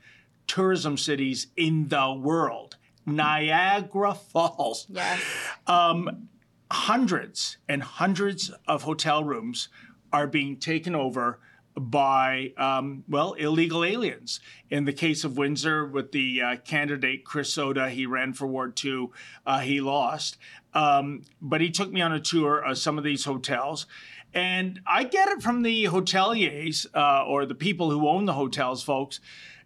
tourism 0.48 0.98
cities 0.98 1.48
in 1.56 1.88
the 1.88 2.14
world 2.14 2.78
Niagara 3.06 4.14
Falls. 4.16 4.88
Yes. 4.90 5.22
Um, 5.68 6.30
hundreds 6.72 7.58
and 7.68 7.84
hundreds 7.84 8.52
of 8.68 8.84
hotel 8.84 9.24
rooms 9.24 9.70
are 10.12 10.28
being 10.28 10.58
taken 10.58 10.96
over 10.96 11.40
by, 11.76 12.54
um, 12.58 13.04
well, 13.08 13.34
illegal 13.34 13.84
aliens. 13.84 14.40
In 14.70 14.86
the 14.86 14.94
case 14.94 15.24
of 15.24 15.38
Windsor, 15.38 15.86
with 15.86 16.12
the 16.12 16.42
uh, 16.42 16.56
candidate 16.58 17.26
Chris 17.26 17.54
Soda, 17.54 17.90
he 17.90 18.06
ran 18.06 18.34
for 18.34 18.48
Ward 18.48 18.76
2, 18.76 19.12
uh, 19.46 19.60
he 19.60 19.82
lost. 19.82 20.38
Um, 20.74 21.24
but 21.42 21.62
he 21.62 21.70
took 21.70 21.92
me 21.92 22.02
on 22.02 22.12
a 22.12 22.20
tour 22.20 22.60
of 22.60 22.78
some 22.78 22.98
of 22.98 23.04
these 23.04 23.26
hotels. 23.26 23.86
And 24.34 24.80
I 24.88 25.04
get 25.04 25.28
it 25.30 25.42
from 25.42 25.62
the 25.62 25.86
hoteliers 25.86 26.86
uh, 26.96 27.26
or 27.26 27.46
the 27.46 27.56
people 27.56 27.92
who 27.92 28.08
own 28.08 28.26
the 28.26 28.34
hotels, 28.34 28.84
folks. 28.84 29.20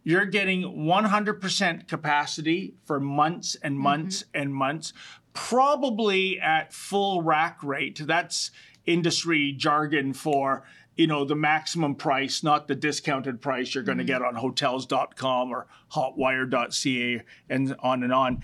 You're 0.03 0.25
getting 0.25 0.63
100% 0.63 1.87
capacity 1.87 2.75
for 2.85 2.99
months 2.99 3.55
and 3.61 3.77
months 3.77 4.23
and 4.33 4.53
months, 4.53 4.93
probably 5.33 6.39
at 6.39 6.73
full 6.73 7.21
rack 7.21 7.63
rate. 7.63 7.99
That's 8.05 8.51
industry 8.85 9.51
jargon 9.51 10.13
for 10.13 10.63
you 10.95 11.07
know 11.07 11.25
the 11.25 11.35
maximum 11.35 11.95
price 11.95 12.43
not 12.43 12.67
the 12.67 12.75
discounted 12.75 13.41
price 13.41 13.73
you're 13.73 13.83
going 13.83 13.97
to 13.97 14.03
get 14.03 14.21
on 14.21 14.35
hotels.com 14.35 15.51
or 15.51 15.67
hotwire.ca 15.93 17.21
and 17.49 17.75
on 17.79 18.03
and 18.03 18.13
on. 18.13 18.41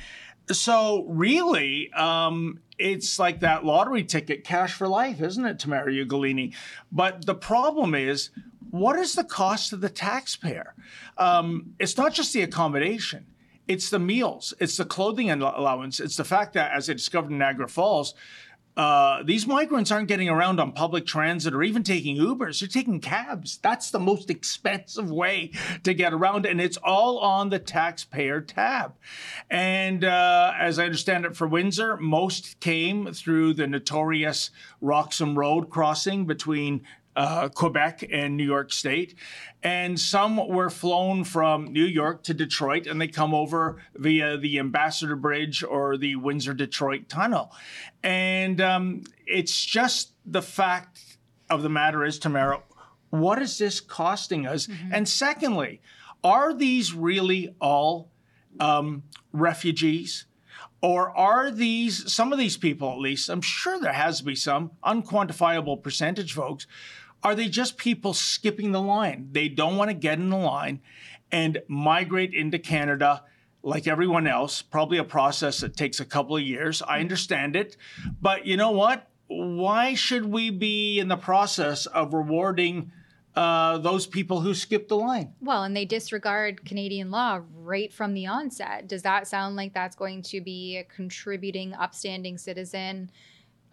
So 0.51 1.05
really 1.07 1.91
um, 1.93 2.59
it's 2.77 3.19
like 3.19 3.39
that 3.41 3.63
lottery 3.63 4.03
ticket 4.03 4.43
cash 4.43 4.73
for 4.73 4.87
life 4.87 5.21
isn't 5.21 5.45
it 5.45 5.59
tamara 5.59 5.91
ugolini 5.91 6.53
but 6.91 7.25
the 7.25 7.35
problem 7.35 7.95
is 7.95 8.31
what 8.71 8.97
is 8.97 9.15
the 9.15 9.23
cost 9.23 9.69
to 9.69 9.75
the 9.75 9.89
taxpayer? 9.89 10.73
Um, 11.17 11.75
it's 11.77 11.97
not 11.97 12.13
just 12.13 12.33
the 12.33 12.41
accommodation. 12.41 13.27
It's 13.67 13.89
the 13.89 13.99
meals. 13.99 14.53
It's 14.59 14.77
the 14.77 14.85
clothing 14.85 15.29
allowance. 15.29 15.99
It's 15.99 16.15
the 16.15 16.23
fact 16.23 16.53
that 16.53 16.71
as 16.71 16.89
i 16.89 16.93
discovered 16.93 17.31
in 17.31 17.37
niagara 17.37 17.67
falls 17.67 18.15
uh, 18.77 19.21
these 19.23 19.45
migrants 19.45 19.91
aren't 19.91 20.07
getting 20.07 20.29
around 20.29 20.59
on 20.59 20.71
public 20.71 21.05
transit 21.05 21.53
or 21.53 21.61
even 21.61 21.83
taking 21.83 22.17
Ubers. 22.17 22.59
They're 22.59 22.69
taking 22.69 23.01
cabs. 23.01 23.59
That's 23.61 23.91
the 23.91 23.99
most 23.99 24.29
expensive 24.29 25.11
way 25.11 25.51
to 25.83 25.93
get 25.93 26.13
around, 26.13 26.45
and 26.45 26.61
it's 26.61 26.77
all 26.77 27.19
on 27.19 27.49
the 27.49 27.59
taxpayer 27.59 28.39
tab. 28.41 28.93
And 29.49 30.05
uh, 30.05 30.53
as 30.57 30.79
I 30.79 30.85
understand 30.85 31.25
it, 31.25 31.35
for 31.35 31.47
Windsor, 31.47 31.97
most 31.97 32.59
came 32.59 33.13
through 33.13 33.55
the 33.55 33.67
notorious 33.67 34.51
Roxham 34.79 35.37
Road 35.37 35.69
crossing 35.69 36.25
between 36.25 36.81
uh, 37.15 37.49
Quebec 37.49 38.07
and 38.11 38.37
New 38.37 38.45
York 38.45 38.71
State. 38.71 39.15
And 39.63 39.99
some 39.99 40.47
were 40.47 40.69
flown 40.69 41.23
from 41.23 41.65
New 41.65 41.85
York 41.85 42.23
to 42.23 42.33
Detroit 42.33 42.87
and 42.87 42.99
they 42.99 43.07
come 43.07 43.33
over 43.33 43.81
via 43.95 44.37
the 44.37 44.59
Ambassador 44.59 45.15
Bridge 45.15 45.63
or 45.63 45.97
the 45.97 46.15
Windsor 46.15 46.53
Detroit 46.53 47.09
Tunnel. 47.09 47.53
And 48.03 48.61
um, 48.61 49.03
it's 49.25 49.63
just 49.63 50.13
the 50.25 50.41
fact 50.41 51.17
of 51.49 51.63
the 51.63 51.69
matter 51.69 52.05
is, 52.05 52.17
Tamara, 52.17 52.61
what 53.09 53.41
is 53.41 53.57
this 53.57 53.81
costing 53.81 54.47
us? 54.47 54.69
And 54.91 55.07
secondly, 55.07 55.81
are 56.23 56.53
these 56.53 56.93
really 56.93 57.53
all 57.59 58.09
um, 58.59 59.03
refugees? 59.33 60.25
Or 60.81 61.15
are 61.15 61.51
these, 61.51 62.11
some 62.11 62.33
of 62.33 62.39
these 62.39 62.57
people 62.57 62.91
at 62.91 62.97
least, 62.97 63.29
I'm 63.29 63.41
sure 63.41 63.79
there 63.79 63.93
has 63.93 64.19
to 64.19 64.23
be 64.23 64.35
some 64.35 64.71
unquantifiable 64.83 65.83
percentage, 65.83 66.33
folks, 66.33 66.65
are 67.23 67.35
they 67.35 67.47
just 67.47 67.77
people 67.77 68.13
skipping 68.13 68.71
the 68.71 68.81
line? 68.81 69.29
They 69.31 69.47
don't 69.47 69.77
want 69.77 69.89
to 69.89 69.93
get 69.93 70.17
in 70.17 70.29
the 70.29 70.37
line 70.37 70.81
and 71.31 71.59
migrate 71.67 72.33
into 72.33 72.59
Canada 72.59 73.23
like 73.63 73.87
everyone 73.87 74.27
else, 74.27 74.61
probably 74.61 74.97
a 74.97 75.03
process 75.03 75.59
that 75.59 75.77
takes 75.77 75.99
a 75.99 76.05
couple 76.05 76.35
of 76.35 76.41
years. 76.41 76.81
I 76.81 76.99
understand 76.99 77.55
it. 77.55 77.77
But 78.21 78.45
you 78.45 78.57
know 78.57 78.71
what? 78.71 79.07
Why 79.27 79.93
should 79.93 80.25
we 80.25 80.49
be 80.49 80.99
in 80.99 81.07
the 81.07 81.17
process 81.17 81.85
of 81.85 82.13
rewarding 82.13 82.91
uh, 83.35 83.77
those 83.77 84.07
people 84.07 84.41
who 84.41 84.53
skip 84.53 84.89
the 84.89 84.97
line? 84.97 85.33
Well, 85.39 85.63
and 85.63 85.77
they 85.77 85.85
disregard 85.85 86.65
Canadian 86.65 87.11
law 87.11 87.41
right 87.55 87.93
from 87.93 88.13
the 88.13 88.25
onset. 88.27 88.87
Does 88.87 89.03
that 89.03 89.27
sound 89.27 89.55
like 89.55 89.73
that's 89.73 89.95
going 89.95 90.23
to 90.23 90.41
be 90.41 90.77
a 90.77 90.83
contributing, 90.83 91.73
upstanding 91.73 92.37
citizen 92.37 93.09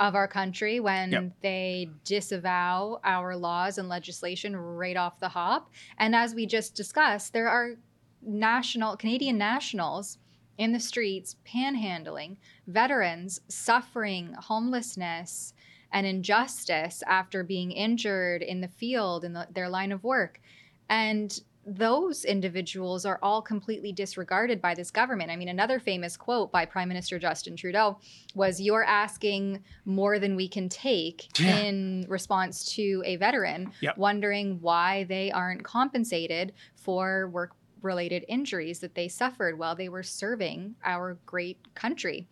of 0.01 0.14
our 0.14 0.28
country 0.28 0.80
when 0.80 1.12
Yep. 1.12 1.32
they 1.42 1.90
disavow 2.05 3.01
our 3.05 3.36
laws 3.36 3.78
and 3.78 3.88
legislation 3.88 4.57
right 4.57 4.96
off 4.96 5.18
the 5.18 5.28
hop? 5.28 5.70
And 5.99 6.14
as 6.14 6.34
we 6.34 6.46
just 6.46 6.74
discussed, 6.74 7.32
there 7.32 7.49
are 7.49 7.76
national 8.22 8.96
Canadian 8.96 9.38
nationals 9.38 10.18
in 10.57 10.72
the 10.72 10.80
streets 10.80 11.36
panhandling, 11.46 12.36
veterans 12.66 13.40
suffering 13.49 14.34
homelessness 14.34 15.55
and 15.92 16.07
injustice 16.07 17.03
after 17.07 17.42
being 17.42 17.70
injured 17.72 18.42
in 18.42 18.61
the 18.61 18.68
field 18.68 19.24
in 19.24 19.32
the, 19.32 19.46
their 19.51 19.68
line 19.68 19.92
of 19.92 20.05
work. 20.05 20.40
And 20.88 21.40
those 21.68 22.24
individuals 22.24 23.04
are 23.04 23.18
all 23.22 23.42
completely 23.42 23.92
disregarded 23.92 24.60
by 24.62 24.74
this 24.74 24.90
government. 24.90 25.30
I 25.30 25.36
mean, 25.36 25.48
another 25.48 25.78
famous 25.78 26.16
quote 26.16 26.50
by 26.50 26.64
Prime 26.64 26.88
Minister 26.88 27.18
Justin 27.18 27.56
Trudeau 27.56 27.98
was 28.34 28.60
You're 28.60 28.84
asking 28.84 29.62
more 29.84 30.18
than 30.18 30.34
we 30.34 30.48
can 30.48 30.68
take 30.68 31.28
Yeah. 31.38 31.58
in 31.58 32.06
response 32.08 32.74
to 32.76 33.02
a 33.04 33.16
veteran, 33.16 33.72
Yep. 33.80 33.98
wondering 33.98 34.60
why 34.60 35.04
they 35.04 35.30
aren't 35.30 35.62
compensated 35.64 36.52
for 36.74 37.28
work 37.28 37.52
related 37.82 38.24
injuries 38.28 38.80
that 38.80 38.94
they 38.94 39.06
suffered 39.06 39.56
while 39.58 39.76
they 39.76 39.88
were 39.88 40.02
serving 40.02 40.74
our 40.84 41.16
great 41.26 41.58
country. 41.74 42.26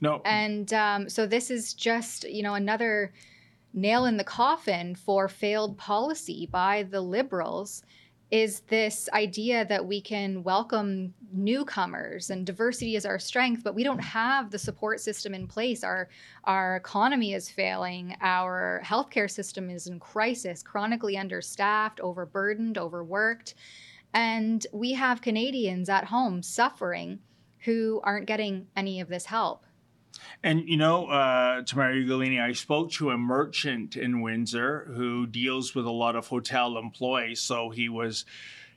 No. 0.00 0.20
And 0.24 0.72
um, 0.74 1.08
so 1.08 1.26
this 1.26 1.50
is 1.50 1.74
just, 1.74 2.24
you 2.28 2.42
know, 2.42 2.54
another 2.54 3.12
nail 3.74 4.04
in 4.04 4.16
the 4.16 4.24
coffin 4.24 4.94
for 4.94 5.28
failed 5.28 5.76
policy 5.78 6.46
by 6.52 6.82
the 6.84 7.00
liberals 7.00 7.82
is 8.32 8.60
this 8.60 9.10
idea 9.12 9.66
that 9.66 9.84
we 9.84 10.00
can 10.00 10.42
welcome 10.42 11.12
newcomers 11.34 12.30
and 12.30 12.46
diversity 12.46 12.96
is 12.96 13.04
our 13.04 13.18
strength 13.18 13.62
but 13.62 13.74
we 13.74 13.84
don't 13.84 13.98
have 13.98 14.50
the 14.50 14.58
support 14.58 15.00
system 15.00 15.34
in 15.34 15.46
place. 15.46 15.84
Our 15.84 16.08
our 16.44 16.76
economy 16.76 17.34
is 17.34 17.50
failing. 17.50 18.16
Our 18.22 18.80
healthcare 18.84 19.30
system 19.30 19.68
is 19.68 19.86
in 19.86 20.00
crisis 20.00 20.62
chronically 20.62 21.18
understaffed 21.18 22.00
overburdened 22.00 22.78
overworked. 22.78 23.54
And 24.14 24.66
we 24.72 24.94
have 24.94 25.20
Canadians 25.20 25.90
at 25.90 26.04
home 26.04 26.42
suffering 26.42 27.18
who 27.60 28.00
aren't 28.02 28.26
getting 28.26 28.66
any 28.76 29.00
of 29.00 29.08
this 29.08 29.26
help 29.26 29.66
And 30.42 30.68
you 30.68 30.76
know, 30.76 31.06
uh, 31.06 31.62
Tamara 31.62 31.94
Ugolini, 31.94 32.40
I 32.40 32.52
spoke 32.52 32.90
to 32.92 33.10
a 33.10 33.18
merchant 33.18 33.96
in 33.96 34.20
Windsor 34.20 34.90
who 34.94 35.26
deals 35.26 35.74
with 35.74 35.86
a 35.86 35.90
lot 35.90 36.16
of 36.16 36.28
hotel 36.28 36.76
employees. 36.76 37.40
So 37.40 37.70
he 37.70 37.88
was, 37.88 38.24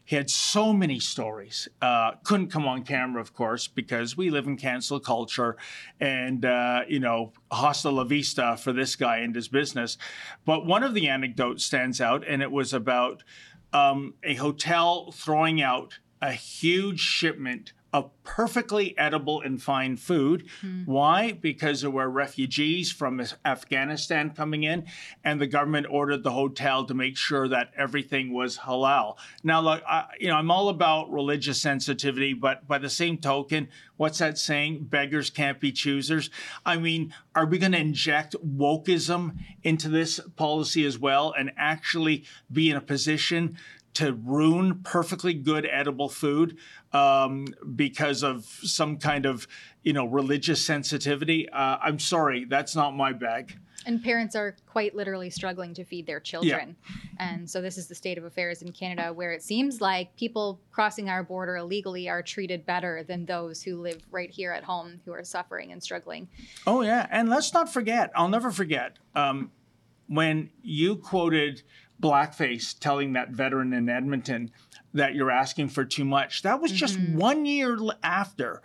he 0.03 0.15
had 0.15 0.29
so 0.29 0.73
many 0.73 0.99
stories. 0.99 1.67
Uh, 1.81 2.11
couldn't 2.23 2.49
come 2.49 2.67
on 2.67 2.83
camera, 2.83 3.21
of 3.21 3.33
course, 3.33 3.67
because 3.67 4.15
we 4.15 4.29
live 4.29 4.45
in 4.45 4.57
cancel 4.57 4.99
culture, 4.99 5.57
and 5.99 6.45
uh, 6.45 6.81
you 6.87 6.99
know, 6.99 7.33
hasta 7.51 7.89
la 7.89 8.03
vista 8.03 8.57
for 8.57 8.71
this 8.71 8.95
guy 8.95 9.17
and 9.17 9.35
his 9.35 9.47
business. 9.47 9.97
But 10.45 10.65
one 10.65 10.83
of 10.83 10.93
the 10.93 11.07
anecdotes 11.07 11.65
stands 11.65 11.99
out, 11.99 12.23
and 12.27 12.41
it 12.41 12.51
was 12.51 12.73
about 12.73 13.23
um, 13.73 14.13
a 14.23 14.35
hotel 14.35 15.11
throwing 15.11 15.61
out 15.61 15.99
a 16.21 16.31
huge 16.31 16.99
shipment 16.99 17.73
of 17.95 18.11
perfectly 18.25 18.93
edible 18.97 19.39
and 19.39 19.63
fine 19.63 19.95
food. 19.95 20.45
Hmm. 20.59 20.81
Why? 20.83 21.31
Because 21.31 21.79
there 21.79 21.89
were 21.89 22.09
refugees 22.09 22.91
from 22.91 23.23
Afghanistan 23.45 24.31
coming 24.31 24.63
in, 24.63 24.85
and 25.23 25.39
the 25.39 25.47
government 25.47 25.87
ordered 25.89 26.21
the 26.21 26.31
hotel 26.31 26.85
to 26.87 26.93
make 26.93 27.15
sure 27.15 27.47
that 27.47 27.71
everything 27.77 28.33
was 28.33 28.57
halal. 28.57 29.15
Now, 29.45 29.61
look, 29.61 29.81
I, 29.87 30.07
you 30.19 30.27
know, 30.27 30.35
I'm 30.35 30.51
all 30.51 30.67
about 30.67 31.09
religious 31.09 31.61
sensitivity, 31.61 32.33
but 32.33 32.67
by 32.67 32.79
the 32.79 32.89
same 32.89 33.17
token, 33.17 33.69
what's 33.95 34.17
that 34.17 34.37
saying? 34.37 34.87
Beggars 34.89 35.29
can't 35.29 35.61
be 35.61 35.71
choosers. 35.71 36.29
I 36.65 36.75
mean, 36.75 37.13
are 37.33 37.45
we 37.45 37.57
going 37.57 37.71
to 37.71 37.77
inject 37.77 38.35
wokeism 38.45 39.37
into 39.63 39.87
this 39.87 40.19
policy 40.35 40.83
as 40.85 40.99
well 40.99 41.33
and 41.37 41.53
actually 41.55 42.25
be 42.51 42.69
in 42.69 42.75
a 42.75 42.81
position? 42.81 43.57
To 43.95 44.13
ruin 44.13 44.81
perfectly 44.83 45.33
good 45.33 45.67
edible 45.71 46.09
food 46.09 46.57
um, 46.93 47.47
because 47.75 48.23
of 48.23 48.45
some 48.45 48.97
kind 48.97 49.25
of 49.25 49.47
you 49.83 49.93
know 49.93 50.05
religious 50.05 50.63
sensitivity. 50.63 51.49
Uh, 51.49 51.77
I'm 51.81 51.99
sorry, 51.99 52.45
that's 52.45 52.75
not 52.75 52.95
my 52.95 53.13
bag. 53.13 53.57
And 53.87 54.03
parents 54.03 54.35
are 54.35 54.55
quite 54.65 54.95
literally 54.95 55.29
struggling 55.29 55.73
to 55.75 55.83
feed 55.83 56.07
their 56.07 56.19
children. 56.19 56.75
Yeah. 56.89 56.95
And 57.19 57.49
so 57.49 57.61
this 57.61 57.77
is 57.77 57.87
the 57.87 57.93
state 57.93 58.17
of 58.17 58.23
affairs 58.23 58.63
in 58.63 58.71
Canada 58.71 59.13
where 59.13 59.31
it 59.31 59.43
seems 59.43 59.79
like 59.79 60.15
people 60.15 60.59
crossing 60.71 61.07
our 61.07 61.21
border 61.21 61.57
illegally 61.57 62.09
are 62.09 62.23
treated 62.23 62.65
better 62.65 63.03
than 63.03 63.25
those 63.25 63.61
who 63.61 63.79
live 63.79 64.01
right 64.09 64.31
here 64.31 64.51
at 64.51 64.63
home 64.63 65.01
who 65.05 65.11
are 65.13 65.23
suffering 65.23 65.71
and 65.71 65.83
struggling. 65.83 66.27
Oh 66.65 66.81
yeah, 66.81 67.05
and 67.11 67.29
let's 67.29 67.53
not 67.53 67.71
forget. 67.71 68.11
I'll 68.15 68.27
never 68.27 68.49
forget 68.49 68.97
um, 69.13 69.51
when 70.07 70.49
you 70.63 70.95
quoted 70.95 71.61
blackface 72.05 72.77
telling 72.77 73.13
that 73.13 73.31
veteran 73.31 73.73
in 73.73 73.89
Edmonton 73.89 74.51
that 74.93 75.15
you're 75.15 75.31
asking 75.31 75.69
for 75.69 75.83
too 75.83 76.05
much. 76.05 76.43
That 76.43 76.61
was 76.61 76.71
just 76.71 76.99
one 76.99 77.45
year 77.45 77.77
after 78.03 78.61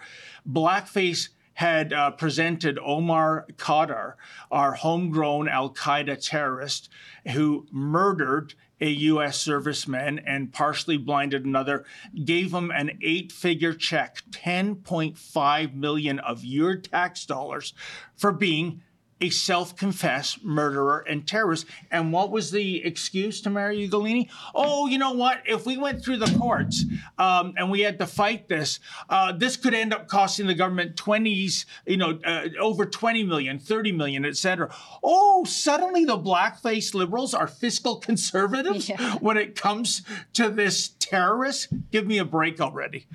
blackface 0.49 1.31
had 1.55 1.93
uh, 1.93 2.11
presented 2.13 2.79
Omar 2.83 3.47
Khadr, 3.57 4.15
our 4.51 4.75
homegrown 4.75 5.49
Al 5.49 5.71
Qaeda 5.71 6.27
terrorist 6.27 6.89
who 7.33 7.67
murdered 7.71 8.55
a 8.81 8.89
U.S. 8.89 9.45
serviceman 9.47 10.23
and 10.27 10.53
partially 10.53 10.97
blinded 10.97 11.45
another, 11.45 11.85
gave 12.25 12.55
him 12.55 12.71
an 12.71 12.99
eight-figure 13.03 13.75
check, 13.75 14.23
10.5 14.31 15.75
million 15.75 16.19
of 16.19 16.45
your 16.45 16.77
tax 16.77 17.27
dollars, 17.27 17.75
for 18.17 18.33
being 18.33 18.81
a 19.21 19.31
self-confessed 19.31 20.45
murderer 20.45 21.05
and 21.09 21.27
terrorist. 21.27 21.67
And 21.91 22.13
what 22.13 22.31
was 22.31 22.51
the 22.51 22.85
excuse 22.85 23.41
Tamara 23.41 23.75
Ugolini? 23.75 24.29
Oh, 24.55 24.87
you 24.87 24.99
know 24.99 25.13
what? 25.13 25.43
If 25.47 25.67
we 25.67 25.77
went 25.77 26.03
through 26.05 26.19
the 26.19 26.39
courts 26.39 26.85
um, 27.19 27.55
and 27.57 27.71
we 27.71 27.81
had 27.81 27.99
to 27.99 28.07
fight 28.07 28.49
this, 28.49 28.81
uh, 29.09 29.33
this 29.33 29.57
could 29.57 29.75
end 29.75 29.93
up 29.93 30.09
costing 30.09 30.47
the 30.47 30.55
government 30.55 30.97
20s, 30.97 31.65
you 31.87 31.97
know, 31.97 32.19
uh, 32.25 32.49
over 32.59 32.87
20 32.87 33.25
million, 33.25 33.59
30 33.59 33.93
million, 33.93 34.25
et 34.25 34.37
cetera. 34.37 34.75
Oh, 35.03 35.45
suddenly 35.45 36.05
the 36.05 36.17
blackface 36.19 36.95
liberals 36.95 37.35
are 37.35 37.47
fiscal 37.47 37.97
conservatives 37.97 38.89
Yeah. 38.89 39.17
when 39.17 39.37
it 39.37 39.55
comes 39.55 40.03
to 40.35 40.49
this 40.49 40.89
terrorist? 40.99 41.69
Give 41.91 42.07
me 42.07 42.19
a 42.19 42.25
break 42.25 42.61
already. 42.61 43.07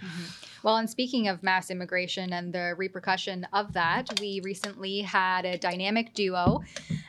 Well, 0.66 0.76
and 0.78 0.90
speaking 0.90 1.28
of 1.28 1.44
mass 1.44 1.70
immigration 1.70 2.34
and 2.34 2.52
the 2.52 2.74
repercussion 2.76 3.46
of 3.54 3.74
that, 3.74 4.20
we 4.20 4.42
recently 4.44 5.02
had 5.02 5.46
a 5.46 5.60
dynamic 5.60 6.16
duo, 6.16 6.64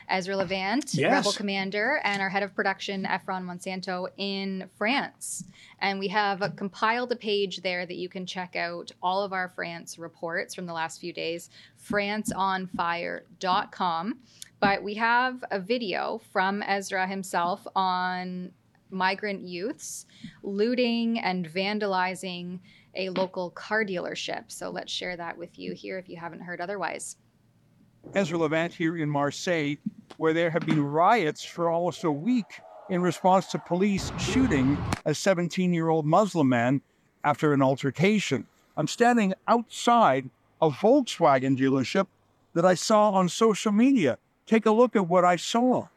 Ezra 0.07 0.37
Levant, 0.37 0.93
Yes. 0.93 1.11
Rebel 1.11 1.31
Commander, 1.31 1.99
and 2.03 2.21
our 2.21 2.29
head 2.29 2.43
of 2.43 2.53
production, 2.53 3.05
Efron 3.05 3.45
Monsanto, 3.45 4.09
in 4.17 4.69
France. 4.77 5.43
And 5.79 5.97
we 5.97 6.09
have 6.09 6.53
compiled 6.55 7.11
a 7.11 7.15
page 7.15 7.63
there 7.63 7.87
that 7.87 7.97
you 7.97 8.09
can 8.09 8.27
check 8.27 8.55
out 8.55 8.91
all 9.01 9.23
of 9.23 9.33
our 9.33 9.51
France 9.55 9.97
reports 9.97 10.53
from 10.53 10.67
the 10.67 10.73
last 10.73 11.01
few 11.01 11.11
days, 11.11 11.49
franceonfire.com. 11.83 14.19
But 14.59 14.83
we 14.83 14.93
have 14.93 15.43
a 15.49 15.59
video 15.59 16.21
from 16.31 16.61
Ezra 16.61 17.07
himself 17.07 17.65
on 17.75 18.51
migrant 18.89 19.41
youths 19.41 20.05
looting 20.43 21.19
and 21.19 21.47
vandalizing 21.47 22.59
a 22.97 23.09
local 23.09 23.51
car 23.51 23.85
dealership. 23.85 24.45
So 24.47 24.69
let's 24.69 24.91
share 24.91 25.15
that 25.15 25.37
with 25.37 25.57
you 25.57 25.73
here 25.73 25.97
if 25.97 26.09
you 26.09 26.17
haven't 26.17 26.41
heard 26.41 26.59
otherwise. 26.59 27.15
Ezra 28.13 28.37
Levant 28.37 28.73
here 28.73 28.97
in 28.97 29.09
Marseille, 29.09 29.75
where 30.17 30.33
there 30.33 30.49
have 30.49 30.65
been 30.65 30.83
riots 30.83 31.43
for 31.43 31.69
almost 31.69 32.03
a 32.03 32.11
week 32.11 32.61
in 32.89 33.01
response 33.01 33.47
to 33.47 33.59
police 33.59 34.11
shooting 34.17 34.77
a 35.05 35.13
17 35.13 35.73
year 35.73 35.89
old 35.89 36.05
Muslim 36.05 36.49
man 36.49 36.81
after 37.23 37.53
an 37.53 37.61
altercation. 37.61 38.47
I'm 38.75 38.87
standing 38.87 39.33
outside 39.47 40.29
a 40.61 40.69
Volkswagen 40.69 41.57
dealership 41.57 42.07
that 42.53 42.65
I 42.65 42.73
saw 42.73 43.11
on 43.11 43.29
social 43.29 43.71
media. 43.71 44.17
Take 44.45 44.65
a 44.65 44.71
look 44.71 44.95
at 44.95 45.07
what 45.07 45.25
I 45.25 45.35
saw. 45.35 45.87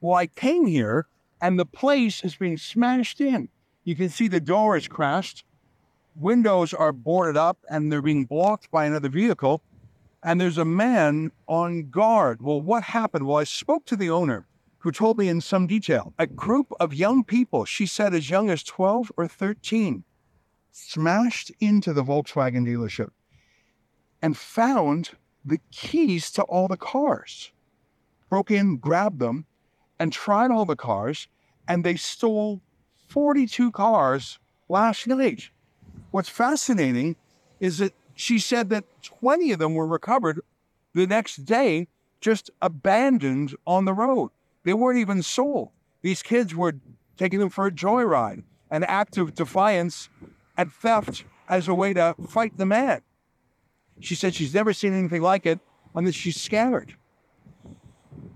Well, 0.00 0.14
I 0.18 0.26
came 0.26 0.66
here 0.66 1.06
and 1.40 1.58
the 1.58 1.64
place 1.64 2.20
has 2.20 2.36
been 2.36 2.58
smashed 2.58 3.22
in. 3.22 3.48
You 3.84 3.96
can 3.96 4.10
see 4.10 4.28
the 4.28 4.38
door 4.38 4.76
is 4.76 4.86
crashed, 4.86 5.44
windows 6.14 6.74
are 6.74 6.92
boarded 6.92 7.38
up, 7.38 7.58
and 7.70 7.90
they're 7.90 8.02
being 8.02 8.26
blocked 8.26 8.70
by 8.70 8.84
another 8.84 9.08
vehicle. 9.08 9.62
And 10.22 10.40
there's 10.40 10.58
a 10.58 10.64
man 10.64 11.32
on 11.46 11.90
guard. 11.90 12.42
Well, 12.42 12.60
what 12.60 12.82
happened? 12.82 13.26
Well, 13.26 13.38
I 13.38 13.44
spoke 13.44 13.86
to 13.86 13.96
the 13.96 14.10
owner 14.10 14.46
who 14.84 14.92
told 14.92 15.16
me 15.16 15.28
in 15.28 15.40
some 15.40 15.66
detail. 15.66 16.12
A 16.18 16.26
group 16.26 16.70
of 16.78 16.92
young 16.92 17.24
people, 17.24 17.64
she 17.64 17.86
said 17.86 18.12
as 18.12 18.28
young 18.28 18.50
as 18.50 18.62
12 18.62 19.10
or 19.16 19.26
13, 19.26 20.04
smashed 20.70 21.50
into 21.58 21.94
the 21.94 22.04
Volkswagen 22.04 22.66
dealership 22.66 23.08
and 24.20 24.36
found 24.36 25.12
the 25.42 25.58
keys 25.72 26.30
to 26.32 26.42
all 26.42 26.68
the 26.68 26.76
cars 26.76 27.50
broke 28.28 28.50
in, 28.50 28.76
grabbed 28.76 29.20
them, 29.20 29.46
and 29.98 30.12
tried 30.12 30.50
all 30.50 30.66
the 30.66 30.76
cars. 30.76 31.28
and 31.66 31.82
they 31.82 31.96
stole 31.96 32.60
42 33.08 33.70
cars 33.70 34.38
last 34.68 35.06
night. 35.06 35.48
What's 36.10 36.28
fascinating 36.28 37.16
is 37.58 37.78
that 37.78 37.94
she 38.14 38.38
said 38.38 38.68
that 38.68 38.84
20 39.02 39.52
of 39.52 39.60
them 39.60 39.74
were 39.74 39.86
recovered 39.86 40.42
the 40.92 41.06
next 41.06 41.46
day, 41.46 41.88
just 42.20 42.50
abandoned 42.60 43.54
on 43.66 43.86
the 43.86 43.94
road. 43.94 44.30
They 44.64 44.74
weren't 44.74 44.98
even 44.98 45.22
sold. 45.22 45.70
These 46.02 46.22
kids 46.22 46.54
were 46.54 46.74
taking 47.16 47.38
them 47.38 47.50
for 47.50 47.66
a 47.66 47.70
joyride, 47.70 48.42
an 48.70 48.84
act 48.84 49.16
of 49.16 49.34
defiance 49.34 50.08
and 50.56 50.72
theft 50.72 51.24
as 51.48 51.68
a 51.68 51.74
way 51.74 51.92
to 51.92 52.14
fight 52.28 52.56
the 52.56 52.66
man. 52.66 53.02
She 54.00 54.14
said 54.14 54.34
she's 54.34 54.54
never 54.54 54.72
seen 54.72 54.92
anything 54.92 55.22
like 55.22 55.46
it 55.46 55.60
and 55.94 56.06
that 56.06 56.14
she's 56.14 56.40
scared. 56.40 56.96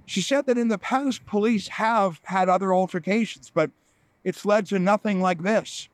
She 0.06 0.22
said 0.22 0.46
that 0.46 0.56
in 0.56 0.68
the 0.68 0.78
past, 0.78 1.26
police 1.26 1.68
have 1.68 2.20
had 2.24 2.48
other 2.48 2.72
altercations, 2.72 3.50
but 3.52 3.70
it's 4.24 4.46
led 4.46 4.66
to 4.66 4.78
nothing 4.78 5.20
like 5.20 5.42
this. 5.42 5.88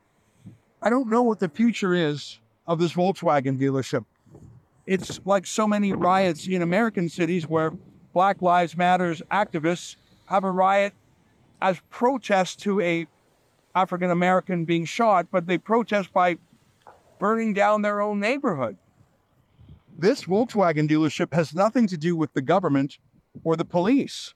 I 0.82 0.90
don't 0.90 1.08
know 1.08 1.22
what 1.22 1.40
the 1.40 1.48
future 1.48 1.94
is 1.94 2.38
of 2.66 2.78
this 2.78 2.92
Volkswagen 2.92 3.58
dealership. 3.58 4.04
It's 4.86 5.20
like 5.24 5.46
so 5.46 5.66
many 5.66 5.92
riots 5.92 6.46
in 6.46 6.62
American 6.62 7.08
cities 7.08 7.46
where 7.48 7.72
Black 8.12 8.42
Lives 8.42 8.76
Matters 8.76 9.22
activists 9.32 9.96
have 10.26 10.44
a 10.44 10.50
riot 10.50 10.94
as 11.60 11.80
protest 11.90 12.60
to 12.60 12.80
a 12.80 13.06
African 13.74 14.10
American 14.10 14.64
being 14.64 14.84
shot, 14.84 15.26
but 15.30 15.46
they 15.46 15.58
protest 15.58 16.12
by 16.12 16.36
burning 17.18 17.52
down 17.52 17.82
their 17.82 18.00
own 18.00 18.20
neighborhood. 18.20 18.76
This 19.96 20.24
Volkswagen 20.24 20.88
dealership 20.88 21.32
has 21.34 21.54
nothing 21.54 21.86
to 21.88 21.96
do 21.96 22.16
with 22.16 22.32
the 22.34 22.42
government 22.42 22.98
or 23.42 23.56
the 23.56 23.64
police. 23.64 24.34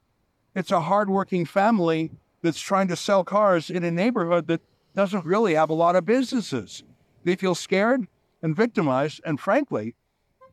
It's 0.55 0.71
a 0.71 0.81
hardworking 0.81 1.45
family 1.45 2.11
that's 2.43 2.61
trying 2.61 2.89
to 2.89 2.97
sell 2.97 3.25
cars 3.25 3.71
in 3.71 3.85
a 3.85 3.91
neighborhood 3.91 4.47
that 4.49 4.61
doesn't 4.95 5.25
really 5.25 5.55
have 5.55 5.71
a 5.71 5.75
lot 5.75 5.97
of 5.97 6.05
businesses. 6.05 6.83
They 7.25 7.37
feel 7.37 7.55
scared 7.55 8.07
and 8.43 8.57
victimized, 8.57 9.21
and 9.25 9.39
frankly, 9.39 9.95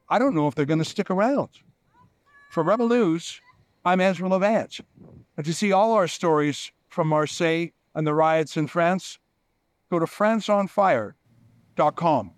I 0.09 0.19
don't 0.19 0.36
know 0.36 0.47
if 0.47 0.55
they're 0.55 0.65
going 0.65 0.79
to 0.79 0.86
stick 0.86 1.09
around. 1.09 1.49
For 2.49 2.63
Rebel 2.63 2.89
News, 2.89 3.41
I'm 3.83 4.01
Ezra 4.01 4.27
Levant. 4.27 4.79
And 5.38 5.45
to 5.45 5.53
see 5.53 5.71
all 5.71 5.93
our 5.93 6.07
stories 6.07 6.71
from 6.88 7.07
Marseille 7.09 7.67
and 7.93 8.07
the 8.07 8.13
riots 8.13 8.57
in 8.57 8.67
France, 8.67 9.19
go 9.91 9.99
to 9.99 10.05
franceonfire.com. 10.05 12.31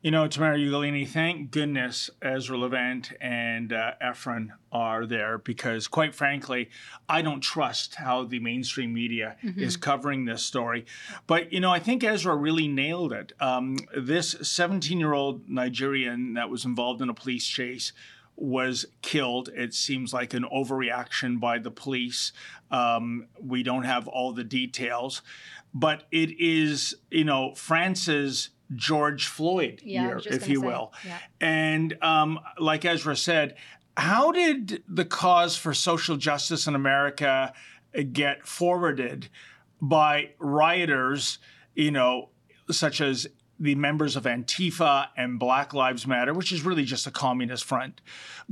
You 0.00 0.12
know, 0.12 0.28
Tamara 0.28 0.56
Ugolini, 0.58 1.08
thank 1.08 1.50
goodness 1.50 2.08
Ezra 2.22 2.56
Levant 2.56 3.12
and 3.20 3.72
uh, 3.72 3.94
Efron 4.00 4.50
are 4.70 5.04
there 5.06 5.38
because, 5.38 5.88
quite 5.88 6.14
frankly, 6.14 6.70
I 7.08 7.20
don't 7.20 7.40
trust 7.40 7.96
how 7.96 8.22
the 8.22 8.38
mainstream 8.38 8.94
media 8.94 9.36
Mhm. 9.42 9.58
is 9.58 9.76
covering 9.76 10.24
this 10.24 10.44
story. 10.44 10.86
But, 11.26 11.52
you 11.52 11.58
know, 11.58 11.72
I 11.72 11.80
think 11.80 12.04
Ezra 12.04 12.36
really 12.36 12.68
nailed 12.68 13.12
it. 13.12 13.32
Um, 13.40 13.76
this 13.96 14.36
17 14.40 15.00
year 15.00 15.14
old 15.14 15.48
Nigerian 15.48 16.34
that 16.34 16.48
was 16.48 16.64
involved 16.64 17.02
in 17.02 17.08
a 17.08 17.14
police 17.14 17.48
chase 17.48 17.92
was 18.40 18.86
killed. 19.02 19.48
It 19.54 19.74
seems 19.74 20.12
like 20.12 20.32
an 20.34 20.44
overreaction 20.44 21.40
by 21.40 21.58
the 21.58 21.70
police. 21.70 22.32
Um, 22.70 23.28
we 23.42 23.62
don't 23.62 23.84
have 23.84 24.06
all 24.08 24.32
the 24.32 24.44
details, 24.44 25.22
but 25.74 26.04
it 26.10 26.30
is, 26.40 26.94
you 27.10 27.24
know, 27.24 27.54
France's 27.54 28.50
George 28.74 29.26
Floyd 29.26 29.80
Yeah, 29.82 30.02
year, 30.08 30.20
if 30.26 30.48
you 30.48 30.60
say, 30.60 30.66
will. 30.66 30.92
yeah. 31.04 31.18
And 31.40 31.96
um, 32.02 32.38
like 32.58 32.84
Ezra 32.84 33.16
said, 33.16 33.56
how 33.96 34.30
did 34.30 34.82
the 34.86 35.04
cause 35.04 35.56
for 35.56 35.74
social 35.74 36.16
justice 36.16 36.66
in 36.66 36.74
America 36.74 37.52
get 38.12 38.46
forwarded 38.46 39.28
by 39.80 40.30
rioters, 40.38 41.38
you 41.74 41.90
know, 41.90 42.28
such 42.70 43.00
as 43.00 43.26
the 43.58 43.74
members 43.74 44.16
of 44.16 44.24
Antifa 44.24 45.08
and 45.16 45.38
Black 45.38 45.74
Lives 45.74 46.06
Matter, 46.06 46.32
which 46.32 46.52
is 46.52 46.62
really 46.62 46.84
just 46.84 47.06
a 47.06 47.10
communist 47.10 47.64
front, 47.64 48.00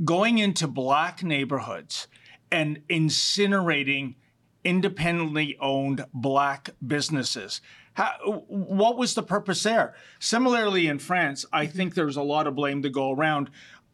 going 0.03 0.37
into 0.37 0.67
black 0.67 1.23
neighborhoods 1.23 2.07
and 2.51 2.81
incinerating 2.89 4.15
independently 4.63 5.57
owned 5.61 6.05
black 6.13 6.71
businesses. 6.85 7.61
How, 7.93 8.43
what 8.47 8.97
was 8.97 9.15
the 9.15 9.23
purpose 9.23 9.63
there? 9.63 9.95
Similarly, 10.19 10.87
in 10.87 10.99
France, 10.99 11.45
I 11.51 11.65
mm-hmm. 11.65 11.77
think 11.77 11.95
there's 11.95 12.17
a 12.17 12.21
lot 12.21 12.47
of 12.47 12.55
blame 12.55 12.81
to 12.83 12.89
go 12.89 13.11
around. 13.11 13.49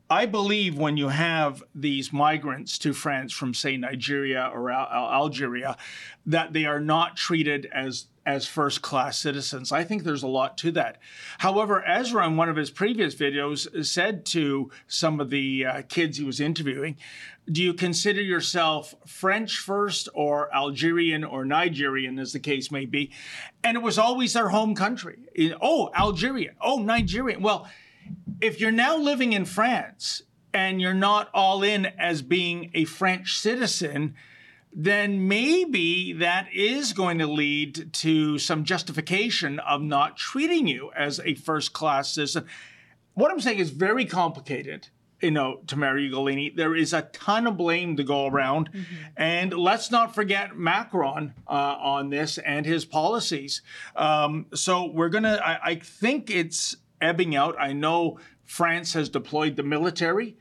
I 0.09 0.25
believe 0.25 0.77
when 0.77 0.97
you 0.97 1.07
have 1.07 1.63
these 1.73 2.13
migrants 2.13 2.77
to 2.79 2.93
France 2.93 3.33
from, 3.33 3.53
say, 3.53 3.77
Nigeria 3.77 4.51
or 4.53 4.69
Al- 4.69 4.89
Al- 4.91 5.13
Algeria, 5.13 5.77
that 6.25 6.53
they 6.53 6.65
are 6.65 6.79
not 6.79 7.15
treated 7.17 7.67
as 7.73 8.07
as 8.25 8.47
first 8.47 8.81
class 8.81 9.17
citizens. 9.17 9.71
I 9.71 9.83
think 9.83 10.03
there's 10.03 10.23
a 10.23 10.27
lot 10.27 10.57
to 10.59 10.71
that. 10.71 10.99
However, 11.39 11.83
Ezra, 11.85 12.25
in 12.25 12.37
one 12.37 12.47
of 12.49 12.55
his 12.55 12.71
previous 12.71 13.15
videos, 13.15 13.85
said 13.85 14.25
to 14.27 14.71
some 14.87 15.19
of 15.19 15.29
the 15.29 15.65
uh, 15.65 15.81
kids 15.89 16.17
he 16.17 16.23
was 16.23 16.39
interviewing, 16.39 16.95
Do 17.51 17.61
you 17.61 17.73
consider 17.73 18.21
yourself 18.21 18.95
French 19.05 19.57
first 19.57 20.07
or 20.13 20.53
Algerian 20.55 21.23
or 21.23 21.43
Nigerian, 21.43 22.17
as 22.17 22.31
the 22.31 22.39
case 22.39 22.71
may 22.71 22.85
be? 22.85 23.11
And 23.63 23.75
it 23.75 23.83
was 23.83 23.97
always 23.97 24.33
their 24.33 24.49
home 24.49 24.73
country. 24.73 25.19
Oh, 25.61 25.91
Algerian. 25.93 26.55
Oh, 26.61 26.77
Nigerian. 26.77 27.41
Well, 27.41 27.67
if 28.41 28.59
you're 28.59 28.71
now 28.71 28.97
living 28.97 29.33
in 29.33 29.45
France 29.45 30.23
and 30.53 30.81
you're 30.81 30.93
not 30.93 31.29
all 31.33 31.63
in 31.63 31.85
as 31.85 32.21
being 32.21 32.71
a 32.73 32.85
French 32.85 33.37
citizen, 33.37 34.15
then 34.75 35.27
maybe 35.27 36.13
that 36.13 36.47
is 36.53 36.93
going 36.93 37.19
to 37.19 37.27
lead 37.27 37.93
to 37.93 38.37
some 38.39 38.63
justification 38.63 39.59
of 39.59 39.81
not 39.81 40.17
treating 40.17 40.67
you 40.67 40.91
as 40.95 41.19
a 41.19 41.35
first 41.35 41.73
class 41.73 42.13
citizen. 42.13 42.45
What 43.13 43.31
I'm 43.31 43.39
saying 43.39 43.59
is 43.59 43.69
very 43.69 44.05
complicated. 44.05 44.89
You 45.21 45.31
know, 45.31 45.61
Tamara 45.67 46.01
Ugolini, 46.01 46.53
there 46.53 46.75
is 46.75 46.91
a 46.91 47.03
ton 47.03 47.47
of 47.47 47.55
blame 47.55 47.95
to 47.95 48.03
go 48.03 48.27
around. 48.27 48.69
And 49.15 49.53
let's 49.53 49.89
not 49.89 50.13
forget 50.13 50.57
Macron 50.57 51.33
uh, 51.47 51.51
on 51.51 52.09
this 52.09 52.37
and 52.39 52.65
his 52.65 52.83
policies. 52.83 53.61
Um, 53.95 54.47
so 54.53 54.87
we're 54.91 55.09
going 55.09 55.23
to, 55.23 55.39
I 55.45 55.75
think 55.75 56.29
it's 56.29 56.75
ebbing 57.03 57.35
out. 57.35 57.55
I 57.59 57.73
know 57.73 58.17
France 58.45 58.93
has 58.93 59.09
deployed 59.09 59.55
the 59.55 59.63
military, 59.63 60.37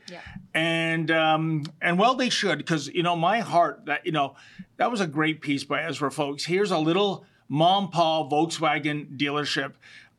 and 0.55 1.11
um, 1.11 1.65
and 1.81 1.99
well, 1.99 2.15
they 2.15 2.31
should 2.31 2.59
because 2.59 2.89
you 2.89 3.03
know 3.03 3.17
my 3.17 3.41
heart 3.41 3.87
that 3.87 4.07
you 4.07 4.13
know 4.13 4.37
that 4.77 4.91
was 4.91 5.01
a 5.01 5.07
great 5.07 5.41
piece 5.41 5.65
by 5.65 5.83
Ezra, 5.83 6.11
folks. 6.11 6.45
Here's 6.45 6.71
a 6.71 6.79
little 6.79 7.25
mom 7.49 7.91
pa 7.91 8.27
Volkswagen 8.29 9.17
dealership. 9.19 9.75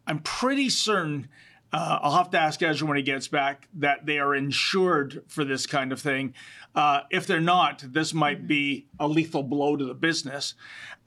I'm 0.05 0.19
pretty 0.19 0.69
certain. 0.69 1.27
Uh, 1.73 1.97
I'll 2.03 2.17
have 2.17 2.29
to 2.29 2.39
ask 2.39 2.61
Ezra 2.61 2.87
when 2.87 2.97
he 2.97 3.03
gets 3.03 3.27
back 3.27 3.67
that 3.73 4.05
they 4.05 4.19
are 4.19 4.35
insured 4.35 5.23
for 5.27 5.43
this 5.43 5.65
kind 5.65 5.91
of 5.91 5.99
thing. 5.99 6.35
Uh, 6.75 7.01
if 7.09 7.25
they're 7.25 7.41
not, 7.41 7.83
this 7.87 8.13
might 8.13 8.45
be 8.45 8.85
a 8.99 9.07
lethal 9.07 9.41
blow 9.41 9.75
to 9.75 9.83
the 9.83 9.95
business. 9.95 10.53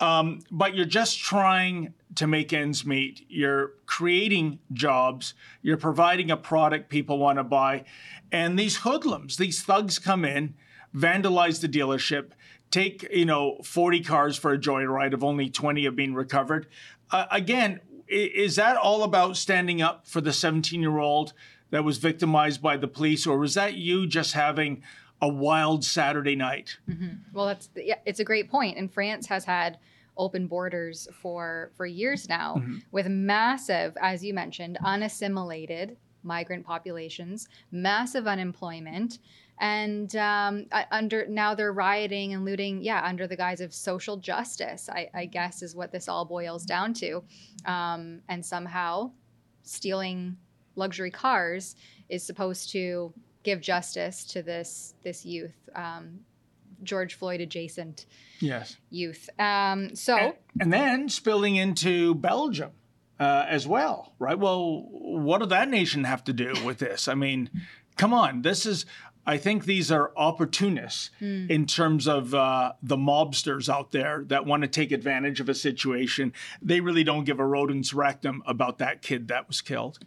Um, 0.01 0.41
but 0.51 0.75
you're 0.75 0.85
just 0.85 1.21
trying 1.21 1.95
to 2.17 2.27
make 2.27 2.53
ends 2.53 2.85
meet. 2.85 3.25
You're 3.29 3.75
creating 3.87 4.59
jobs. 4.73 5.35
You're 5.63 5.77
providing 5.77 6.33
a 6.33 6.37
product 6.37 6.91
people 6.91 7.19
want 7.19 7.39
to 7.39 7.45
buy. 7.45 7.85
And 8.33 8.59
these 8.59 8.79
hoodlums, 8.79 9.37
these 9.37 9.63
thugs 9.63 10.01
come 10.01 10.25
in, 10.25 10.55
vandalize 10.93 11.61
the 11.61 11.69
dealership, 11.69 12.31
take, 12.73 13.07
you 13.13 13.25
know, 13.25 13.59
40 13.63 14.01
cars 14.01 14.37
for 14.37 14.53
a 14.53 14.59
joyride 14.59 15.13
of 15.13 15.23
only 15.23 15.49
20 15.49 15.85
have 15.85 15.95
been 15.95 16.15
recovered. 16.15 16.67
Uh, 17.13 17.27
again, 17.31 17.81
is 18.09 18.57
that 18.57 18.77
all 18.77 19.03
about 19.03 19.37
standing 19.37 19.83
up 19.83 20.07
for 20.07 20.21
the 20.21 20.33
17 20.33 20.81
year 20.81 20.99
old 20.99 21.33
that 21.71 21.85
was 21.85 21.99
victimized 21.99 22.63
by 22.63 22.77
the 22.77 22.89
police, 22.89 23.27
or 23.27 23.39
was 23.39 23.55
that 23.55 23.75
you 23.75 24.07
just 24.07 24.33
having 24.35 24.83
a 25.21 25.29
wild 25.29 25.85
Saturday 25.85 26.37
night? 26.37 26.77
Mhm. 26.89 27.19
Well, 27.33 27.47
that's 27.47 27.69
yeah, 27.75 27.97
it's 28.05 28.21
a 28.21 28.25
great 28.25 28.51
point. 28.51 28.77
And 28.79 28.93
France 28.93 29.27
has 29.27 29.45
had 29.45 29.79
open 30.17 30.47
borders 30.47 31.09
for 31.21 31.71
for 31.77 31.85
years 31.87 32.29
now, 32.29 32.57
Mhm. 32.57 32.83
with 32.93 33.09
massive, 33.09 33.97
as 34.01 34.25
you 34.25 34.33
mentioned, 34.35 34.79
unassimilated 34.85 35.97
migrant 36.23 36.65
populations, 36.67 37.49
massive 37.71 38.27
unemployment, 38.27 39.19
and 39.59 40.15
um, 40.17 40.67
under 40.91 41.27
now 41.27 41.55
they're 41.55 41.73
rioting 41.73 42.35
and 42.35 42.45
looting. 42.45 42.83
Yeah, 42.83 43.03
under 43.05 43.27
the 43.27 43.37
guise 43.37 43.61
of 43.61 43.73
social 43.75 44.17
justice, 44.17 44.89
I, 44.89 45.09
I 45.15 45.27
guess 45.27 45.63
is 45.63 45.75
what 45.75 45.93
this 45.93 46.09
all 46.09 46.25
boils 46.25 46.65
down 46.65 46.95
to. 46.95 47.23
Um, 47.65 48.23
and 48.29 48.45
somehow, 48.45 49.13
stealing 49.63 50.37
luxury 50.75 51.11
cars 51.11 51.75
is 52.09 52.25
supposed 52.25 52.71
to 52.73 53.13
give 53.43 53.61
justice 53.61 54.25
to 54.27 54.43
this 54.43 54.95
this 55.03 55.25
youth. 55.25 55.57
Um, 55.75 56.21
George 56.83 57.15
Floyd 57.15 57.41
adjacent 57.41 58.07
Yes. 58.41 58.77
youth. 58.91 59.31
Um, 59.39 59.95
so 59.95 60.37
and 60.61 60.73
then 60.73 61.09
spilling 61.09 61.57
into 61.57 62.15
Belgium 62.15 62.73
uh, 63.19 63.47
as 63.49 63.67
well, 63.67 64.13
right? 64.19 64.39
Well, 64.39 64.87
what 64.91 65.39
did 65.39 65.49
that 65.49 65.71
nation 65.71 66.05
have 66.05 66.23
to 66.25 66.33
do 66.35 66.55
with 66.65 66.79
this? 66.79 67.09
I 67.09 67.15
mean, 67.15 67.49
come 67.97 68.13
on, 68.13 68.43
this 68.43 68.67
is 68.67 68.85
I 69.27 69.39
think 69.39 69.65
these 69.65 69.91
are 69.91 70.13
opportunists 70.17 71.11
Hmm. 71.19 71.51
in 71.51 71.67
terms 71.67 72.07
of 72.07 72.35
uh, 72.35 72.73
the 72.83 72.97
mobsters 72.97 73.69
out 73.69 73.91
there 73.91 74.25
that 74.29 74.47
want 74.47 74.63
to 74.63 74.69
take 74.69 74.93
advantage 74.93 75.41
of 75.41 75.49
a 75.49 75.55
situation. 75.55 76.33
They 76.63 76.81
really 76.81 77.05
don't 77.05 77.25
give 77.25 77.41
a 77.41 77.47
rodent's 77.47 77.93
rectum 77.93 78.43
about 78.47 78.79
that 78.79 79.03
kid 79.03 79.29
that 79.29 79.49
was 79.49 79.61
killed. 79.61 79.99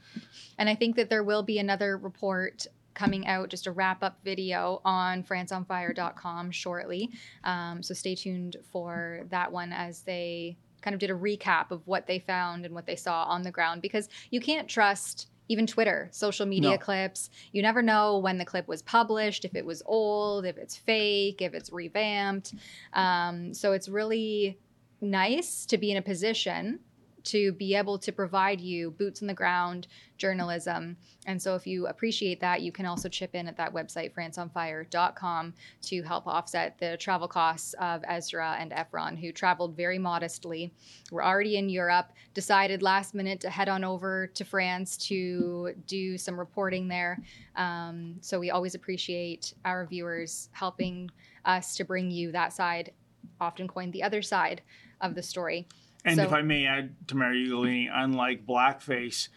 And 0.58 0.70
I 0.70 0.76
think 0.76 0.96
that 0.96 1.10
there 1.10 1.24
will 1.24 1.44
be 1.44 1.60
another 1.60 1.98
report 1.98 2.66
coming 2.94 3.28
out, 3.28 3.50
just 3.50 3.68
a 3.68 3.72
wrap 3.72 4.04
up 4.04 4.18
video 4.26 4.82
on 4.84 5.24
franceonfire.com 5.24 6.52
shortly. 6.52 7.10
Um, 7.44 7.82
so 7.84 7.94
stay 7.94 8.16
tuned 8.16 8.58
for 8.72 9.22
that 9.30 9.52
one 9.52 9.72
as 9.72 10.02
they 10.02 10.58
kind 10.82 10.94
of 10.94 11.00
did 11.00 11.10
a 11.10 11.14
recap 11.14 11.72
of 11.72 11.86
what 11.88 12.08
they 12.08 12.20
found 12.20 12.66
and 12.66 12.74
what 12.74 12.86
they 12.86 12.96
saw 12.96 13.24
on 13.24 13.44
the 13.44 13.52
ground 13.52 13.82
because 13.82 14.08
you 14.32 14.40
can't 14.40 14.68
trust 14.68 15.28
even 15.50 15.68
Twitter, 15.68 16.08
social 16.12 16.46
media 16.46 16.72
No. 16.72 16.78
clips. 16.78 17.30
You 17.52 17.62
never 17.62 17.82
know 17.82 18.20
when 18.20 18.38
the 18.38 18.46
clip 18.46 18.68
was 18.68 18.82
published, 18.84 19.44
if 19.44 19.56
it 19.56 19.66
was 19.66 19.82
old, 19.86 20.46
if 20.46 20.58
it's 20.58 20.78
fake, 20.78 21.42
if 21.42 21.54
it's 21.54 21.72
revamped. 21.74 22.54
Um, 22.94 23.54
so 23.54 23.74
it's 23.74 23.90
really 23.90 24.60
nice 25.02 25.66
to 25.66 25.78
be 25.78 25.92
in 25.92 25.98
a 25.98 26.02
position 26.02 26.80
to 27.26 27.52
be 27.54 27.76
able 27.76 27.98
to 28.00 28.12
provide 28.12 28.62
you 28.62 28.92
boots 28.92 29.22
on 29.22 29.28
the 29.28 29.34
ground 29.34 29.88
journalism. 30.18 30.98
And 31.26 31.42
so 31.42 31.56
if 31.56 31.66
you 31.66 31.88
appreciate 31.88 32.40
that, 32.42 32.62
you 32.62 32.72
can 32.72 32.86
also 32.86 33.10
chip 33.10 33.36
in 33.36 33.48
at 33.48 33.58
that 33.58 33.74
website, 33.74 34.14
franceonfire.com, 34.14 35.54
to 35.84 36.04
help 36.04 36.28
offset 36.28 36.78
the 36.80 36.98
travel 36.98 37.28
costs 37.28 37.74
of 37.80 38.04
Ezra 38.08 38.58
and 38.60 38.72
Efron, 38.72 39.18
who 39.18 39.32
traveled 39.32 39.76
very 39.76 39.98
modestly, 39.98 40.74
were 41.12 41.24
already 41.24 41.58
in 41.58 41.70
Europe, 41.70 42.12
decided 42.34 42.82
last 42.82 43.14
minute 43.14 43.40
to 43.42 43.50
head 43.50 43.70
on 43.70 43.84
over 43.84 44.28
to 44.28 44.44
France 44.44 44.98
to 44.98 45.74
do 45.88 46.18
some 46.18 46.38
reporting 46.38 46.88
there. 46.88 47.22
Um, 47.56 48.16
so 48.22 48.40
we 48.40 48.52
always 48.52 48.76
appreciate 48.76 49.54
our 49.66 49.86
viewers 49.86 50.50
helping 50.52 51.10
us 51.46 51.76
to 51.78 51.86
bring 51.86 52.12
you 52.12 52.32
that 52.32 52.54
side, 52.54 52.92
often 53.40 53.68
coined 53.68 53.94
the 53.94 54.04
other 54.04 54.22
side 54.22 54.62
of 55.02 55.16
the 55.16 55.24
story. 55.24 55.68
And 56.06 56.16
So- 56.16 56.24
if 56.24 56.34
I 56.34 56.42
may 56.42 56.66
add, 56.66 56.96
Tamara 57.08 57.36
Ugolini, 57.36 57.90
unlike 57.92 58.46
Blackface, 58.46 59.30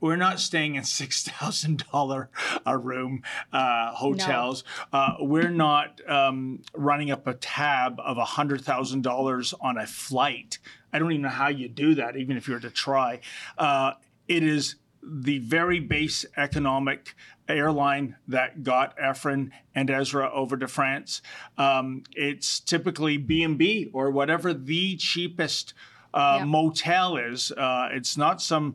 we're 0.00 0.16
not 0.16 0.38
staying 0.40 0.76
in 0.76 0.84
six 1.00 1.24
thousand 1.24 1.84
dollar 1.90 2.30
a 2.64 2.76
room 2.78 3.22
uh, 3.52 3.92
hotels. 3.94 4.64
Uh, 4.92 5.14
we're 5.20 5.50
not 5.50 6.00
um, 6.08 6.62
running 6.74 7.10
up 7.10 7.26
a 7.26 7.34
tab 7.34 7.98
of 8.00 8.16
hundred 8.16 8.62
thousand 8.64 9.02
dollars 9.02 9.54
on 9.60 9.76
a 9.78 9.86
flight. 9.86 10.58
I 10.92 10.98
don't 10.98 11.10
even 11.12 11.22
know 11.22 11.28
how 11.28 11.48
you 11.48 11.68
do 11.68 11.94
that, 11.96 12.16
even 12.16 12.36
if 12.36 12.48
you 12.48 12.54
were 12.54 12.60
to 12.60 12.70
try. 12.70 13.20
Uh, 13.56 13.92
it 14.26 14.42
is 14.42 14.76
the 15.02 15.38
very 15.38 15.80
base 15.80 16.24
economic 16.36 17.14
airline 17.48 18.16
that 18.26 18.62
got 18.62 18.96
Efron 18.98 19.50
and 19.74 19.90
Ezra 19.90 20.30
over 20.32 20.56
to 20.56 20.68
France. 20.68 21.22
Um, 21.56 22.02
it's 22.14 22.60
typically 22.60 23.16
B 23.16 23.42
and 23.42 23.56
B 23.56 23.90
or 23.92 24.10
whatever 24.10 24.52
the 24.52 24.96
cheapest 24.96 25.72
uh, 26.18 26.36
Yeah. 26.40 26.44
motel 26.44 27.16
is. 27.16 27.52
Uh, 27.52 27.88
it's 27.92 28.16
not 28.16 28.42
some, 28.42 28.66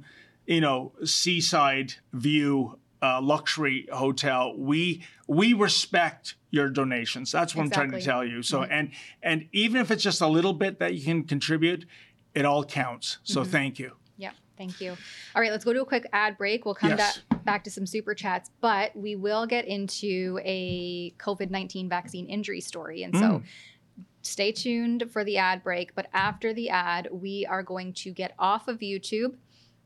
you 0.46 0.62
know, 0.62 0.94
seaside 1.04 1.94
view 2.14 2.78
uh, 3.02 3.20
luxury 3.22 3.86
hotel. 3.92 4.56
We 4.58 5.04
we 5.28 5.54
respect 5.54 6.36
your 6.52 6.70
donations. 6.70 7.32
That's 7.32 7.54
what 7.56 7.64
I'm 7.64 7.70
trying 7.72 7.92
to 7.92 8.02
tell 8.02 8.24
you. 8.24 8.42
So 8.44 8.64
and 8.64 8.92
and 9.22 9.48
even 9.52 9.82
if 9.82 9.92
it's 9.92 10.04
just 10.04 10.22
a 10.22 10.28
little 10.28 10.54
bit 10.54 10.80
that 10.80 10.94
you 10.96 11.04
can 11.04 11.24
contribute, 11.24 11.86
it 12.34 12.46
all 12.46 12.64
counts. 12.64 13.18
So 13.24 13.44
thank 13.44 13.78
you. 13.78 13.92
Yeah, 14.18 14.32
thank 14.58 14.80
you. 14.80 14.92
All 15.36 15.42
right, 15.42 15.52
let's 15.52 15.66
go 15.66 15.74
to 15.74 15.82
a 15.82 15.86
quick 15.86 16.06
ad 16.14 16.38
break. 16.38 16.64
We'll 16.66 16.76
come 16.76 16.92
Yes. 16.92 17.20
da- 17.30 17.38
back 17.44 17.66
to 17.66 17.72
some 17.72 17.86
super 17.86 18.14
chats, 18.16 18.50
but 18.62 18.96
we 18.96 19.18
will 19.18 19.46
get 19.48 19.66
into 19.68 20.40
a 20.46 21.12
COVID 21.20 21.50
19 21.50 21.90
vaccine 21.90 22.26
injury 22.28 22.62
story. 22.62 23.04
And 23.04 23.14
so 23.18 23.26
Mm. 23.26 23.44
Stay 24.24 24.52
tuned 24.52 25.12
for 25.12 25.24
the 25.24 25.38
ad 25.38 25.64
break. 25.64 25.94
But 25.96 26.08
after 26.14 26.54
the 26.54 26.70
ad, 26.70 27.10
we 27.12 27.46
are 27.46 27.62
going 27.62 27.94
to 27.94 28.12
get 28.12 28.34
off 28.40 28.68
of 28.68 28.80
YouTube. 28.80 29.36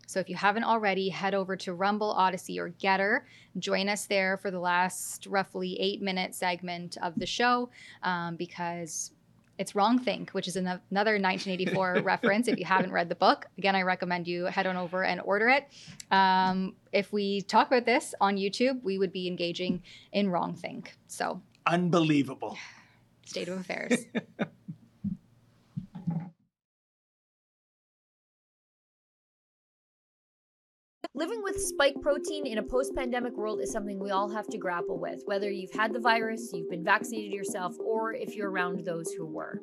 So 0.05 0.21
if 0.21 0.29
you 0.29 0.37
haven't 0.37 0.63
already, 0.63 1.09
head 1.09 1.33
over 1.33 1.57
to 1.57 1.73
Rumble, 1.73 2.15
Odysee, 2.17 2.59
or 2.59 2.69
Gettr. 2.69 3.23
Join 3.59 3.89
us 3.89 4.05
there 4.05 4.37
for 4.37 4.51
the 4.51 4.59
last 4.59 5.27
roughly 5.27 5.77
eight 5.81 6.01
minute 6.01 6.33
segment 6.33 6.97
of 7.03 7.13
the 7.15 7.25
show 7.25 7.69
um, 8.03 8.37
because 8.37 9.11
it's 9.57 9.75
Wrong 9.75 9.99
Think, 9.99 10.29
which 10.31 10.47
is 10.47 10.55
ano- 10.55 10.79
another 10.91 11.13
1984 11.13 12.01
reference. 12.03 12.47
If 12.47 12.59
you 12.59 12.65
haven't 12.65 12.91
read 12.91 13.09
the 13.09 13.15
book, 13.15 13.47
again, 13.57 13.75
I 13.75 13.81
recommend 13.81 14.27
you 14.27 14.45
head 14.45 14.67
on 14.67 14.77
over 14.77 15.03
and 15.03 15.19
order 15.21 15.49
it. 15.49 15.67
Um, 16.11 16.75
if 16.93 17.11
we 17.11 17.41
talk 17.41 17.67
about 17.67 17.85
this 17.85 18.13
on 18.21 18.37
YouTube, 18.37 18.81
we 18.83 18.97
would 18.97 19.11
be 19.11 19.27
engaging 19.27 19.81
in 20.13 20.29
Wrong 20.29 20.55
Think. 20.55 20.95
So, 21.07 21.41
Unbelievable. 21.65 22.57
State 23.27 23.49
of 23.49 23.59
affairs. 23.59 24.05
Living 31.17 31.41
with 31.41 31.59
spike 31.59 31.99
protein 31.99 32.45
in 32.45 32.59
a 32.59 32.61
post 32.61 32.95
pandemic 32.95 33.35
world 33.35 33.59
is 33.59 33.71
something 33.71 33.97
we 33.97 34.11
all 34.11 34.29
have 34.29 34.45
to 34.45 34.59
grapple 34.59 34.99
with, 34.99 35.23
whether 35.25 35.49
you've 35.49 35.71
had 35.71 35.91
the 35.91 35.99
virus, 35.99 36.51
you've 36.53 36.69
been 36.69 36.83
vaccinated 36.83 37.33
yourself, 37.33 37.75
or 37.79 38.13
if 38.13 38.35
you're 38.35 38.51
around 38.51 38.85
those 38.85 39.11
who 39.13 39.25
were. 39.25 39.59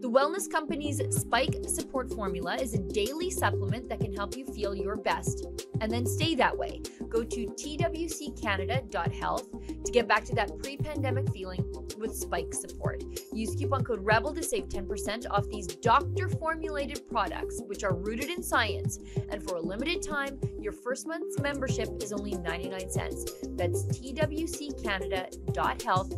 The 0.00 0.10
wellness 0.10 0.50
company's 0.50 1.00
Spike 1.10 1.54
Support 1.68 2.10
Formula 2.10 2.56
is 2.56 2.74
a 2.74 2.78
daily 2.78 3.30
supplement 3.30 3.88
that 3.88 4.00
can 4.00 4.16
help 4.16 4.36
you 4.36 4.44
feel 4.46 4.74
your 4.74 4.96
best 4.96 5.46
and 5.80 5.92
then 5.92 6.06
stay 6.06 6.34
that 6.34 6.58
way. 6.58 6.82
Go 7.08 7.22
to 7.22 7.46
twccanada.health 7.46 9.84
to 9.84 9.92
get 9.92 10.08
back 10.08 10.24
to 10.24 10.34
that 10.34 10.58
pre 10.58 10.76
pandemic 10.76 11.32
feeling 11.32 11.64
with 11.98 12.16
Spike 12.16 12.52
Support. 12.52 13.04
Use 13.32 13.54
coupon 13.54 13.84
code 13.84 14.04
REBEL 14.04 14.34
to 14.34 14.42
save 14.42 14.68
10% 14.68 15.30
off 15.30 15.48
these 15.48 15.68
doctor 15.68 16.28
formulated 16.28 17.08
products, 17.08 17.62
which 17.66 17.84
are 17.84 17.94
rooted 17.94 18.28
in 18.28 18.42
science. 18.42 18.98
And 19.30 19.48
for 19.48 19.54
a 19.56 19.60
limited 19.60 20.02
time, 20.02 20.40
your 20.58 20.72
first 20.72 20.95
month's 21.04 21.40
membership 21.40 21.88
is 22.00 22.12
only 22.12 22.32
99 22.32 22.90
cents. 22.90 23.24
That's 23.56 23.84
twccanada.health, 23.86 26.10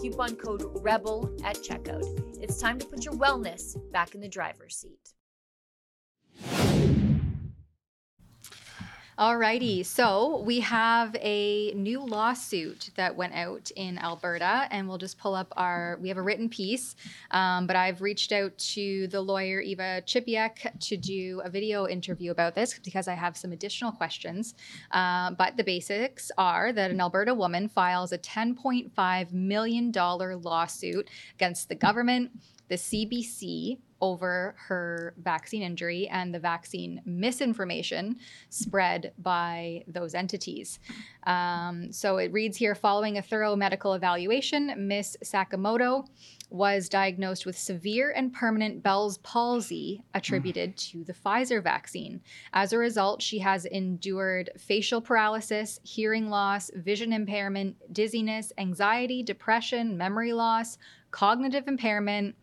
coupon 0.00 0.36
code 0.36 0.64
REBEL 0.82 1.36
at 1.44 1.56
checkout. 1.56 2.04
It's 2.42 2.58
time 2.58 2.78
to 2.78 2.86
put 2.86 3.04
your 3.04 3.14
wellness 3.14 3.76
back 3.92 4.14
in 4.14 4.20
the 4.20 4.28
driver's 4.28 4.76
seat. 4.76 5.12
Alrighty, 9.18 9.84
so 9.84 10.42
we 10.46 10.60
have 10.60 11.16
a 11.16 11.72
new 11.72 12.06
lawsuit 12.06 12.90
that 12.94 13.16
went 13.16 13.34
out 13.34 13.68
in 13.74 13.98
Alberta, 13.98 14.68
and 14.70 14.88
we'll 14.88 14.96
just 14.96 15.18
pull 15.18 15.34
up 15.34 15.52
our. 15.56 15.98
We 16.00 16.06
have 16.06 16.18
a 16.18 16.22
written 16.22 16.48
piece, 16.48 16.94
um, 17.32 17.66
but 17.66 17.74
I've 17.74 18.00
reached 18.00 18.30
out 18.30 18.56
to 18.58 19.08
the 19.08 19.20
lawyer 19.20 19.60
Eva 19.60 20.02
Chipiuk 20.06 20.78
to 20.78 20.96
do 20.96 21.42
a 21.44 21.50
video 21.50 21.88
interview 21.88 22.30
about 22.30 22.54
this 22.54 22.78
because 22.78 23.08
I 23.08 23.14
have 23.14 23.36
some 23.36 23.50
additional 23.50 23.90
questions. 23.90 24.54
Uh, 24.92 25.32
but 25.32 25.56
the 25.56 25.64
basics 25.64 26.30
are 26.38 26.72
that 26.72 26.92
an 26.92 27.00
Alberta 27.00 27.34
woman 27.34 27.68
files 27.68 28.12
a 28.12 28.18
$10.5 28.18 29.32
million 29.32 29.90
lawsuit 29.90 31.10
against 31.34 31.68
the 31.68 31.74
government, 31.74 32.30
the 32.68 32.76
CBC, 32.76 33.78
over 34.00 34.54
her 34.58 35.14
vaccine 35.18 35.62
injury 35.62 36.08
and 36.08 36.34
the 36.34 36.38
vaccine 36.38 37.00
misinformation 37.04 38.16
spread 38.48 39.12
by 39.18 39.84
those 39.86 40.14
entities. 40.14 40.78
Um, 41.24 41.92
so 41.92 42.18
it 42.18 42.32
reads 42.32 42.56
here 42.56 42.74
following 42.74 43.18
a 43.18 43.22
thorough 43.22 43.56
medical 43.56 43.94
evaluation, 43.94 44.74
Miss 44.76 45.16
Sakamoto 45.24 46.06
was 46.50 46.88
diagnosed 46.88 47.44
with 47.44 47.58
severe 47.58 48.10
and 48.16 48.32
permanent 48.32 48.82
Bell's 48.82 49.18
palsy 49.18 50.02
attributed 50.14 50.76
to 50.78 51.04
the 51.04 51.12
Pfizer 51.12 51.62
vaccine. 51.62 52.22
As 52.54 52.72
a 52.72 52.78
result, 52.78 53.20
she 53.20 53.38
has 53.40 53.66
endured 53.66 54.50
facial 54.56 55.02
paralysis, 55.02 55.78
hearing 55.82 56.30
loss, 56.30 56.70
vision 56.74 57.12
impairment, 57.12 57.76
dizziness, 57.92 58.50
anxiety, 58.56 59.22
depression, 59.22 59.98
memory 59.98 60.32
loss, 60.32 60.78
cognitive 61.10 61.68
impairment, 61.68 62.34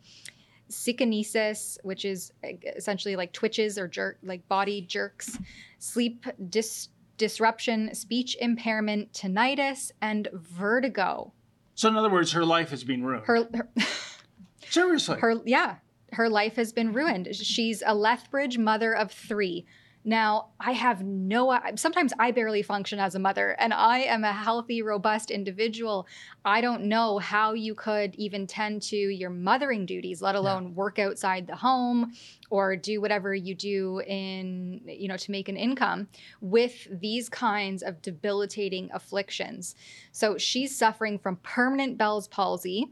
synkinesis, 0.69 1.77
which 1.83 2.05
is 2.05 2.31
essentially 2.75 3.15
like 3.15 3.31
twitches 3.33 3.77
or 3.77 3.87
jerk, 3.87 4.17
like 4.23 4.47
body 4.47 4.81
jerks, 4.81 5.37
sleep 5.79 6.25
dis- 6.49 6.89
disruption, 7.17 7.93
speech 7.93 8.35
impairment, 8.39 9.11
tinnitus, 9.13 9.91
and 10.01 10.27
vertigo. 10.33 11.31
So 11.75 11.89
in 11.89 11.95
other 11.95 12.09
words, 12.09 12.31
her 12.31 12.45
life 12.45 12.69
has 12.69 12.83
been 12.83 13.03
ruined. 13.03 13.25
Her, 13.25 13.47
her 13.53 13.69
Seriously. 14.69 15.19
her 15.19 15.35
yeah 15.45 15.75
her 16.11 16.27
life 16.29 16.55
has 16.55 16.73
been 16.73 16.91
ruined 16.91 17.33
she's 17.35 17.83
a 17.85 17.93
lethbridge 17.93 18.57
mother 18.57 18.93
of 18.93 19.11
three 19.11 19.65
Now, 20.07 20.49
I 20.59 20.73
have 20.73 21.03
no, 21.03 21.59
sometimes 21.75 22.13
I 22.19 22.29
barely 22.29 22.61
function 22.61 22.99
as 22.99 23.15
a 23.15 23.19
mother, 23.19 23.55
and 23.59 23.73
I 23.73 24.01
am 24.01 24.23
a 24.23 24.31
healthy, 24.31 24.83
robust 24.83 25.31
individual. 25.31 26.05
I 26.45 26.61
don't 26.61 26.83
know 26.83 27.17
how 27.17 27.53
you 27.53 27.73
could 27.73 28.13
even 28.13 28.45
tend 28.45 28.83
to 28.83 28.95
your 28.95 29.31
mothering 29.31 29.87
duties, 29.87 30.21
let 30.21 30.35
alone 30.35 30.67
yeah. 30.67 30.69
work 30.73 30.99
outside 30.99 31.47
the 31.47 31.55
home 31.55 32.13
or 32.51 32.75
do 32.75 33.01
whatever 33.01 33.33
you 33.33 33.55
do 33.55 33.99
in, 34.01 34.81
you 34.85 35.07
know, 35.07 35.17
to 35.17 35.31
make 35.31 35.49
an 35.49 35.57
income 35.57 36.07
with 36.39 36.87
these 36.91 37.27
kinds 37.27 37.81
of 37.81 38.03
debilitating 38.03 38.91
afflictions. 38.93 39.73
So 40.11 40.37
she's 40.37 40.77
suffering 40.77 41.17
from 41.17 41.37
permanent 41.37 41.97
Bell's 41.97 42.27
palsy 42.27 42.91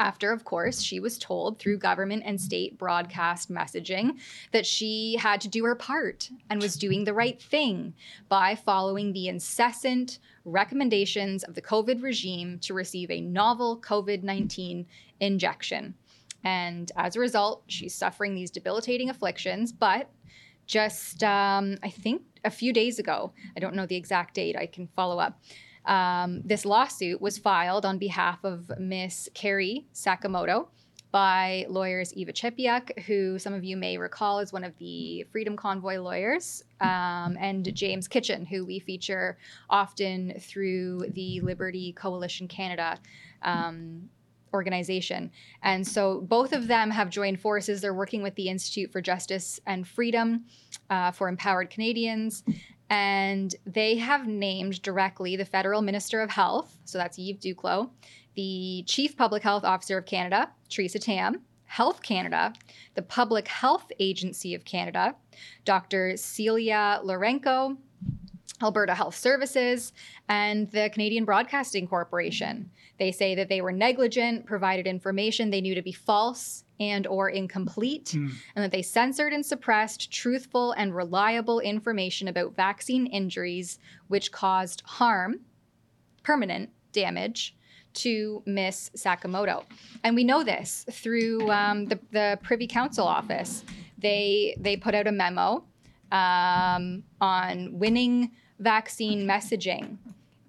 after, 0.00 0.32
of 0.32 0.44
course, 0.44 0.80
she 0.80 0.98
was 0.98 1.18
told 1.18 1.58
through 1.58 1.78
government 1.78 2.24
and 2.26 2.40
state 2.40 2.76
broadcast 2.78 3.50
messaging 3.50 4.18
that 4.52 4.66
she 4.66 5.16
had 5.18 5.40
to 5.42 5.48
do 5.48 5.64
her 5.64 5.74
part 5.74 6.30
and 6.50 6.60
was 6.60 6.76
doing 6.76 7.04
the 7.04 7.14
right 7.14 7.40
thing 7.40 7.94
by 8.28 8.54
following 8.54 9.12
the 9.12 9.28
incessant 9.28 10.18
recommendations 10.44 11.44
of 11.44 11.54
the 11.54 11.62
COVID 11.62 12.02
regime 12.02 12.58
to 12.60 12.74
receive 12.74 13.10
a 13.10 13.20
novel 13.20 13.80
COVID 13.80 14.22
19 14.22 14.86
injection. 15.20 15.94
And 16.42 16.90
as 16.96 17.16
a 17.16 17.20
result, 17.20 17.62
she's 17.68 17.94
suffering 17.94 18.34
these 18.34 18.50
debilitating 18.50 19.10
afflictions. 19.10 19.72
But 19.72 20.10
just, 20.66 21.22
um, 21.22 21.76
I 21.82 21.90
think, 21.90 22.22
a 22.44 22.50
few 22.50 22.72
days 22.72 22.98
ago, 22.98 23.32
I 23.56 23.60
don't 23.60 23.74
know 23.74 23.86
the 23.86 23.96
exact 23.96 24.34
date, 24.34 24.56
I 24.56 24.66
can 24.66 24.88
follow 24.88 25.18
up. 25.18 25.40
Um, 25.86 26.42
this 26.44 26.64
lawsuit 26.64 27.20
was 27.20 27.38
filed 27.38 27.84
on 27.84 27.98
behalf 27.98 28.44
of 28.44 28.70
Miss 28.78 29.28
Carrie 29.34 29.86
Sakamoto 29.94 30.68
by 31.14 31.64
lawyers 31.68 32.12
Eva 32.14 32.32
Chipiuk, 32.32 33.04
who 33.04 33.38
some 33.38 33.54
of 33.54 33.62
you 33.62 33.76
may 33.76 33.96
recall 33.96 34.40
is 34.40 34.52
one 34.52 34.64
of 34.64 34.76
the 34.78 35.24
Freedom 35.30 35.56
Convoy 35.56 35.98
lawyers, 35.98 36.64
um, 36.80 37.36
and 37.38 37.72
James 37.72 38.08
Kitchen, 38.08 38.44
who 38.44 38.64
we 38.64 38.80
feature 38.80 39.38
often 39.70 40.34
through 40.40 41.06
the 41.10 41.40
Liberty 41.42 41.92
Coalition 41.92 42.48
Canada. 42.48 42.98
Um, 43.42 44.08
organization. 44.52 45.32
And 45.64 45.84
so 45.84 46.20
both 46.20 46.52
of 46.52 46.68
them 46.68 46.88
have 46.92 47.10
joined 47.10 47.40
forces. 47.40 47.80
They're 47.80 47.92
working 47.92 48.22
with 48.22 48.36
the 48.36 48.48
Institute 48.48 48.92
for 48.92 49.00
Justice 49.00 49.58
and 49.66 49.86
Freedom 49.86 50.44
uh, 50.88 51.10
for 51.10 51.28
Empowered 51.28 51.70
Canadians 51.70 52.44
and 52.90 53.54
they 53.66 53.96
have 53.96 54.26
named 54.26 54.82
directly 54.82 55.36
the 55.36 55.44
federal 55.44 55.82
minister 55.82 56.20
of 56.20 56.30
health, 56.30 56.76
so 56.84 56.98
that's 56.98 57.18
Yves 57.18 57.40
Duclos, 57.40 57.90
the 58.34 58.84
chief 58.86 59.16
public 59.16 59.42
health 59.42 59.64
officer 59.64 59.98
of 59.98 60.06
Canada, 60.06 60.50
Theresa 60.68 60.98
Tam, 60.98 61.40
Health 61.66 62.02
Canada, 62.02 62.52
the 62.94 63.02
Public 63.02 63.48
Health 63.48 63.90
Agency 63.98 64.54
of 64.54 64.64
Canada, 64.64 65.14
Dr. 65.64 66.16
Celia 66.16 67.00
Lourenco, 67.04 67.76
Alberta 68.62 68.94
Health 68.94 69.16
Services, 69.16 69.92
and 70.28 70.70
the 70.70 70.88
Canadian 70.90 71.24
Broadcasting 71.24 71.88
Corporation. 71.88 72.70
They 72.98 73.10
say 73.10 73.34
that 73.34 73.48
they 73.48 73.60
were 73.60 73.72
negligent, 73.72 74.46
provided 74.46 74.86
information 74.86 75.50
they 75.50 75.60
knew 75.60 75.74
to 75.74 75.82
be 75.82 75.92
false 75.92 76.63
and 76.80 77.06
or 77.06 77.28
incomplete, 77.28 78.12
mm. 78.14 78.30
and 78.54 78.64
that 78.64 78.72
they 78.72 78.82
censored 78.82 79.32
and 79.32 79.44
suppressed 79.44 80.10
truthful 80.10 80.72
and 80.72 80.94
reliable 80.94 81.60
information 81.60 82.28
about 82.28 82.54
vaccine 82.56 83.06
injuries 83.06 83.78
which 84.08 84.32
caused 84.32 84.82
harm, 84.84 85.40
permanent 86.22 86.70
damage 86.92 87.54
to 87.94 88.42
Miss 88.44 88.90
Sakamoto. 88.96 89.64
And 90.02 90.16
we 90.16 90.24
know 90.24 90.42
this 90.42 90.84
through 90.90 91.50
um, 91.50 91.86
the, 91.86 91.98
the 92.10 92.38
Privy 92.42 92.66
Council 92.66 93.06
office. 93.06 93.64
They 93.98 94.56
they 94.58 94.76
put 94.76 94.94
out 94.94 95.06
a 95.06 95.12
memo 95.12 95.64
um, 96.10 97.04
on 97.20 97.78
winning 97.78 98.32
vaccine 98.58 99.26
messaging 99.26 99.98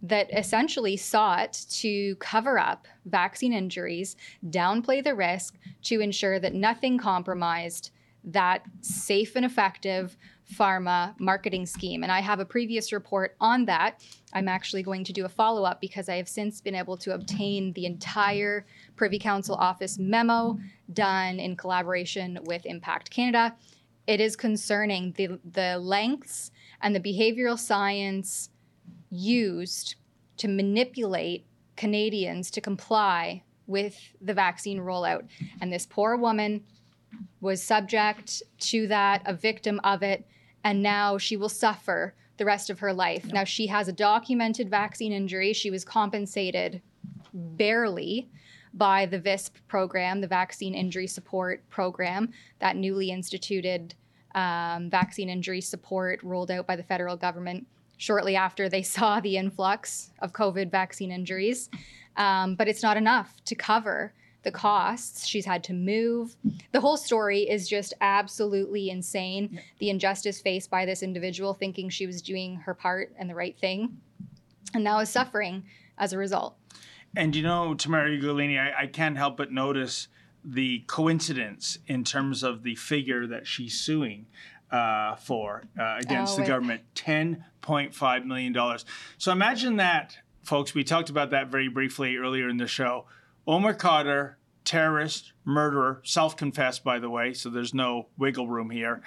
that 0.07 0.31
essentially 0.37 0.97
sought 0.97 1.53
to 1.69 2.15
cover 2.17 2.59
up 2.59 2.87
vaccine 3.05 3.53
injuries, 3.53 4.15
downplay 4.49 5.03
the 5.03 5.15
risk 5.15 5.57
to 5.83 5.99
ensure 5.99 6.39
that 6.39 6.53
nothing 6.53 6.97
compromised 6.97 7.91
that 8.23 8.63
safe 8.81 9.35
and 9.35 9.45
effective 9.45 10.17
pharma 10.51 11.13
marketing 11.19 11.65
scheme. 11.65 12.03
And 12.03 12.11
I 12.11 12.21
have 12.21 12.39
a 12.39 12.45
previous 12.45 12.91
report 12.91 13.35
on 13.39 13.65
that. 13.65 14.03
I'm 14.33 14.47
actually 14.47 14.83
going 14.83 15.03
to 15.05 15.13
do 15.13 15.25
a 15.25 15.29
follow 15.29 15.63
up 15.63 15.81
because 15.81 16.09
I 16.09 16.15
have 16.15 16.27
since 16.27 16.61
been 16.61 16.75
able 16.75 16.97
to 16.97 17.13
obtain 17.13 17.73
the 17.73 17.85
entire 17.85 18.65
Privy 18.95 19.19
Council 19.19 19.55
office 19.55 19.97
memo 19.97 20.59
done 20.93 21.39
in 21.39 21.55
collaboration 21.55 22.39
with 22.43 22.65
Impact 22.65 23.09
Canada. 23.09 23.55
It 24.07 24.19
is 24.19 24.35
concerning 24.35 25.13
the, 25.13 25.39
the 25.51 25.79
lengths 25.79 26.51
and 26.81 26.95
the 26.95 26.99
behavioral 26.99 27.57
science 27.57 28.49
used 29.09 29.95
to 30.37 30.47
manipulate 30.47 31.45
Canadians 31.75 32.51
to 32.51 32.61
comply 32.61 33.43
with 33.67 33.97
the 34.21 34.33
vaccine 34.33 34.79
rollout. 34.79 35.27
And 35.61 35.71
this 35.71 35.85
poor 35.85 36.15
woman 36.17 36.63
was 37.41 37.63
subject 37.63 38.43
to 38.59 38.87
that, 38.87 39.21
a 39.25 39.33
victim 39.33 39.79
of 39.83 40.03
it, 40.03 40.27
and 40.63 40.81
now 40.81 41.17
she 41.17 41.37
will 41.37 41.49
suffer 41.49 42.13
the 42.37 42.45
rest 42.45 42.69
of 42.69 42.79
her 42.79 42.93
life. 42.93 43.23
Yep. 43.25 43.33
Now 43.33 43.43
she 43.43 43.67
has 43.67 43.87
a 43.87 43.93
documented 43.93 44.69
vaccine 44.69 45.13
injury. 45.13 45.53
She 45.53 45.71
was 45.71 45.85
compensated 45.85 46.81
barely 47.33 48.29
by 48.73 49.05
the 49.05 49.19
VISP 49.19 49.55
program, 49.67 50.19
the 50.19 50.27
Vaccine 50.27 50.75
Injury 50.75 51.07
Support 51.07 51.67
Program, 51.69 52.31
that 52.59 52.75
newly 52.75 53.09
instituted 53.09 53.95
um, 54.35 54.89
vaccine 54.89 55.29
injury 55.29 55.61
support 55.61 56.21
rolled 56.23 56.51
out 56.51 56.67
by 56.67 56.75
the 56.75 56.83
federal 56.83 57.15
government 57.15 57.65
shortly 57.97 58.35
after 58.35 58.69
they 58.69 58.81
saw 58.95 59.19
the 59.19 59.37
influx 59.37 60.11
of 60.19 60.33
COVID 60.33 60.71
vaccine 60.71 61.11
injuries. 61.11 61.69
Um, 62.17 62.55
but 62.55 62.67
it's 62.67 62.83
not 62.83 62.97
enough 62.97 63.35
to 63.45 63.55
cover 63.55 64.13
the 64.43 64.51
costs. 64.51 65.25
She's 65.25 65.45
had 65.45 65.63
to 65.65 65.73
move. 65.73 66.35
The 66.71 66.79
whole 66.79 66.95
story 66.95 67.41
is 67.41 67.67
just 67.67 67.93
absolutely 67.99 68.89
insane. 68.89 69.59
The 69.79 69.89
injustice 69.89 70.39
faced 70.39 70.69
by 70.69 70.85
this 70.85 71.03
individual 71.03 71.53
thinking 71.53 71.89
she 71.89 72.07
was 72.07 72.21
doing 72.21 72.55
her 72.57 72.73
part 72.73 73.13
and 73.17 73.29
the 73.29 73.35
right 73.35 73.57
thing, 73.57 73.97
and 74.73 74.83
now 74.83 74.99
is 74.99 75.09
suffering 75.09 75.63
as 75.97 76.13
a 76.13 76.17
result. 76.17 76.55
And 77.17 77.35
you 77.35 77.43
know, 77.43 77.73
Tamara 77.73 78.09
Ugolini, 78.09 78.59
I, 78.59 78.83
I 78.83 78.87
can't 78.87 79.17
help 79.17 79.35
but 79.35 79.51
notice 79.51 80.07
the 80.43 80.83
coincidence 80.85 81.79
in 81.87 82.03
terms 82.03 82.43
of 82.43 82.61
the 82.61 82.75
figure 82.75 83.25
that 83.25 83.47
she's 83.47 83.79
suing 83.79 84.27
uh, 84.75 85.15
for 85.15 85.63
uh, 85.79 85.95
against 85.99 86.37
oh, 86.37 86.41
the 86.41 86.47
government 86.47 86.81
$10.5 86.95 88.25
million. 88.25 88.77
So 89.17 89.31
imagine 89.31 89.77
that, 89.77 90.17
folks. 90.43 90.73
We 90.73 90.83
talked 90.83 91.09
about 91.09 91.29
that 91.29 91.47
very 91.47 91.69
briefly 91.69 92.17
earlier 92.17 92.49
in 92.49 92.57
the 92.57 92.67
show. 92.67 93.05
Omar 93.47 93.73
Khadr, 93.73 94.35
terrorist, 94.65 95.31
murderer, 95.45 96.01
self 96.03 96.35
confessed, 96.35 96.83
by 96.83 96.99
the 96.99 97.09
way, 97.09 97.31
so 97.31 97.49
there's 97.49 97.73
no 97.73 98.07
wiggle 98.17 98.49
room 98.49 98.69
here. 98.69 99.01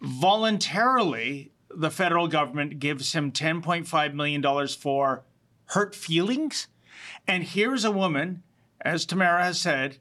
Voluntarily, 0.00 1.52
the 1.68 1.90
federal 1.90 2.26
government 2.26 2.78
gives 2.78 3.12
him 3.12 3.32
$10.5 3.32 4.14
million 4.14 4.68
for 4.68 5.24
hurt 5.66 5.94
feelings. 5.94 6.68
And 7.28 7.44
here's 7.44 7.84
a 7.84 7.90
woman, 7.90 8.44
as 8.80 9.04
Tamara 9.04 9.44
has 9.44 9.60
said, 9.60 9.98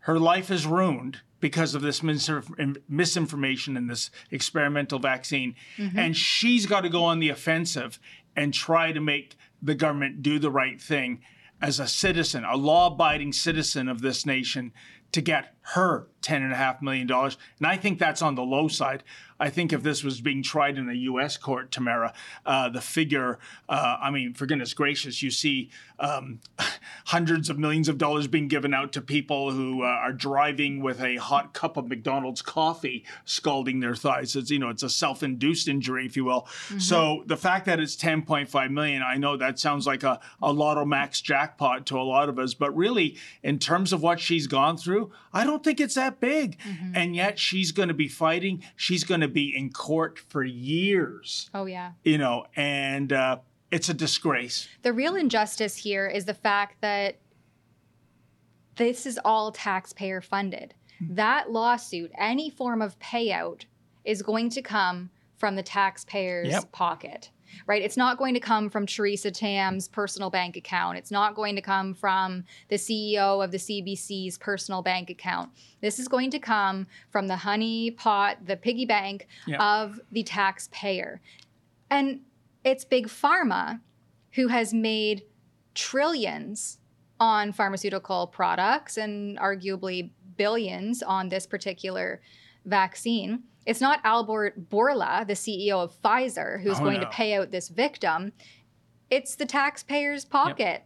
her 0.00 0.18
life 0.18 0.50
is 0.50 0.66
ruined 0.66 1.20
because 1.42 1.74
of 1.74 1.82
this 1.82 2.02
misinformation 2.02 3.76
and 3.76 3.90
this 3.90 4.10
experimental 4.30 5.00
vaccine. 5.00 5.56
Mm-hmm. 5.76 5.98
And 5.98 6.16
she's 6.16 6.64
got 6.66 6.82
to 6.82 6.88
go 6.88 7.02
on 7.02 7.18
the 7.18 7.28
offensive 7.28 7.98
and 8.34 8.54
try 8.54 8.92
to 8.92 9.00
make 9.00 9.34
the 9.60 9.74
government 9.74 10.22
do 10.22 10.38
the 10.38 10.52
right 10.52 10.80
thing 10.80 11.20
as 11.60 11.80
a 11.80 11.86
citizen, 11.88 12.44
a 12.44 12.56
law 12.56 12.86
abiding 12.86 13.32
citizen 13.32 13.88
of 13.88 14.00
this 14.00 14.24
nation, 14.24 14.72
to 15.10 15.20
get 15.20 15.56
her 15.62 16.08
$10.5 16.22 16.82
million. 16.82 17.10
And 17.10 17.66
I 17.66 17.76
think 17.76 17.98
that's 17.98 18.22
on 18.22 18.34
the 18.34 18.42
low 18.42 18.68
side. 18.68 19.02
I 19.42 19.50
think 19.50 19.72
if 19.72 19.82
this 19.82 20.04
was 20.04 20.20
being 20.20 20.40
tried 20.44 20.78
in 20.78 20.88
a 20.88 20.94
U.S. 20.94 21.36
court, 21.36 21.72
Tamara, 21.72 22.14
uh, 22.46 22.68
the 22.68 22.80
figure, 22.80 23.40
uh, 23.68 23.96
I 24.00 24.12
mean, 24.12 24.34
for 24.34 24.46
goodness 24.46 24.72
gracious, 24.72 25.20
you 25.20 25.32
see 25.32 25.68
um, 25.98 26.38
hundreds 27.06 27.50
of 27.50 27.58
millions 27.58 27.88
of 27.88 27.98
dollars 27.98 28.28
being 28.28 28.46
given 28.46 28.72
out 28.72 28.92
to 28.92 29.00
people 29.00 29.50
who 29.50 29.82
uh, 29.82 29.86
are 29.86 30.12
driving 30.12 30.80
with 30.80 31.02
a 31.02 31.16
hot 31.16 31.54
cup 31.54 31.76
of 31.76 31.88
McDonald's 31.88 32.40
coffee, 32.40 33.04
scalding 33.24 33.80
their 33.80 33.96
thighs. 33.96 34.36
It's, 34.36 34.48
you 34.48 34.60
know, 34.60 34.68
it's 34.68 34.84
a 34.84 34.90
self-induced 34.90 35.66
injury, 35.66 36.06
if 36.06 36.16
you 36.16 36.24
will. 36.24 36.42
Mm-hmm. 36.42 36.78
So 36.78 37.24
the 37.26 37.36
fact 37.36 37.66
that 37.66 37.80
it's 37.80 37.96
10.5 37.96 38.70
million, 38.70 39.02
I 39.02 39.16
know 39.16 39.36
that 39.36 39.58
sounds 39.58 39.88
like 39.88 40.04
a, 40.04 40.20
a 40.40 40.52
Lotto 40.52 40.84
Max 40.84 41.20
jackpot 41.20 41.84
to 41.86 41.98
a 41.98 42.02
lot 42.02 42.28
of 42.28 42.38
us, 42.38 42.54
but 42.54 42.76
really, 42.76 43.16
in 43.42 43.58
terms 43.58 43.92
of 43.92 44.02
what 44.02 44.20
she's 44.20 44.46
gone 44.46 44.76
through, 44.76 45.10
I 45.32 45.42
don't 45.42 45.51
think 45.60 45.80
it's 45.80 45.94
that 45.96 46.20
big. 46.20 46.58
Mm-hmm. 46.60 46.92
And 46.94 47.16
yet 47.16 47.38
she's 47.38 47.72
going 47.72 47.88
to 47.88 47.94
be 47.94 48.08
fighting. 48.08 48.62
She's 48.76 49.02
going 49.04 49.22
to 49.22 49.28
be 49.28 49.56
in 49.56 49.70
court 49.70 50.18
for 50.18 50.44
years. 50.44 51.50
Oh, 51.52 51.66
yeah. 51.66 51.92
You 52.04 52.18
know, 52.18 52.46
and 52.54 53.12
uh, 53.12 53.38
it's 53.70 53.88
a 53.88 53.94
disgrace. 53.94 54.68
The 54.82 54.92
real 54.92 55.16
injustice 55.16 55.76
here 55.76 56.06
is 56.06 56.24
the 56.26 56.34
fact 56.34 56.80
that 56.82 57.16
this 58.76 59.06
is 59.06 59.18
all 59.24 59.52
taxpayer 59.52 60.20
funded. 60.20 60.74
Mm-hmm. 61.02 61.14
That 61.16 61.50
lawsuit, 61.50 62.10
any 62.16 62.50
form 62.50 62.80
of 62.80 62.98
payout, 62.98 63.64
is 64.04 64.22
going 64.22 64.50
to 64.50 64.62
come 64.62 65.10
from 65.36 65.56
the 65.56 65.62
taxpayer's 65.62 66.48
Yep. 66.48 66.72
pocket. 66.72 67.30
Right? 67.66 67.82
It's 67.82 67.96
not 67.96 68.18
going 68.18 68.34
to 68.34 68.40
come 68.40 68.68
from 68.70 68.86
Theresa 68.86 69.30
Tam's 69.30 69.88
personal 69.88 70.30
bank 70.30 70.56
account. 70.56 70.98
It's 70.98 71.10
not 71.10 71.34
going 71.34 71.56
to 71.56 71.62
come 71.62 71.94
from 71.94 72.44
the 72.68 72.76
CEO 72.76 73.42
of 73.42 73.50
the 73.50 73.58
CBC's 73.58 74.38
personal 74.38 74.82
bank 74.82 75.10
account. 75.10 75.50
This 75.80 75.98
is 75.98 76.08
going 76.08 76.30
to 76.30 76.38
come 76.38 76.86
from 77.10 77.26
the 77.28 77.36
honey 77.36 77.90
pot, 77.90 78.38
the 78.46 78.56
piggy 78.56 78.86
bank 78.86 79.26
Yeah. 79.46 79.62
of 79.82 80.00
the 80.10 80.22
taxpayer. 80.22 81.20
And 81.90 82.20
it's 82.64 82.84
Big 82.84 83.08
Pharma 83.08 83.80
who 84.32 84.48
has 84.48 84.72
made 84.72 85.22
trillions 85.74 86.78
on 87.20 87.52
pharmaceutical 87.52 88.26
products 88.26 88.96
and 88.96 89.38
arguably 89.38 90.10
billions 90.36 91.02
on 91.02 91.28
this 91.28 91.46
particular 91.46 92.20
vaccine. 92.64 93.44
It's 93.66 93.80
not 93.80 94.00
Albert 94.04 94.68
Bourla, 94.70 95.26
the 95.26 95.34
CEO 95.34 95.82
of 95.82 96.00
Pfizer, 96.02 96.60
who's 96.62 96.78
Oh, 96.78 96.84
going 96.84 97.00
to 97.00 97.06
pay 97.06 97.34
out 97.34 97.50
this 97.50 97.68
victim. 97.68 98.32
It's 99.10 99.36
the 99.36 99.46
taxpayer's 99.46 100.24
pocket. 100.24 100.82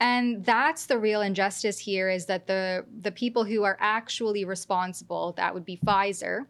And 0.00 0.44
that's 0.44 0.86
the 0.86 0.98
real 0.98 1.20
injustice 1.20 1.78
here 1.78 2.08
is 2.08 2.26
that 2.26 2.46
the 2.46 2.86
the 3.00 3.12
people 3.12 3.44
who 3.44 3.64
are 3.64 3.76
actually 3.80 4.44
responsible, 4.46 5.32
that 5.36 5.52
would 5.52 5.66
be 5.66 5.76
Pfizer, 5.76 6.46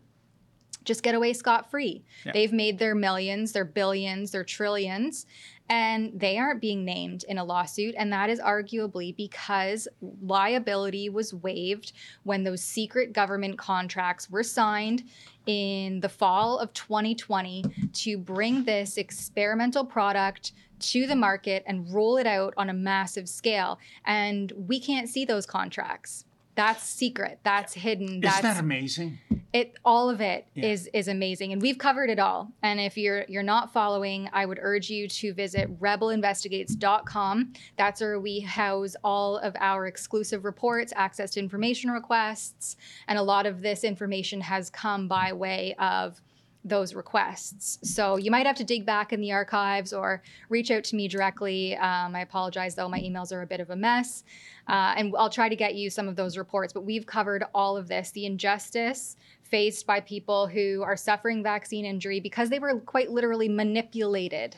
just 0.84 1.02
get 1.02 1.14
away 1.14 1.32
scot 1.32 1.70
free. 1.70 2.04
Yeah. 2.24 2.32
They've 2.32 2.52
made 2.52 2.78
their 2.78 2.94
millions, 2.94 3.52
their 3.52 3.64
billions, 3.64 4.30
their 4.30 4.44
trillions, 4.44 5.26
and 5.68 6.18
they 6.18 6.38
aren't 6.38 6.60
being 6.60 6.84
named 6.84 7.24
in 7.28 7.38
a 7.38 7.44
lawsuit. 7.44 7.94
And 7.98 8.12
that 8.12 8.30
is 8.30 8.40
arguably 8.40 9.14
because 9.16 9.88
liability 10.22 11.08
was 11.08 11.34
waived 11.34 11.92
when 12.22 12.44
those 12.44 12.62
secret 12.62 13.12
government 13.12 13.58
contracts 13.58 14.30
were 14.30 14.42
signed 14.42 15.04
in 15.50 15.98
the 15.98 16.08
fall 16.08 16.58
of 16.60 16.72
2020 16.74 17.64
to 17.92 18.16
bring 18.16 18.62
this 18.62 18.96
experimental 18.96 19.84
product 19.84 20.52
to 20.78 21.08
the 21.08 21.16
market 21.16 21.64
and 21.66 21.92
roll 21.92 22.18
it 22.18 22.26
out 22.26 22.54
on 22.56 22.70
a 22.70 22.72
massive 22.72 23.28
scale. 23.28 23.80
And 24.04 24.52
we 24.56 24.78
can't 24.78 25.08
see 25.08 25.24
those 25.24 25.46
contracts. 25.46 26.24
That's 26.60 26.82
secret. 26.84 27.38
That's 27.42 27.72
hidden. 27.72 28.20
That's 28.20 28.38
Isn't 28.40 28.50
that 28.54 28.60
amazing? 28.60 29.18
it 29.52 29.74
all 29.84 30.08
of 30.10 30.20
it 30.20 30.46
Yeah. 30.54 30.66
is 30.66 30.88
is 30.94 31.08
amazing 31.08 31.52
and 31.52 31.60
we've 31.60 31.76
covered 31.78 32.08
it 32.08 32.20
all 32.20 32.52
and 32.62 32.78
if 32.78 32.96
you're 32.96 33.24
you're 33.28 33.42
not 33.42 33.72
following 33.72 34.28
i 34.32 34.46
would 34.46 34.60
urge 34.62 34.88
you 34.88 35.08
to 35.08 35.32
visit 35.34 35.66
rebelinvestigates.com 35.80 37.52
that's 37.76 38.00
where 38.00 38.20
we 38.20 38.38
house 38.40 38.94
all 39.02 39.38
of 39.38 39.56
our 39.58 39.86
exclusive 39.86 40.44
reports 40.44 40.92
access 40.94 41.32
to 41.32 41.40
information 41.40 41.90
requests 41.90 42.76
and 43.08 43.18
a 43.18 43.22
lot 43.22 43.44
of 43.44 43.60
this 43.60 43.82
information 43.82 44.40
has 44.40 44.70
come 44.70 45.08
by 45.08 45.32
way 45.32 45.74
of 45.80 46.20
those 46.64 46.94
requests. 46.94 47.78
So 47.82 48.16
you 48.16 48.30
might 48.30 48.46
have 48.46 48.56
to 48.56 48.64
dig 48.64 48.84
back 48.84 49.12
in 49.12 49.20
the 49.20 49.32
archives 49.32 49.92
or 49.92 50.22
reach 50.48 50.70
out 50.70 50.84
to 50.84 50.96
me 50.96 51.08
directly. 51.08 51.74
Um, 51.76 52.14
I 52.14 52.20
apologize 52.20 52.74
though, 52.74 52.88
my 52.88 53.00
emails 53.00 53.32
are 53.32 53.42
a 53.42 53.46
bit 53.46 53.60
of 53.60 53.70
a 53.70 53.76
mess. 53.76 54.24
Uh, 54.68 54.94
and 54.96 55.14
I'll 55.18 55.30
try 55.30 55.48
to 55.48 55.56
get 55.56 55.74
you 55.74 55.88
some 55.88 56.06
of 56.06 56.16
those 56.16 56.36
reports. 56.36 56.72
But 56.72 56.82
we've 56.82 57.06
covered 57.06 57.44
all 57.54 57.76
of 57.76 57.88
this 57.88 58.10
the 58.10 58.26
injustice 58.26 59.16
faced 59.42 59.86
by 59.86 60.00
people 60.00 60.46
who 60.46 60.82
are 60.82 60.96
suffering 60.96 61.42
vaccine 61.42 61.84
injury 61.84 62.20
because 62.20 62.50
they 62.50 62.58
were 62.58 62.78
quite 62.80 63.10
literally 63.10 63.48
manipulated 63.48 64.54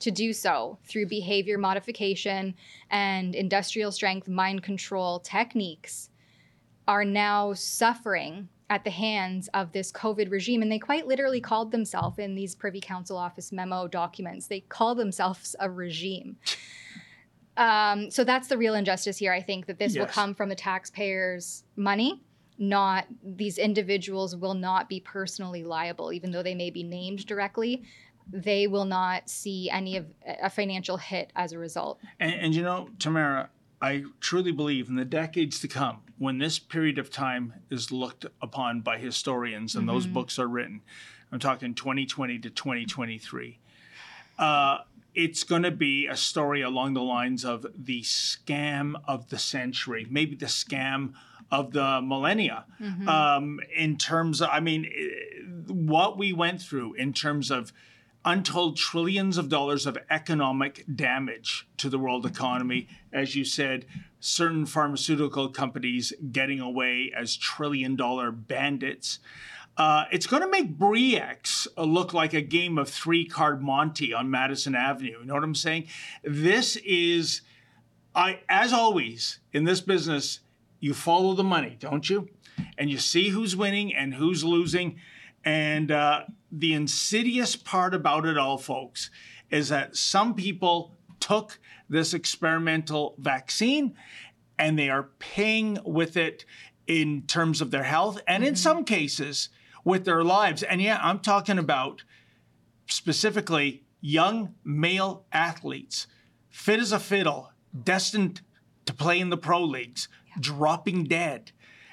to 0.00 0.10
do 0.10 0.32
so 0.32 0.78
through 0.84 1.06
behavior 1.06 1.56
modification 1.56 2.54
and 2.90 3.34
industrial 3.34 3.92
strength 3.92 4.28
mind 4.28 4.62
control 4.62 5.20
techniques 5.20 6.10
are 6.86 7.04
now 7.04 7.52
suffering 7.54 8.48
at 8.74 8.82
the 8.82 8.90
hands 8.90 9.48
of 9.54 9.70
this 9.70 9.92
COVID 9.92 10.32
regime. 10.32 10.60
And 10.60 10.70
they 10.70 10.80
quite 10.80 11.06
literally 11.06 11.40
called 11.40 11.70
themselves 11.70 12.18
in 12.18 12.34
these 12.34 12.56
Privy 12.56 12.80
Council 12.80 13.16
Office 13.16 13.52
memo 13.52 13.86
documents, 13.86 14.48
they 14.48 14.60
call 14.60 14.96
themselves 14.96 15.54
a 15.60 15.70
regime. 15.70 16.36
Um, 17.56 18.10
so 18.10 18.24
that's 18.24 18.48
the 18.48 18.58
real 18.58 18.74
injustice 18.74 19.16
here. 19.16 19.32
I 19.32 19.40
think 19.40 19.66
that 19.66 19.78
this 19.78 19.96
will 19.96 20.06
come 20.06 20.34
from 20.34 20.48
the 20.48 20.56
taxpayers' 20.56 21.62
money, 21.76 22.20
not 22.58 23.06
these 23.22 23.58
individuals 23.58 24.34
will 24.34 24.54
not 24.54 24.88
be 24.88 24.98
personally 24.98 25.62
liable, 25.62 26.12
even 26.12 26.32
though 26.32 26.42
they 26.42 26.56
may 26.56 26.70
be 26.70 26.82
named 26.82 27.26
directly. 27.26 27.84
They 28.28 28.66
will 28.66 28.86
not 28.86 29.28
see 29.28 29.70
any 29.70 29.96
of 29.96 30.06
a 30.42 30.50
financial 30.50 30.96
hit 30.96 31.30
as 31.36 31.52
a 31.52 31.60
result. 31.60 32.00
And, 32.18 32.34
and 32.34 32.54
you 32.56 32.62
know, 32.62 32.88
Tamara, 32.98 33.50
I 33.80 34.04
truly 34.18 34.50
believe 34.50 34.88
in 34.88 34.96
the 34.96 35.04
decades 35.04 35.60
to 35.60 35.68
come, 35.68 35.98
when 36.18 36.38
this 36.38 36.58
period 36.58 36.98
of 36.98 37.10
time 37.10 37.54
is 37.70 37.90
looked 37.90 38.26
upon 38.40 38.80
by 38.80 38.98
historians 38.98 39.74
and 39.74 39.88
those 39.88 40.06
Mhm. 40.06 40.12
books 40.12 40.38
are 40.38 40.46
written, 40.48 40.82
I'm 41.32 41.38
talking 41.38 41.74
2020 41.74 42.38
to 42.38 42.50
2023, 42.50 43.58
uh, 44.38 44.78
it's 45.14 45.44
going 45.44 45.62
to 45.62 45.70
be 45.70 46.06
a 46.06 46.16
story 46.16 46.60
along 46.60 46.94
the 46.94 47.02
lines 47.02 47.44
of 47.44 47.66
the 47.76 48.02
scam 48.02 48.94
of 49.06 49.28
the 49.30 49.38
century, 49.38 50.06
maybe 50.10 50.34
the 50.34 50.46
scam 50.46 51.12
of 51.50 51.72
the 51.72 52.00
millennia. 52.02 52.64
Mhm. 52.80 53.06
Um, 53.06 53.60
in 53.76 53.96
terms 53.96 54.40
of, 54.40 54.48
I 54.50 54.60
mean, 54.60 54.86
eh, 54.86 55.42
what 55.68 56.18
we 56.18 56.32
went 56.32 56.60
through 56.60 56.94
in 56.94 57.12
terms 57.12 57.50
of 57.50 57.72
untold 58.24 58.76
trillions 58.76 59.36
of 59.36 59.48
dollars 59.48 59.86
of 59.86 59.98
economic 60.08 60.84
damage 60.92 61.66
to 61.76 61.88
the 61.90 61.98
world 61.98 62.24
economy. 62.24 62.88
As 63.12 63.36
you 63.36 63.44
said, 63.44 63.84
certain 64.24 64.64
pharmaceutical 64.64 65.50
companies 65.50 66.10
getting 66.32 66.58
away 66.58 67.12
as 67.14 67.36
trillion 67.36 67.94
dollar 67.94 68.32
bandits. 68.32 69.18
Uh, 69.76 70.04
it's 70.10 70.26
going 70.26 70.40
to 70.40 70.48
make 70.48 70.78
Bre-X 70.78 71.68
look 71.76 72.14
like 72.14 72.32
a 72.32 72.40
game 72.40 72.78
of 72.78 72.88
three 72.88 73.26
card 73.26 73.62
Monty 73.62 74.14
on 74.14 74.30
Madison 74.30 74.74
Avenue. 74.74 75.18
You 75.20 75.26
know 75.26 75.34
what 75.34 75.44
I'm 75.44 75.54
saying? 75.54 75.88
This 76.22 76.76
is, 76.76 77.42
I 78.14 78.40
as 78.48 78.72
always 78.72 79.40
in 79.52 79.64
this 79.64 79.82
business, 79.82 80.40
you 80.80 80.94
follow 80.94 81.34
the 81.34 81.44
money, 81.44 81.76
don't 81.78 82.08
you? 82.08 82.30
And 82.78 82.88
you 82.88 82.96
see 82.96 83.28
who's 83.28 83.54
winning 83.54 83.94
and 83.94 84.14
who's 84.14 84.42
losing. 84.42 85.00
And 85.44 85.92
uh, 85.92 86.22
the 86.50 86.72
insidious 86.72 87.56
part 87.56 87.94
about 87.94 88.24
it 88.24 88.38
all, 88.38 88.56
folks, 88.56 89.10
is 89.50 89.68
that 89.68 89.96
some 89.96 90.34
people 90.34 90.94
took 91.20 91.58
this 91.94 92.12
experimental 92.12 93.14
vaccine 93.18 93.94
and 94.58 94.78
they 94.78 94.90
are 94.90 95.10
paying 95.18 95.78
with 95.84 96.16
it 96.16 96.44
in 96.86 97.22
terms 97.22 97.60
of 97.60 97.70
their 97.70 97.84
health 97.84 98.20
and 98.26 98.44
in 98.44 98.50
mm-hmm. 98.50 98.56
some 98.56 98.84
cases 98.84 99.48
with 99.84 100.04
their 100.04 100.24
lives. 100.24 100.62
And 100.62 100.82
yeah, 100.82 100.98
I'm 101.02 101.20
talking 101.20 101.58
about 101.58 102.02
specifically 102.86 103.84
young 104.00 104.54
male 104.64 105.24
athletes, 105.32 106.06
fit 106.50 106.80
as 106.80 106.92
a 106.92 106.98
fiddle, 106.98 107.52
destined 107.82 108.40
to 108.86 108.92
play 108.92 109.18
in 109.18 109.30
the 109.30 109.36
pro 109.36 109.62
leagues, 109.62 110.08
dropping 110.38 111.04
dead. 111.04 111.52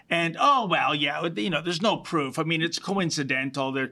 And 0.10 0.36
oh 0.39 0.68
well, 0.68 0.93
yeah, 0.93 1.26
you 1.36 1.49
know, 1.49 1.62
there's 1.62 1.82
no 1.82 1.97
proof. 1.97 2.38
I 2.38 2.43
mean, 2.43 2.62
it's 2.62 2.80
coincidental. 2.80 3.72
There, 3.72 3.91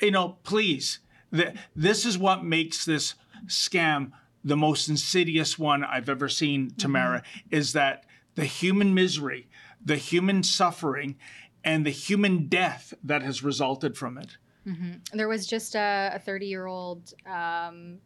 you 0.00 0.12
know, 0.12 0.36
please, 0.44 1.00
the, 1.32 1.54
this 1.74 2.06
is 2.06 2.18
what 2.18 2.44
makes 2.44 2.84
this 2.84 3.14
scam 3.46 4.12
the 4.44 4.56
most 4.56 4.88
insidious 4.88 5.58
one 5.58 5.82
I've 5.84 6.08
ever 6.08 6.28
seen. 6.28 6.70
Tamara 6.78 7.22
is 7.50 7.72
that 7.72 8.04
the 8.34 8.44
human 8.44 8.94
misery, 8.94 9.48
the 9.84 9.96
human 9.96 10.42
suffering, 10.42 11.16
and 11.64 11.84
the 11.84 11.90
human 11.90 12.46
death 12.48 12.94
that 13.02 13.22
has 13.22 13.42
resulted 13.42 13.96
from 13.96 14.18
it. 14.18 14.36
Mhm. 14.66 15.00
There 15.12 15.28
was 15.28 15.46
just 15.46 15.74
a 15.74 16.20
30 16.24 16.46
year 16.46 16.66
old 16.66 17.12
um, 17.24 17.98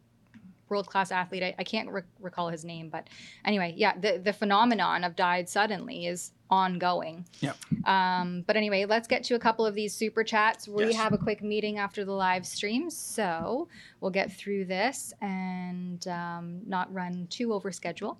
world 0.71 0.87
class 0.87 1.11
athlete. 1.11 1.43
I, 1.43 1.53
I 1.59 1.63
can't 1.63 1.89
re- 1.89 2.01
recall 2.19 2.49
his 2.49 2.65
name, 2.65 2.89
but 2.89 3.07
anyway, 3.45 3.75
yeah, 3.77 3.95
the, 3.99 4.17
the 4.23 4.33
phenomenon 4.33 5.03
of 5.03 5.15
died 5.15 5.47
suddenly 5.49 6.07
is 6.07 6.31
ongoing. 6.49 7.25
Yeah. 7.41 7.53
Um, 7.85 8.43
but 8.47 8.55
anyway, 8.55 8.85
let's 8.85 9.07
get 9.07 9.23
to 9.25 9.35
a 9.35 9.39
couple 9.39 9.65
of 9.65 9.75
these 9.75 9.93
super 9.93 10.23
chats. 10.23 10.67
We 10.67 10.85
Yes. 10.85 10.95
have 10.95 11.13
a 11.13 11.17
quick 11.17 11.43
meeting 11.43 11.77
after 11.77 12.03
the 12.03 12.11
live 12.13 12.45
stream, 12.45 12.89
so 12.89 13.67
we'll 13.99 14.11
get 14.11 14.31
through 14.31 14.65
this 14.65 15.13
and 15.21 16.05
um, 16.07 16.61
not 16.65 16.91
run 16.93 17.27
too 17.29 17.53
over 17.53 17.71
schedule. 17.71 18.17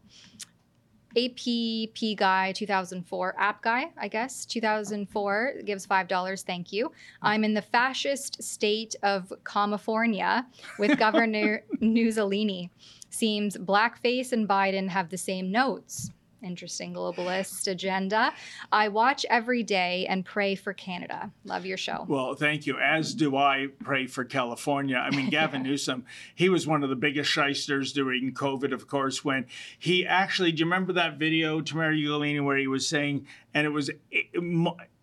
APP 1.18 2.18
guy 2.18 2.51
2004 2.53 3.36
app 3.38 3.62
guy 3.62 3.91
I 3.97 4.07
guess 4.07 4.45
2004 4.45 5.53
gives 5.66 5.86
five 5.86 6.07
dollars 6.07 6.43
thank 6.43 6.72
you. 6.72 6.91
I'm 7.22 7.43
in 7.43 7.53
the 7.53 7.62
fascist 7.62 8.41
state 8.41 8.95
of 9.03 9.32
California 9.45 10.45
with 10.80 10.97
Governor 11.05 11.64
Mussolini. 11.80 12.70
Seems 13.09 13.57
blackface 13.57 14.32
and 14.32 14.47
Biden 14.47 14.88
have 14.89 15.09
the 15.09 15.18
same 15.18 15.51
notes 15.51 16.12
interesting 16.43 16.93
globalist 16.93 17.67
agenda 17.67 18.33
I 18.71 18.87
watch 18.87 19.25
every 19.29 19.63
day 19.63 20.05
and 20.07 20.25
pray 20.25 20.55
for 20.55 20.73
Canada 20.73 21.31
love 21.45 21.65
your 21.65 21.77
show 21.77 22.05
Well, 22.07 22.35
thank 22.35 22.65
you. 22.65 22.77
As 22.79 23.13
do 23.13 23.35
I 23.35 23.67
pray 23.83 24.07
for 24.07 24.25
California. 24.25 24.97
I 24.97 25.15
mean, 25.15 25.29
Gavin 25.31 25.63
Newsom, 25.63 26.05
he 26.35 26.49
was 26.49 26.67
one 26.67 26.83
of 26.83 26.89
the 26.89 26.95
biggest 26.95 27.29
shysters 27.29 27.93
during 27.93 28.33
COVID, 28.33 28.73
of 28.73 28.87
course, 28.87 29.23
when 29.23 29.45
he 29.77 30.05
actually, 30.05 30.51
do 30.51 30.59
you 30.59 30.65
remember 30.65 30.93
that 30.93 31.17
video, 31.17 31.61
Tamara 31.61 31.93
Ugolini, 31.93 32.43
where 32.43 32.57
he 32.57 32.67
was 32.67 32.87
saying, 32.87 33.27
and 33.53 33.65
it 33.65 33.69
was 33.69 33.89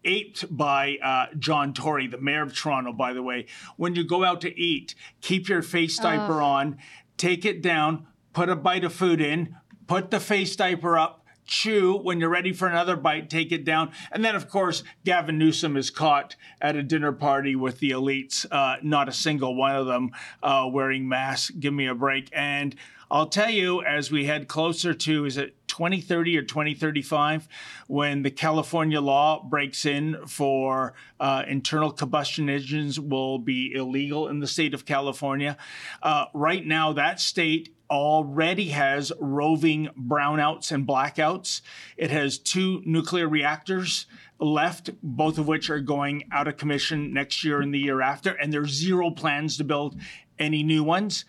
aped 0.04 0.56
by 0.56 0.98
uh, 1.02 1.26
John 1.38 1.72
Tory, 1.74 2.06
the 2.06 2.18
mayor 2.18 2.42
of 2.42 2.54
Toronto, 2.54 2.92
by 2.92 3.12
the 3.12 3.22
way. 3.22 3.46
When 3.76 3.94
you 3.94 4.04
go 4.04 4.24
out 4.24 4.40
to 4.42 4.60
eat, 4.60 4.94
keep 5.20 5.48
your 5.48 5.62
face 5.62 5.98
diaper 5.98 6.40
on, 6.40 6.78
take 7.16 7.44
it 7.44 7.62
down, 7.62 8.06
put 8.32 8.48
a 8.48 8.56
bite 8.56 8.84
of 8.84 8.92
food 8.92 9.20
in, 9.20 9.56
put 9.86 10.10
the 10.10 10.20
face 10.20 10.54
diaper 10.56 10.98
up, 10.98 11.24
chew. 11.48 11.96
When 11.96 12.20
you're 12.20 12.28
ready 12.28 12.52
for 12.52 12.68
another 12.68 12.96
bite, 12.96 13.28
take 13.28 13.50
it 13.50 13.64
down. 13.64 13.90
And 14.12 14.24
then, 14.24 14.36
of 14.36 14.48
course, 14.48 14.84
Gavin 15.04 15.38
Newsom 15.38 15.76
is 15.76 15.90
caught 15.90 16.36
at 16.60 16.76
a 16.76 16.82
dinner 16.82 17.12
party 17.12 17.56
with 17.56 17.80
the 17.80 17.90
elites, 17.90 18.46
uh, 18.50 18.76
not 18.82 19.08
a 19.08 19.12
single 19.12 19.56
one 19.56 19.74
of 19.74 19.86
them 19.86 20.12
uh, 20.42 20.68
wearing 20.70 21.08
masks. 21.08 21.50
Give 21.50 21.74
me 21.74 21.86
a 21.86 21.94
break. 21.94 22.28
And 22.32 22.76
I'll 23.10 23.28
tell 23.28 23.50
you, 23.50 23.82
as 23.82 24.10
we 24.10 24.26
head 24.26 24.48
closer 24.48 24.92
to, 24.92 25.24
is 25.24 25.38
it 25.38 25.56
2030 25.66 26.36
or 26.36 26.42
2035, 26.42 27.48
when 27.86 28.22
the 28.22 28.30
California 28.30 29.00
law 29.00 29.42
breaks 29.42 29.86
in 29.86 30.26
for 30.26 30.92
uh, 31.18 31.44
internal 31.48 31.90
combustion 31.90 32.50
engines 32.50 33.00
will 33.00 33.38
be 33.38 33.72
illegal 33.74 34.28
in 34.28 34.40
the 34.40 34.46
state 34.46 34.74
of 34.74 34.84
California. 34.84 35.56
Uh, 36.02 36.26
right 36.34 36.66
now, 36.66 36.92
that 36.92 37.18
state 37.18 37.74
already 37.90 38.68
has 38.68 39.10
roving 39.18 39.88
brownouts 39.98 40.70
and 40.70 40.86
blackouts. 40.86 41.62
It 41.96 42.10
has 42.10 42.38
two 42.38 42.82
nuclear 42.84 43.26
reactors 43.26 44.04
left, 44.38 44.90
both 45.02 45.38
of 45.38 45.48
which 45.48 45.70
are 45.70 45.80
going 45.80 46.24
out 46.30 46.46
of 46.46 46.58
commission 46.58 47.14
next 47.14 47.42
year 47.42 47.62
and 47.62 47.72
the 47.72 47.78
year 47.78 48.02
after, 48.02 48.32
and 48.32 48.52
there's 48.52 48.70
zero 48.70 49.10
plans 49.10 49.56
to 49.56 49.64
build 49.64 49.98
any 50.38 50.62
new 50.62 50.84
ones. 50.84 51.24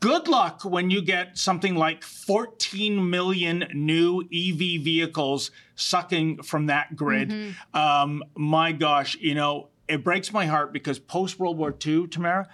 Good 0.00 0.28
luck 0.28 0.64
when 0.64 0.90
you 0.90 1.00
get 1.02 1.38
something 1.38 1.74
like 1.76 2.02
14 2.02 3.08
million 3.08 3.64
new 3.74 4.22
EV 4.22 4.82
vehicles 4.82 5.50
sucking 5.76 6.42
from 6.42 6.66
that 6.66 6.96
grid. 6.96 7.54
Um, 7.72 8.24
my 8.36 8.72
gosh, 8.72 9.16
you 9.20 9.34
know, 9.34 9.68
it 9.86 10.04
breaks 10.04 10.32
my 10.32 10.46
heart 10.46 10.72
because 10.72 10.98
post 10.98 11.38
World 11.38 11.56
War 11.56 11.74
II, 11.86 12.08
Tamara, 12.08 12.48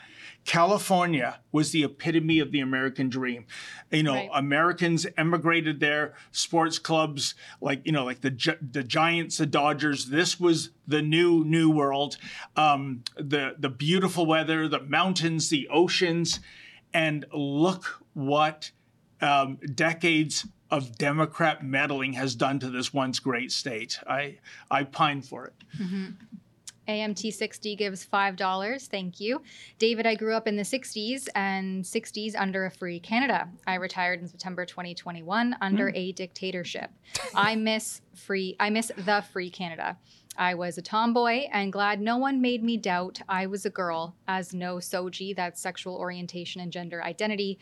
California 0.45 1.41
was 1.51 1.71
the 1.73 1.83
epitome 1.85 2.39
of 2.39 2.53
the 2.53 2.61
American 2.61 3.09
dream. 3.09 3.47
You 3.91 4.03
know, 4.03 4.13
Right. 4.15 4.31
Americans 4.35 5.07
emigrated 5.17 5.81
there, 5.81 6.15
sports 6.33 6.79
clubs 6.79 7.35
like, 7.61 7.81
you 7.85 7.93
know, 7.93 8.05
like 8.05 8.21
the 8.21 8.57
the 8.61 8.85
Giants, 8.85 9.39
the 9.39 9.47
Dodgers. 9.47 10.07
This 10.07 10.39
was 10.39 10.71
the 10.87 11.03
new 11.03 11.45
new 11.45 11.71
world. 11.71 12.19
Um, 12.57 13.03
the 13.17 13.57
the 13.59 13.71
beautiful 13.71 14.27
weather, 14.27 14.69
the 14.69 14.81
mountains, 14.81 15.49
the 15.49 15.67
oceans, 15.69 16.41
and 16.95 17.27
look 17.33 18.01
what 18.15 18.71
um, 19.21 19.59
decades 19.75 20.47
of 20.71 20.97
Democrat 20.97 21.63
meddling 21.63 22.15
has 22.15 22.35
done 22.35 22.59
to 22.61 22.71
this 22.71 22.95
once 22.95 23.19
great 23.19 23.53
state. 23.53 23.99
I 24.07 24.39
I 24.71 24.85
pine 24.85 25.21
for 25.21 25.47
it. 25.47 25.55
AMT60 26.89 27.79
gives 27.79 28.07
$5. 28.07 28.89
Thank 28.89 29.21
you. 29.21 29.41
David, 29.79 30.07
I 30.07 30.15
grew 30.15 30.35
up 30.35 30.47
in 30.47 30.57
the 30.57 30.63
60s 30.63 31.29
and 31.35 31.83
60s 31.83 32.35
under 32.37 32.67
a 32.67 32.71
free 32.71 33.01
Canada. 33.01 33.49
I 33.67 33.77
retired 33.77 34.21
in 34.21 34.29
September 34.29 34.67
2021 34.67 35.57
under 35.61 35.91
a 35.95 36.13
dictatorship. 36.13 36.91
I 37.35 37.57
miss 37.57 38.03
free 38.15 38.57
I 38.61 38.71
miss 38.71 38.93
the 38.97 39.25
free 39.33 39.51
Canada. 39.51 39.97
I 40.37 40.55
was 40.55 40.79
a 40.79 40.83
tomboy 40.83 41.47
and 41.53 41.73
glad 41.73 42.01
no 42.01 42.17
one 42.17 42.41
made 42.41 42.63
me 42.63 42.77
doubt 42.77 43.21
I 43.29 43.47
was 43.47 43.65
a 43.65 43.71
girl 43.71 44.17
as 44.27 44.55
no 44.55 44.77
SOGI, 44.77 45.35
that's 45.37 45.61
sexual 45.61 45.97
orientation 45.97 46.61
and 46.61 46.73
gender 46.73 47.03
identity 47.03 47.59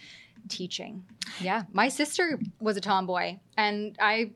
teaching. 0.49 1.05
Yeah, 1.41 1.65
my 1.73 1.89
sister 1.89 2.39
was 2.61 2.77
a 2.77 2.81
tomboy 2.81 3.39
and 3.57 3.97
I 4.01 4.33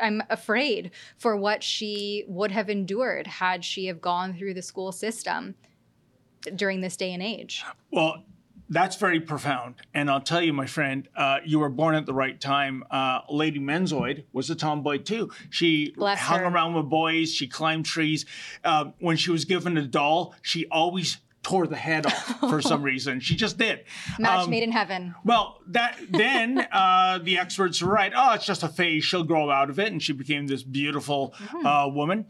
I'm 0.00 0.22
afraid 0.30 0.92
for 1.16 1.36
what 1.36 1.62
she 1.62 2.24
would 2.28 2.52
have 2.52 2.70
endured 2.70 3.26
had 3.26 3.64
she 3.64 3.86
have 3.86 4.00
gone 4.00 4.34
through 4.34 4.54
the 4.54 4.62
school 4.62 4.92
system 4.92 5.56
during 6.54 6.80
this 6.80 6.96
day 6.96 7.12
and 7.12 7.22
age. 7.22 7.64
Well, 7.90 8.22
that's 8.70 8.96
very 8.96 9.20
profound. 9.20 9.76
And 9.94 10.10
I'll 10.10 10.20
tell 10.20 10.42
you, 10.42 10.52
my 10.52 10.66
friend, 10.66 11.08
uh, 11.16 11.38
you 11.44 11.58
were 11.58 11.68
born 11.70 11.94
at 11.94 12.06
the 12.06 12.14
right 12.14 12.38
time. 12.40 12.84
Uh, 12.90 13.20
Lady 13.30 13.58
Menzoid 13.58 14.24
was 14.32 14.50
a 14.50 14.54
tomboy 14.54 14.98
too. 14.98 15.30
She 15.50 15.92
Bless 15.96 16.18
hung 16.20 16.40
her. 16.40 16.46
around 16.46 16.74
with 16.74 16.88
boys. 16.88 17.32
She 17.32 17.46
climbed 17.48 17.86
trees. 17.86 18.26
Uh, 18.64 18.86
when 18.98 19.16
she 19.16 19.30
was 19.30 19.44
given 19.44 19.76
a 19.78 19.86
doll, 19.86 20.34
she 20.42 20.66
always 20.66 21.18
tore 21.44 21.66
the 21.66 21.76
head 21.76 22.04
off 22.04 22.40
for 22.40 22.60
some 22.60 22.82
reason. 22.92 23.20
She 23.20 23.34
just 23.36 23.56
did. 23.58 23.84
Match 24.18 24.40
Um, 24.44 24.50
made 24.50 24.62
in 24.64 24.72
heaven. 24.72 25.14
Well, 25.24 25.60
that 25.68 25.96
then 26.10 26.66
uh, 26.72 27.18
the 27.22 27.38
experts 27.38 27.80
were 27.80 27.90
right. 27.92 28.12
Oh, 28.14 28.34
it's 28.34 28.44
just 28.44 28.62
a 28.64 28.68
phase. 28.68 29.04
She'll 29.04 29.22
grow 29.24 29.48
out 29.50 29.70
of 29.70 29.78
it, 29.78 29.90
and 29.92 30.02
she 30.02 30.12
became 30.12 30.46
this 30.46 30.62
beautiful 30.62 31.32
uh, 31.64 31.88
woman. 31.90 32.26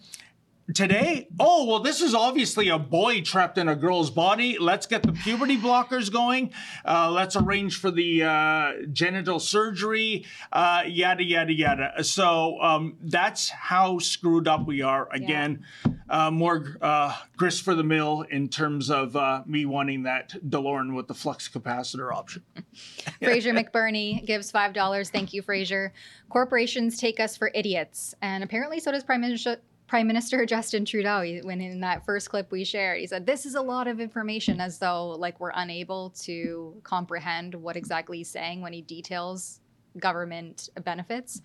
Today, 0.74 1.28
oh 1.40 1.64
well, 1.64 1.80
this 1.80 2.02
is 2.02 2.14
obviously 2.14 2.68
a 2.68 2.78
boy 2.78 3.22
trapped 3.22 3.56
in 3.56 3.68
a 3.68 3.74
girl's 3.74 4.10
body. 4.10 4.58
Let's 4.58 4.86
get 4.86 5.02
the 5.02 5.12
puberty 5.12 5.56
blockers 5.56 6.12
going. 6.12 6.52
Uh, 6.84 7.10
let's 7.10 7.36
arrange 7.36 7.80
for 7.80 7.90
the 7.90 8.22
uh, 8.24 8.72
genital 8.92 9.40
surgery. 9.40 10.26
Uh, 10.52 10.82
yada 10.86 11.24
yada 11.24 11.54
yada. 11.54 12.04
So 12.04 12.60
um, 12.60 12.98
that's 13.00 13.48
how 13.48 13.98
screwed 13.98 14.46
up 14.46 14.66
we 14.66 14.82
are. 14.82 15.08
Again, 15.10 15.64
uh, 16.10 16.30
more 16.30 16.76
uh, 16.82 17.16
grist 17.38 17.62
for 17.62 17.74
the 17.74 17.84
mill 17.84 18.26
in 18.30 18.48
terms 18.48 18.90
of 18.90 19.16
uh, 19.16 19.44
me 19.46 19.64
wanting 19.64 20.02
that 20.02 20.34
DeLorean 20.50 20.94
with 20.94 21.08
the 21.08 21.14
flux 21.14 21.48
capacitor 21.48 22.14
option. 22.14 22.42
Fraser 23.22 23.54
McBurney 23.54 24.24
gives 24.26 24.50
five 24.50 24.74
dollars. 24.74 25.08
Thank 25.08 25.32
you, 25.32 25.40
Fraser. 25.40 25.94
Corporations 26.28 26.98
take 26.98 27.20
us 27.20 27.38
for 27.38 27.50
idiots, 27.54 28.14
and 28.20 28.44
apparently 28.44 28.80
so 28.80 28.92
does 28.92 29.02
Prime 29.02 29.22
Minister. 29.22 29.56
Prime 29.88 30.06
Minister 30.06 30.44
Justin 30.54 30.84
Trudeau, 30.84 31.22
he- 31.22 31.40
when 31.40 31.60
in 31.60 31.80
that 31.80 32.04
first 32.04 32.30
clip 32.30 32.52
we 32.52 32.62
shared, 32.62 33.00
he 33.00 33.06
said, 33.06 33.26
This 33.26 33.44
is 33.46 33.54
a 33.56 33.62
lot 33.62 33.88
of 33.88 33.98
information, 33.98 34.60
as 34.60 34.78
though 34.78 35.08
like 35.08 35.40
we're 35.40 35.52
unable 35.54 36.10
to 36.20 36.76
comprehend 36.84 37.54
what 37.54 37.76
exactly 37.76 38.18
he's 38.18 38.30
saying 38.30 38.60
when 38.60 38.72
he 38.72 38.82
details 38.82 39.60
government 39.98 40.68
benefits. 40.84 41.40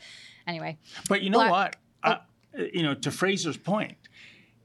Anyway, 0.45 0.77
But 1.09 1.23
you 1.23 1.31
know 1.31 1.39
Black- 1.39 1.51
what? 1.51 1.75
Uh, 2.03 2.17
you 2.71 2.83
know, 2.83 2.93
to 2.93 3.09
Fraser's 3.09 3.57
point, 3.57 3.95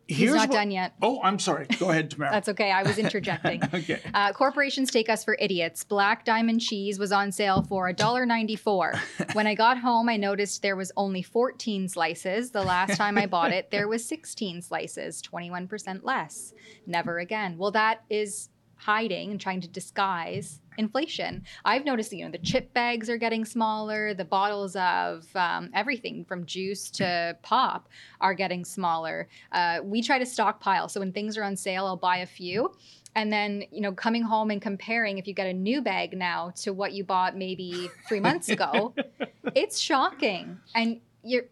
he's 0.08 0.18
here's 0.18 0.34
not 0.34 0.48
what- 0.48 0.56
done 0.56 0.70
yet. 0.70 0.94
Oh, 1.00 1.20
I'm 1.22 1.38
sorry. 1.38 1.66
Go 1.78 1.90
ahead, 1.90 2.10
Tamara. 2.12 2.32
That's 2.32 2.48
okay. 2.48 2.72
I 2.72 2.82
was 2.82 2.98
interjecting. 2.98 3.62
okay. 3.74 4.00
Uh, 4.12 4.32
corporations 4.32 4.90
take 4.90 5.08
us 5.08 5.22
for 5.22 5.36
idiots. 5.38 5.84
Black 5.84 6.24
diamond 6.24 6.60
cheese 6.60 6.98
was 6.98 7.12
on 7.12 7.30
sale 7.30 7.62
for 7.62 7.92
$1.94. 7.92 8.98
when 9.34 9.46
I 9.46 9.54
got 9.54 9.78
home, 9.78 10.08
I 10.08 10.16
noticed 10.16 10.62
there 10.62 10.76
was 10.76 10.90
only 10.96 11.22
14 11.22 11.88
slices. 11.88 12.50
The 12.50 12.62
last 12.62 12.96
time 12.96 13.18
I 13.18 13.26
bought 13.26 13.52
it, 13.52 13.70
there 13.70 13.86
was 13.86 14.04
16 14.04 14.62
slices, 14.62 15.22
21% 15.22 16.00
less. 16.02 16.52
Never 16.86 17.18
again. 17.18 17.58
Well, 17.58 17.70
that 17.72 18.02
is 18.08 18.48
hiding 18.76 19.30
and 19.32 19.40
trying 19.40 19.60
to 19.60 19.68
disguise 19.68 20.60
inflation. 20.78 21.44
I've 21.64 21.84
noticed, 21.84 22.12
you 22.12 22.24
know, 22.24 22.30
the 22.30 22.38
chip 22.38 22.72
bags 22.72 23.10
are 23.10 23.18
getting 23.18 23.44
smaller. 23.44 24.14
The 24.14 24.24
bottles 24.24 24.76
of 24.76 25.26
um, 25.34 25.70
everything 25.74 26.24
from 26.24 26.46
juice 26.46 26.90
to 26.92 27.36
pop 27.42 27.88
are 28.20 28.32
getting 28.32 28.64
smaller. 28.64 29.28
Uh, 29.52 29.80
we 29.82 30.00
try 30.00 30.18
to 30.18 30.26
stockpile. 30.26 30.88
So 30.88 31.00
when 31.00 31.12
things 31.12 31.36
are 31.36 31.42
on 31.44 31.56
sale, 31.56 31.84
I'll 31.84 31.96
buy 31.96 32.18
a 32.18 32.26
few. 32.26 32.72
And 33.14 33.32
then, 33.32 33.64
you 33.72 33.80
know, 33.80 33.92
coming 33.92 34.22
home 34.22 34.50
and 34.50 34.62
comparing 34.62 35.18
if 35.18 35.26
you 35.26 35.34
get 35.34 35.48
a 35.48 35.52
new 35.52 35.82
bag 35.82 36.16
now 36.16 36.52
to 36.56 36.72
what 36.72 36.92
you 36.92 37.04
bought 37.04 37.36
maybe 37.36 37.90
three 38.08 38.20
months 38.20 38.48
ago, 38.48 38.94
it's 39.54 39.78
shocking. 39.78 40.58
And 40.74 41.00
you're 41.24 41.44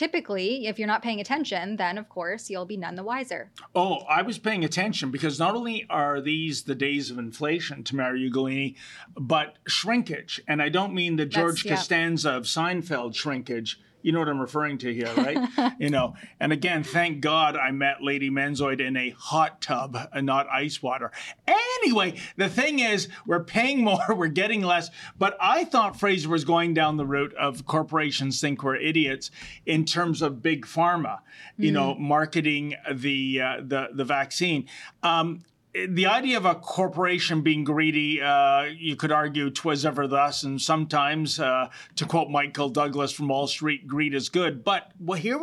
typically, 0.00 0.66
if 0.66 0.78
you're 0.78 0.88
not 0.88 1.02
paying 1.02 1.20
attention, 1.20 1.76
then 1.76 1.98
of 1.98 2.08
course 2.08 2.48
you'll 2.48 2.64
be 2.64 2.78
none 2.78 2.94
the 2.94 3.02
wiser. 3.02 3.50
Oh, 3.74 3.98
I 4.08 4.22
was 4.22 4.38
paying 4.38 4.64
attention 4.64 5.10
because 5.10 5.38
not 5.38 5.54
only 5.54 5.86
are 5.90 6.22
these 6.22 6.62
the 6.62 6.74
days 6.74 7.10
of 7.10 7.18
inflation, 7.18 7.84
Tamara 7.84 8.18
Ugolini, 8.18 8.76
but 9.14 9.58
shrinkage. 9.68 10.40
And 10.48 10.62
I 10.62 10.70
don't 10.70 10.94
mean 10.94 11.16
the 11.16 11.26
George 11.26 11.66
yeah. 11.66 11.74
Costanza 11.74 12.30
of 12.30 12.44
Seinfeld 12.44 13.14
shrinkage. 13.14 13.78
You 14.02 14.12
know 14.12 14.18
what 14.18 14.28
I'm 14.28 14.40
referring 14.40 14.78
to 14.78 14.92
here, 14.92 15.12
right? 15.16 15.74
you 15.78 15.90
know, 15.90 16.14
and 16.38 16.52
again, 16.52 16.82
thank 16.82 17.20
God 17.20 17.56
I 17.56 17.70
met 17.70 18.02
Lady 18.02 18.30
Menzoid 18.30 18.80
in 18.80 18.96
a 18.96 19.10
hot 19.10 19.60
tub 19.60 19.96
and 20.12 20.26
not 20.26 20.48
ice 20.48 20.82
water. 20.82 21.10
Anyway, 21.46 22.18
the 22.36 22.48
thing 22.48 22.78
is, 22.78 23.08
we're 23.26 23.44
paying 23.44 23.82
more, 23.82 24.00
we're 24.16 24.28
getting 24.28 24.62
less. 24.62 24.90
But 25.18 25.36
I 25.40 25.64
thought 25.64 25.98
Fraser 25.98 26.28
was 26.28 26.44
going 26.44 26.74
down 26.74 26.96
the 26.96 27.06
route 27.06 27.34
of 27.34 27.66
corporations 27.66 28.40
think 28.40 28.62
we're 28.62 28.76
idiots 28.76 29.30
in 29.66 29.84
terms 29.84 30.22
of 30.22 30.42
big 30.42 30.66
pharma, 30.66 31.18
you 31.56 31.72
know, 31.72 31.94
marketing 31.94 32.76
the 32.92 33.40
uh, 33.40 33.56
the 33.60 33.88
the 33.92 34.04
vaccine. 34.04 34.66
Um, 35.02 35.44
the 35.72 36.06
idea 36.06 36.36
of 36.36 36.44
a 36.44 36.54
corporation 36.54 37.42
being 37.42 37.64
greedy, 37.64 38.20
uh, 38.20 38.64
you 38.64 38.96
could 38.96 39.12
argue 39.12 39.50
twas 39.50 39.86
ever 39.86 40.06
thus, 40.06 40.42
and 40.42 40.60
sometimes, 40.60 41.38
uh, 41.38 41.68
to 41.96 42.06
quote 42.06 42.28
Michael 42.28 42.68
Douglas 42.68 43.12
from 43.12 43.28
Wall 43.28 43.46
Street, 43.46 43.86
greed 43.86 44.14
is 44.14 44.28
good. 44.28 44.64
But 44.64 44.92
well, 44.98 45.18
here 45.18 45.38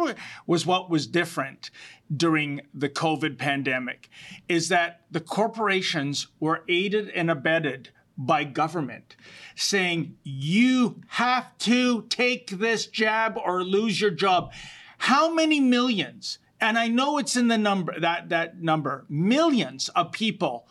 was 0.45 0.66
what 0.66 0.90
was 0.90 1.08
different 1.08 1.72
during 2.16 2.62
the 2.74 2.90
COVID 2.90 3.38
pandemic, 3.38 4.10
is 4.49 4.70
that 4.70 5.02
the 5.12 5.22
corporations 5.22 6.28
were 6.40 6.64
aided 6.68 7.10
and 7.10 7.32
abetted 7.32 7.90
by 8.18 8.44
government 8.44 9.16
saying, 9.56 10.16
you 10.24 11.02
have 11.08 11.58
to 11.60 12.04
take 12.10 12.49
this 12.49 12.88
jab 12.88 13.38
or 13.38 13.64
lose 13.64 14.02
your 14.02 14.12
job. 14.12 14.52
How 14.98 15.32
many 15.32 15.60
millions 15.60 16.40
and 16.60 16.78
I 16.78 16.88
know 16.88 17.18
it's 17.18 17.36
in 17.36 17.48
the 17.48 17.58
number 17.58 18.00
that 18.00 18.30
that 18.30 18.62
number. 18.62 19.06
Millions 19.10 19.90
of 19.90 20.12
people 20.12 20.68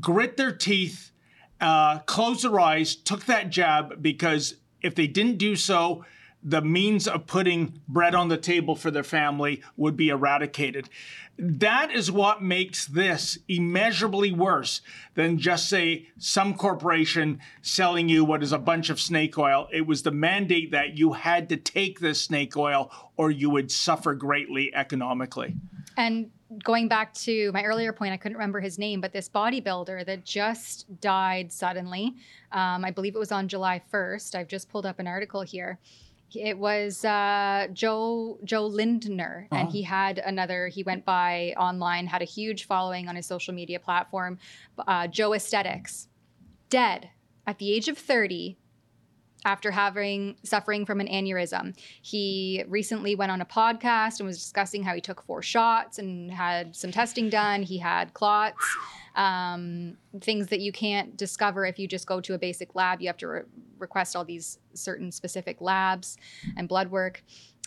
grit 0.00 0.36
their 0.36 0.52
teeth, 0.52 1.12
uh, 1.60 1.98
close 2.00 2.42
their 2.42 2.58
eyes, 2.58 2.94
took 2.94 3.26
that 3.26 3.50
jab 3.50 4.02
because 4.02 4.56
if 4.82 4.94
they 4.94 5.06
didn't 5.06 5.38
do 5.38 5.56
so, 5.56 6.04
the 6.44 6.60
means 6.60 7.08
of 7.08 7.26
putting 7.26 7.80
bread 7.88 8.14
on 8.14 8.28
the 8.28 8.36
table 8.36 8.76
for 8.76 8.90
their 8.90 9.02
family 9.02 9.62
would 9.76 9.96
be 9.96 10.10
eradicated. 10.10 10.90
That 11.38 11.90
is 11.90 12.12
what 12.12 12.42
makes 12.42 12.86
this 12.86 13.38
immeasurably 13.48 14.30
worse 14.30 14.82
than 15.14 15.38
just 15.38 15.68
say 15.68 16.08
some 16.18 16.54
corporation 16.54 17.40
selling 17.62 18.08
you 18.08 18.24
what 18.24 18.42
is 18.42 18.52
a 18.52 18.58
bunch 18.58 18.90
of 18.90 19.00
snake 19.00 19.36
oil. 19.38 19.68
It 19.72 19.86
was 19.86 20.02
the 20.02 20.12
mandate 20.12 20.70
that 20.72 20.98
you 20.98 21.14
had 21.14 21.48
to 21.48 21.56
take 21.56 21.98
this 21.98 22.20
snake 22.20 22.56
oil 22.56 22.92
or 23.16 23.30
you 23.30 23.48
would 23.50 23.72
suffer 23.72 24.14
greatly 24.14 24.72
economically. 24.74 25.56
And 25.96 26.30
going 26.62 26.88
back 26.88 27.14
to 27.14 27.50
my 27.52 27.64
earlier 27.64 27.92
point, 27.92 28.12
I 28.12 28.16
couldn't 28.16 28.36
remember 28.36 28.60
his 28.60 28.78
name, 28.78 29.00
but 29.00 29.12
this 29.12 29.28
bodybuilder 29.28 30.06
that 30.06 30.24
just 30.24 31.00
died 31.00 31.52
suddenly, 31.52 32.14
um, 32.52 32.84
I 32.84 32.90
believe 32.90 33.16
it 33.16 33.18
was 33.18 33.32
on 33.32 33.48
July 33.48 33.82
1st. 33.92 34.34
I've 34.34 34.48
just 34.48 34.68
pulled 34.68 34.86
up 34.86 34.98
an 34.98 35.06
article 35.06 35.42
here. 35.42 35.78
It 36.36 36.58
was 36.58 37.04
uh, 37.04 37.68
Jo 37.72 38.38
Jo 38.44 38.66
Lindner, 38.66 39.48
and 39.50 39.62
Uh-huh. 39.62 39.70
he 39.70 39.82
had 39.82 40.18
another. 40.18 40.68
He 40.68 40.82
went 40.82 41.04
by 41.04 41.54
online, 41.56 42.06
had 42.06 42.22
a 42.22 42.26
huge 42.26 42.66
following 42.66 43.08
on 43.08 43.16
his 43.16 43.26
social 43.26 43.54
media 43.54 43.78
platform. 43.80 44.38
Uh, 44.78 45.06
Joesthetics, 45.06 46.08
dead 46.70 47.10
at 47.46 47.58
the 47.58 47.72
age 47.72 47.88
of 47.88 47.98
30 47.98 48.56
after 49.46 49.70
having 49.72 50.36
suffering 50.42 50.86
from 50.86 51.00
an 51.00 51.06
aneurysm. 51.06 51.76
He 52.00 52.64
recently 52.66 53.14
went 53.14 53.30
on 53.30 53.42
a 53.42 53.44
podcast 53.44 54.18
and 54.18 54.26
was 54.26 54.38
discussing 54.38 54.82
how 54.82 54.94
he 54.94 55.02
took 55.02 55.22
four 55.22 55.42
shots 55.42 55.98
and 55.98 56.30
had 56.30 56.74
some 56.74 56.90
testing 56.90 57.28
done. 57.28 57.62
He 57.62 57.76
had 57.76 58.14
clots, 58.14 58.64
um, 59.14 59.96
things 60.20 60.48
that 60.48 60.60
you 60.60 60.72
can't 60.72 61.16
discover 61.16 61.66
if 61.66 61.78
you 61.78 61.86
just 61.86 62.06
go 62.06 62.20
to 62.20 62.34
a 62.34 62.38
basic 62.38 62.74
lab. 62.74 63.00
You 63.00 63.08
have 63.08 63.16
to 63.18 63.28
re- 63.28 63.42
request 63.78 64.16
all 64.16 64.24
these 64.24 64.58
certain 64.74 65.12
specific 65.12 65.60
labs 65.60 66.16
and 66.56 66.68
blood 66.68 66.90
work. 66.90 67.22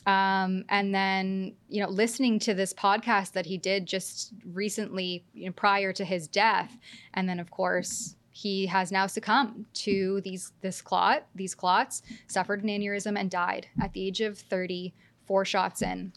Um, 0.06 0.64
and 0.69 0.95
then, 0.95 1.56
you 1.68 1.82
know, 1.82 1.90
listening 1.90 2.40
to 2.40 2.53
this 2.53 2.74
podcast 2.74 3.34
that 3.34 3.45
he 3.45 3.57
did 3.57 3.86
just 3.86 4.32
recently, 4.53 5.26
you 5.34 5.48
know, 5.48 5.52
prior 5.52 5.91
to 5.94 6.06
his 6.06 6.28
death, 6.28 6.78
and 7.14 7.28
then 7.28 7.40
of 7.40 7.52
course 7.52 8.15
he 8.32 8.68
has 8.68 8.91
now 8.91 9.07
succumbed 9.07 9.65
to 9.74 10.22
these 10.22 10.53
this 10.61 10.82
clot, 10.82 11.26
these 11.36 11.56
clots, 11.56 12.03
suffered 12.28 12.64
an 12.64 12.69
aneurysm 12.69 13.19
and 13.19 13.30
died 13.30 13.68
at 13.82 13.94
the 13.94 14.07
age 14.07 14.22
of 14.22 14.38
30, 14.38 14.94
four 15.26 15.44
shots 15.44 15.82
in. 15.82 16.14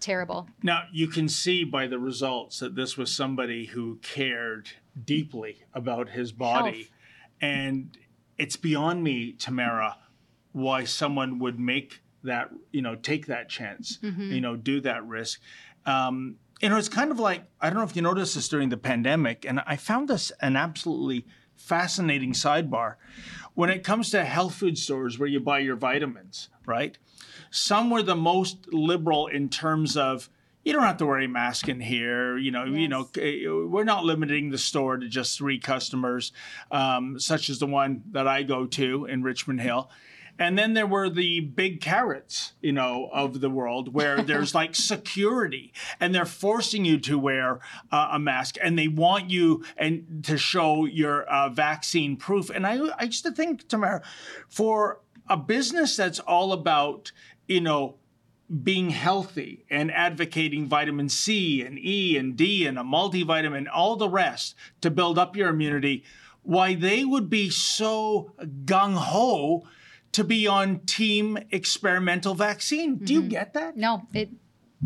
Terrible. 0.00 0.48
Now, 0.62 0.84
you 0.92 1.08
can 1.08 1.28
see 1.28 1.64
by 1.64 1.86
the 1.86 1.98
results 1.98 2.58
that 2.60 2.74
this 2.74 2.96
was 2.96 3.12
somebody 3.12 3.66
who 3.66 3.96
cared 4.02 4.70
deeply 5.04 5.64
about 5.72 6.10
his 6.10 6.32
body. 6.32 6.78
Health. 6.78 6.90
And 7.40 7.98
it's 8.38 8.56
beyond 8.56 9.02
me, 9.04 9.32
Tamara, 9.32 9.96
why 10.52 10.84
someone 10.84 11.38
would 11.38 11.58
make 11.60 12.02
that, 12.22 12.50
you 12.72 12.82
know, 12.82 12.94
take 12.96 13.26
that 13.26 13.48
chance, 13.48 13.98
Mhm. 14.02 14.30
you 14.30 14.40
know, 14.40 14.56
do 14.56 14.80
that 14.80 15.04
risk. 15.06 15.40
Um, 15.84 16.36
you 16.60 16.68
know, 16.68 16.76
it's 16.78 16.88
kind 16.88 17.10
of 17.10 17.18
like, 17.20 17.44
I 17.60 17.68
don't 17.68 17.78
know 17.78 17.84
if 17.84 17.94
you 17.94 18.02
noticed 18.02 18.34
this 18.34 18.48
during 18.48 18.70
the 18.70 18.76
pandemic, 18.78 19.44
and 19.44 19.60
I 19.66 19.76
found 19.76 20.08
this 20.08 20.32
an 20.40 20.56
absolutely 20.56 21.26
fascinating 21.54 22.32
sidebar. 22.32 22.96
When 23.54 23.70
it 23.70 23.84
comes 23.84 24.10
to 24.10 24.24
health 24.24 24.54
food 24.54 24.76
stores 24.78 25.18
where 25.18 25.28
you 25.28 25.40
buy 25.40 25.60
your 25.60 25.76
vitamins, 25.76 26.48
right? 26.66 26.98
Some 27.50 27.90
were 27.90 28.02
the 28.02 28.16
most 28.16 28.72
liberal 28.72 29.26
in 29.26 29.48
terms 29.48 29.96
of 29.96 30.28
you 30.64 30.72
don't 30.72 30.82
have 30.82 30.96
to 30.96 31.06
wear 31.06 31.20
a 31.20 31.28
mask 31.28 31.68
in 31.68 31.78
here. 31.78 32.36
You 32.36 32.50
know, 32.50 32.64
you 32.64 32.88
know, 32.88 33.08
eh, 33.16 33.46
we're 33.46 33.84
not 33.84 34.04
limiting 34.04 34.50
the 34.50 34.58
store 34.58 34.96
to 34.96 35.08
just 35.08 35.38
three 35.38 35.60
customers, 35.60 36.32
um, 36.72 37.20
such 37.20 37.48
as 37.48 37.60
the 37.60 37.68
one 37.68 38.02
that 38.10 38.26
I 38.26 38.42
go 38.42 38.66
to 38.66 39.04
in 39.04 39.22
Richmond 39.22 39.60
Hill. 39.60 39.88
And 40.38 40.58
then 40.58 40.74
there 40.74 40.86
were 40.86 41.08
the 41.08 41.40
Big 41.40 41.80
Carrots, 41.80 42.52
you 42.60 42.72
know, 42.72 43.08
of 43.12 43.40
the 43.40 43.48
world 43.48 43.94
where 43.94 44.22
there's 44.22 44.54
like 44.54 44.74
security 44.74 45.72
and 46.00 46.14
they're 46.14 46.24
forcing 46.24 46.84
you 46.84 46.98
to 47.00 47.18
wear 47.18 47.60
uh, 47.90 48.08
a 48.12 48.18
mask 48.18 48.56
and 48.62 48.78
they 48.78 48.88
want 48.88 49.30
you 49.30 49.64
and 49.76 50.24
to 50.24 50.36
show 50.36 50.84
your 50.84 51.22
uh, 51.24 51.48
vaccine 51.48 52.16
proof. 52.16 52.50
And 52.50 52.66
I, 52.66 52.78
I 52.98 53.04
used 53.04 53.24
to 53.24 53.30
think, 53.30 53.68
Tamara, 53.68 54.02
for 54.48 55.00
a 55.28 55.36
business 55.36 55.96
that's 55.96 56.18
all 56.20 56.52
about, 56.52 57.12
you 57.46 57.60
know, 57.60 57.96
being 58.62 58.90
healthy 58.90 59.64
and 59.68 59.90
advocating 59.90 60.66
vitamin 60.66 61.08
C 61.08 61.62
and 61.62 61.78
E 61.78 62.16
and 62.16 62.36
D 62.36 62.66
and 62.66 62.78
a 62.78 62.82
multivitamin, 62.82 63.66
all 63.72 63.96
the 63.96 64.08
rest 64.08 64.54
to 64.82 64.90
build 64.90 65.18
up 65.18 65.36
your 65.36 65.48
immunity, 65.48 66.04
why 66.42 66.74
they 66.74 67.04
would 67.04 67.28
be 67.28 67.50
so 67.50 68.32
gung 68.64 68.94
ho 68.94 69.66
to 70.12 70.22
be 70.22 70.46
on 70.46 70.78
team 70.86 71.36
experimental 71.50 72.34
vaccine. 72.34 72.96
Do 72.96 73.12
you 73.12 73.22
get 73.22 73.54
that? 73.54 73.76
No, 73.76 74.06
it 74.14 74.30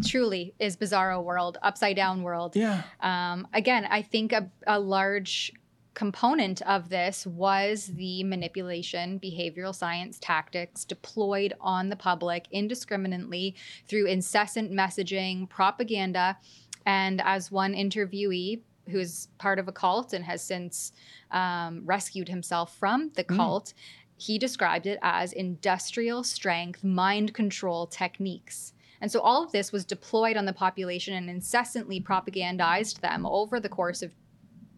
truly 0.06 0.54
is 0.58 0.76
bizarro 0.76 1.22
world, 1.22 1.58
upside 1.62 1.96
down 1.96 2.22
world. 2.22 2.56
Yeah. 2.56 2.82
Um, 3.00 3.46
again, 3.52 3.84
I 3.84 4.02
think 4.02 4.32
a, 4.32 4.50
a 4.66 4.80
large 4.80 5.52
component 5.94 6.62
of 6.62 6.88
this 6.88 7.26
was 7.26 7.86
the 7.94 8.24
manipulation, 8.24 9.18
behavioral 9.18 9.74
science 9.74 10.18
tactics 10.20 10.84
deployed 10.84 11.52
on 11.60 11.88
the 11.88 11.96
public 11.96 12.46
indiscriminately 12.50 13.54
through 13.88 14.06
incessant 14.06 14.72
messaging, 14.72 15.48
propaganda, 15.48 16.38
and 16.86 17.20
as 17.24 17.50
one 17.50 17.74
interviewee 17.74 18.60
who's 18.88 19.28
part 19.38 19.58
of 19.58 19.68
a 19.68 19.72
cult 19.72 20.12
and 20.12 20.24
has 20.24 20.42
since 20.42 20.92
um, 21.30 21.82
rescued 21.84 22.28
himself 22.28 22.76
from 22.76 23.10
the 23.14 23.24
Mm. 23.24 23.36
cult, 23.36 23.74
he 24.16 24.38
described 24.38 24.86
it 24.86 24.98
as 25.02 25.32
industrial 25.32 26.22
strength 26.24 26.84
mind 26.84 27.32
control 27.34 27.86
techniques. 27.86 28.72
And 29.00 29.10
so 29.10 29.20
all 29.20 29.42
of 29.42 29.52
this 29.52 29.72
was 29.72 29.84
deployed 29.84 30.36
on 30.36 30.44
the 30.44 30.52
population 30.52 31.14
and 31.14 31.30
incessantly 31.30 32.00
propagandized 32.00 33.00
them 33.00 33.24
over 33.24 33.58
the 33.58 33.68
course 33.68 34.02
of 34.02 34.12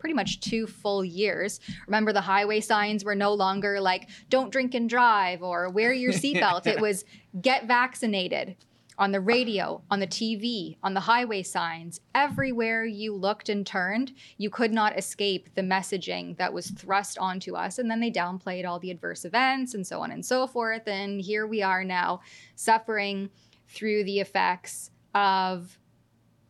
pretty 0.02 0.14
much 0.14 0.40
two 0.40 0.66
full 0.66 1.04
years. 1.04 1.60
Remember, 1.86 2.12
the 2.12 2.20
highway 2.20 2.58
signs 2.58 3.04
were 3.04 3.14
no 3.14 3.32
longer 3.32 3.80
like, 3.80 4.08
don't 4.30 4.50
drink 4.50 4.74
and 4.74 4.90
drive 4.90 5.44
or 5.44 5.70
wear 5.70 5.92
your 5.92 6.12
seatbelt. 6.22 6.66
it 6.66 6.80
was 6.80 7.04
get 7.40 7.68
vaccinated 7.68 8.56
on 8.98 9.12
the 9.12 9.20
radio, 9.20 9.80
on 9.92 10.00
the 10.00 10.06
TV, 10.08 10.76
on 10.82 10.92
the 10.92 11.00
highway 11.00 11.44
signs. 11.44 12.00
Everywhere 12.16 12.84
you 12.84 13.14
looked 13.14 13.48
and 13.48 13.64
turned, 13.64 14.12
you 14.38 14.50
could 14.50 14.72
not 14.72 14.98
escape 14.98 15.54
the 15.54 15.62
messaging 15.62 16.36
that 16.36 16.52
was 16.52 16.70
thrust 16.70 17.16
onto 17.16 17.54
us. 17.54 17.78
And 17.78 17.88
then 17.88 18.00
they 18.00 18.10
downplayed 18.10 18.66
all 18.66 18.80
the 18.80 18.90
adverse 18.90 19.24
events 19.24 19.74
and 19.74 19.86
so 19.86 20.00
on 20.00 20.10
and 20.10 20.26
so 20.26 20.48
forth. 20.48 20.88
And 20.88 21.20
here 21.20 21.46
we 21.46 21.62
are 21.62 21.84
now 21.84 22.22
suffering 22.56 23.30
through 23.68 24.02
the 24.02 24.18
effects 24.18 24.90
of 25.14 25.78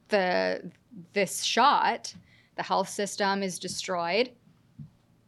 the 0.09 0.71
this 1.13 1.43
shot 1.43 2.15
the 2.57 2.63
health 2.63 2.89
system 2.89 3.43
is 3.43 3.59
destroyed 3.59 4.31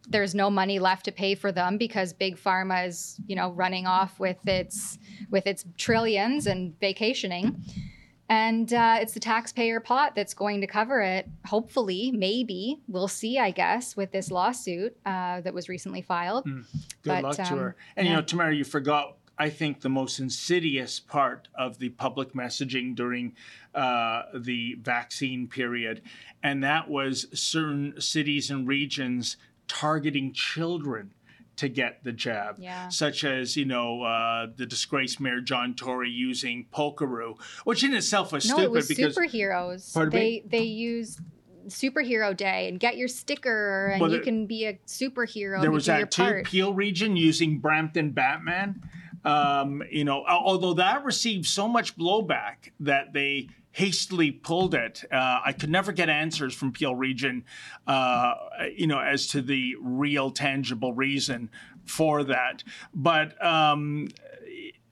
there's 0.09 0.35
no 0.35 0.51
money 0.51 0.79
left 0.79 1.07
to 1.07 1.13
pay 1.13 1.35
for 1.35 1.51
them 1.51 1.79
because 1.79 2.13
big 2.13 2.37
pharma 2.37 2.87
is 2.87 3.19
you 3.27 3.35
know 3.35 3.51
running 3.53 3.87
off 3.87 4.21
with 4.21 4.47
its 4.47 4.99
with 5.31 5.47
its 5.47 5.65
trillions 5.79 6.47
and 6.47 6.79
vacationing 6.79 7.63
and 8.31 8.73
uh, 8.73 8.97
it's 9.01 9.13
the 9.13 9.21
taxpayer 9.21 9.81
pot 9.81 10.15
that's 10.15 10.35
going 10.35 10.61
to 10.61 10.67
cover 10.67 11.01
it 11.01 11.29
hopefully 11.47 12.13
maybe 12.13 12.81
we'll 12.89 13.09
see 13.09 13.39
i 13.39 13.51
guess 13.51 13.97
with 13.97 14.13
this 14.13 14.31
lawsuit 14.31 14.95
uh, 15.07 15.41
that 15.41 15.55
was 15.55 15.69
recently 15.69 16.03
filed 16.03 16.45
Good 17.05 17.11
But, 17.11 17.23
luck 17.23 17.37
to 17.37 17.53
um, 17.53 17.59
her. 17.59 17.77
And 17.97 18.07
yeah. 18.07 18.13
you 18.13 18.17
know, 18.17 18.23
Tamara, 18.23 18.55
you 18.55 18.65
forgot. 18.65 19.17
I 19.39 19.51
think 19.51 19.81
the 19.81 19.89
most 19.89 20.21
insidious 20.21 21.01
part 21.01 21.49
of 21.55 21.79
the 21.79 21.89
public 21.91 22.35
messaging 22.35 22.95
during 22.95 23.35
uh, 23.75 24.23
the 24.35 24.77
vaccine 24.81 25.49
period, 25.49 26.03
and 26.43 26.63
that 26.63 26.89
was 26.89 27.27
certain 27.33 28.01
cities 28.01 28.51
and 28.51 28.67
regions 28.69 29.37
targeting 29.67 30.33
children 30.33 31.13
to 31.57 31.69
get 31.69 32.03
the 32.03 32.13
jab, 32.13 32.57
Yeah. 32.59 32.89
such 32.89 33.23
as 33.25 33.57
you 33.57 33.65
know 33.65 34.03
uh, 34.03 34.49
the 34.57 34.67
disgraced 34.67 35.21
Mayor 35.21 35.41
John 35.41 35.75
Tory 35.75 36.11
using 36.11 36.67
Polkaroo, 36.73 37.37
which 37.65 37.85
in 37.85 37.95
itself 37.95 38.33
was 38.33 38.49
no 38.49 38.55
stupid 38.57 38.65
it 38.65 38.71
was 38.71 38.89
because 38.89 39.17
superheroes 39.17 40.11
they 40.11 40.21
me? 40.21 40.45
they 40.49 40.63
used 40.65 41.21
superhero 41.69 42.37
day 42.37 42.69
and 42.69 42.79
get 42.79 42.97
your 42.97 43.09
sticker 43.09 43.89
and 43.89 44.01
Well, 44.01 44.13
you 44.13 44.21
can 44.21 44.47
be 44.47 44.67
a 44.67 44.75
superhero 44.87 45.61
there 45.63 45.71
was 45.71 45.87
you 45.87 45.95
do 45.95 45.99
your 45.99 46.07
that 46.07 46.11
too 46.11 46.23
part. 46.23 46.45
Peel 46.45 46.75
region 46.75 47.17
using 47.17 47.59
Brampton 47.59 48.11
Batman. 48.11 48.83
Um, 49.25 49.83
you 49.91 50.05
know, 50.05 50.25
although 50.27 50.75
that 50.75 51.05
received 51.05 51.47
so 51.47 51.67
much 51.67 51.97
blowback 51.97 52.73
that 52.81 53.13
they 53.13 53.49
hastily 53.75 54.31
pulled 54.31 54.73
it. 54.73 55.03
Uh, 55.11 55.41
I 55.45 55.53
could 55.53 55.69
never 55.69 55.91
get 55.91 56.09
answers 56.09 56.55
from 56.55 56.71
Peel 56.71 56.95
region, 56.95 57.45
uh, 57.89 58.35
you 58.77 58.87
know, 58.87 59.01
as 59.01 59.27
to 59.29 59.43
the 59.43 59.75
real 59.81 60.31
tangible 60.31 60.93
reason 60.93 61.51
for 61.85 62.23
that. 62.23 62.63
But 62.95 63.45
um, 63.45 64.11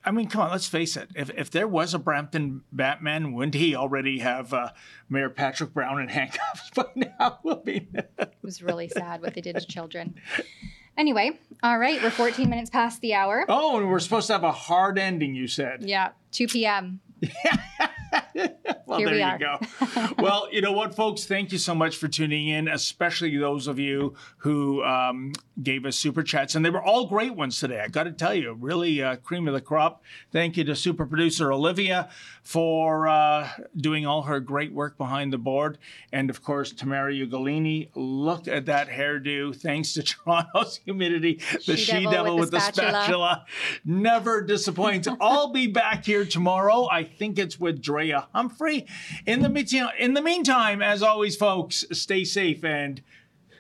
I 0.04 0.10
mean, 0.10 0.28
come 0.28 0.40
on, 0.42 0.50
let's 0.50 0.66
face 0.66 0.96
it. 0.96 1.10
If, 1.14 1.30
if 1.30 1.50
there 1.50 1.68
was 1.68 1.94
a 1.94 1.98
Brampton 1.98 2.62
Batman, 2.72 3.32
wouldn't 3.32 3.54
he 3.54 3.76
already 3.76 4.18
have 4.18 4.52
uh, 4.52 4.70
Mayor 5.08 5.30
Patrick 5.30 5.72
Brown 5.72 6.00
in 6.00 6.08
handcuffs 6.08 6.70
by 6.74 6.86
now? 6.96 7.38
I 7.46 7.56
mean, 7.64 7.88
It 8.18 8.34
was 8.42 8.62
really 8.62 8.88
sad 8.88 9.22
what 9.22 9.34
they 9.34 9.40
did 9.40 9.56
to 9.56 9.64
children. 9.66 10.16
Anyway, 10.96 11.38
all 11.62 11.78
right, 11.78 12.02
we're 12.02 12.10
14 12.10 12.48
minutes 12.50 12.70
past 12.70 13.00
the 13.00 13.14
hour. 13.14 13.44
oh, 13.48 13.78
and 13.78 13.88
we're 13.88 13.98
supposed 13.98 14.26
to 14.26 14.34
have 14.34 14.44
a 14.44 14.52
hard 14.52 14.98
ending, 14.98 15.34
you 15.34 15.48
said. 15.48 15.82
Yeah, 15.82 16.10
2 16.32 16.48
p.m. 16.48 17.00
Well, 18.92 18.98
Here 18.98 19.08
there 19.08 19.38
we 19.38 19.44
you 19.46 19.48
are. 19.48 19.58
go. 20.06 20.14
well, 20.22 20.48
you 20.52 20.60
know 20.60 20.72
what, 20.72 20.94
folks? 20.94 21.24
Thank 21.24 21.50
you 21.50 21.56
so 21.56 21.74
much 21.74 21.96
for 21.96 22.08
tuning 22.08 22.48
in, 22.48 22.68
especially 22.68 23.34
those 23.38 23.66
of 23.66 23.78
you 23.78 24.14
who 24.38 24.84
um, 24.84 25.32
gave 25.62 25.86
us 25.86 25.96
super 25.96 26.22
chats. 26.22 26.54
And 26.54 26.62
they 26.64 26.68
were 26.68 26.82
all 26.82 27.06
great 27.06 27.34
ones 27.34 27.58
today. 27.58 27.80
I 27.80 27.88
got 27.88 28.04
to 28.04 28.12
tell 28.12 28.34
you, 28.34 28.52
really 28.52 29.02
uh, 29.02 29.16
cream 29.16 29.48
of 29.48 29.54
the 29.54 29.62
crop. 29.62 30.02
Thank 30.30 30.58
you 30.58 30.64
to 30.64 30.76
super 30.76 31.06
producer 31.06 31.50
Olivia 31.52 32.10
for 32.42 33.08
uh, 33.08 33.48
doing 33.76 34.04
all 34.06 34.22
her 34.22 34.40
great 34.40 34.72
work 34.74 34.98
behind 34.98 35.32
the 35.32 35.38
board. 35.38 35.78
And 36.12 36.28
of 36.28 36.42
course, 36.42 36.70
Tamara 36.72 37.12
Ugolini. 37.14 37.88
Look 37.94 38.46
at 38.46 38.66
that 38.66 38.88
hairdo. 38.88 39.56
Thanks 39.56 39.94
to 39.94 40.02
Toronto's 40.22 40.80
humidity, 40.84 41.40
the 41.66 41.76
she, 41.76 41.84
She-Devil 41.84 42.12
devil 42.12 42.34
with 42.34 42.40
with 42.42 42.50
the 42.50 42.56
the 42.58 42.60
spatula. 42.60 43.02
spatula 43.04 43.46
never 43.84 44.42
disappoints. 44.42 45.08
I'll 45.20 45.50
be 45.52 45.66
back 45.66 46.04
here 46.04 46.24
tomorrow. 46.26 46.88
I 46.90 47.04
think 47.04 47.38
it's 47.38 47.58
with 47.58 47.80
Drea 47.80 48.28
Humphrey. 48.34 48.81
In 49.26 49.42
the 49.42 49.48
meantime, 49.48 49.90
in 49.98 50.14
the 50.14 50.22
meantime, 50.22 50.82
as 50.82 51.02
always, 51.02 51.36
folks, 51.36 51.84
stay 51.92 52.24
safe 52.24 52.64
and 52.64 53.02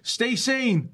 stay 0.02 0.36
sane. 0.36 0.90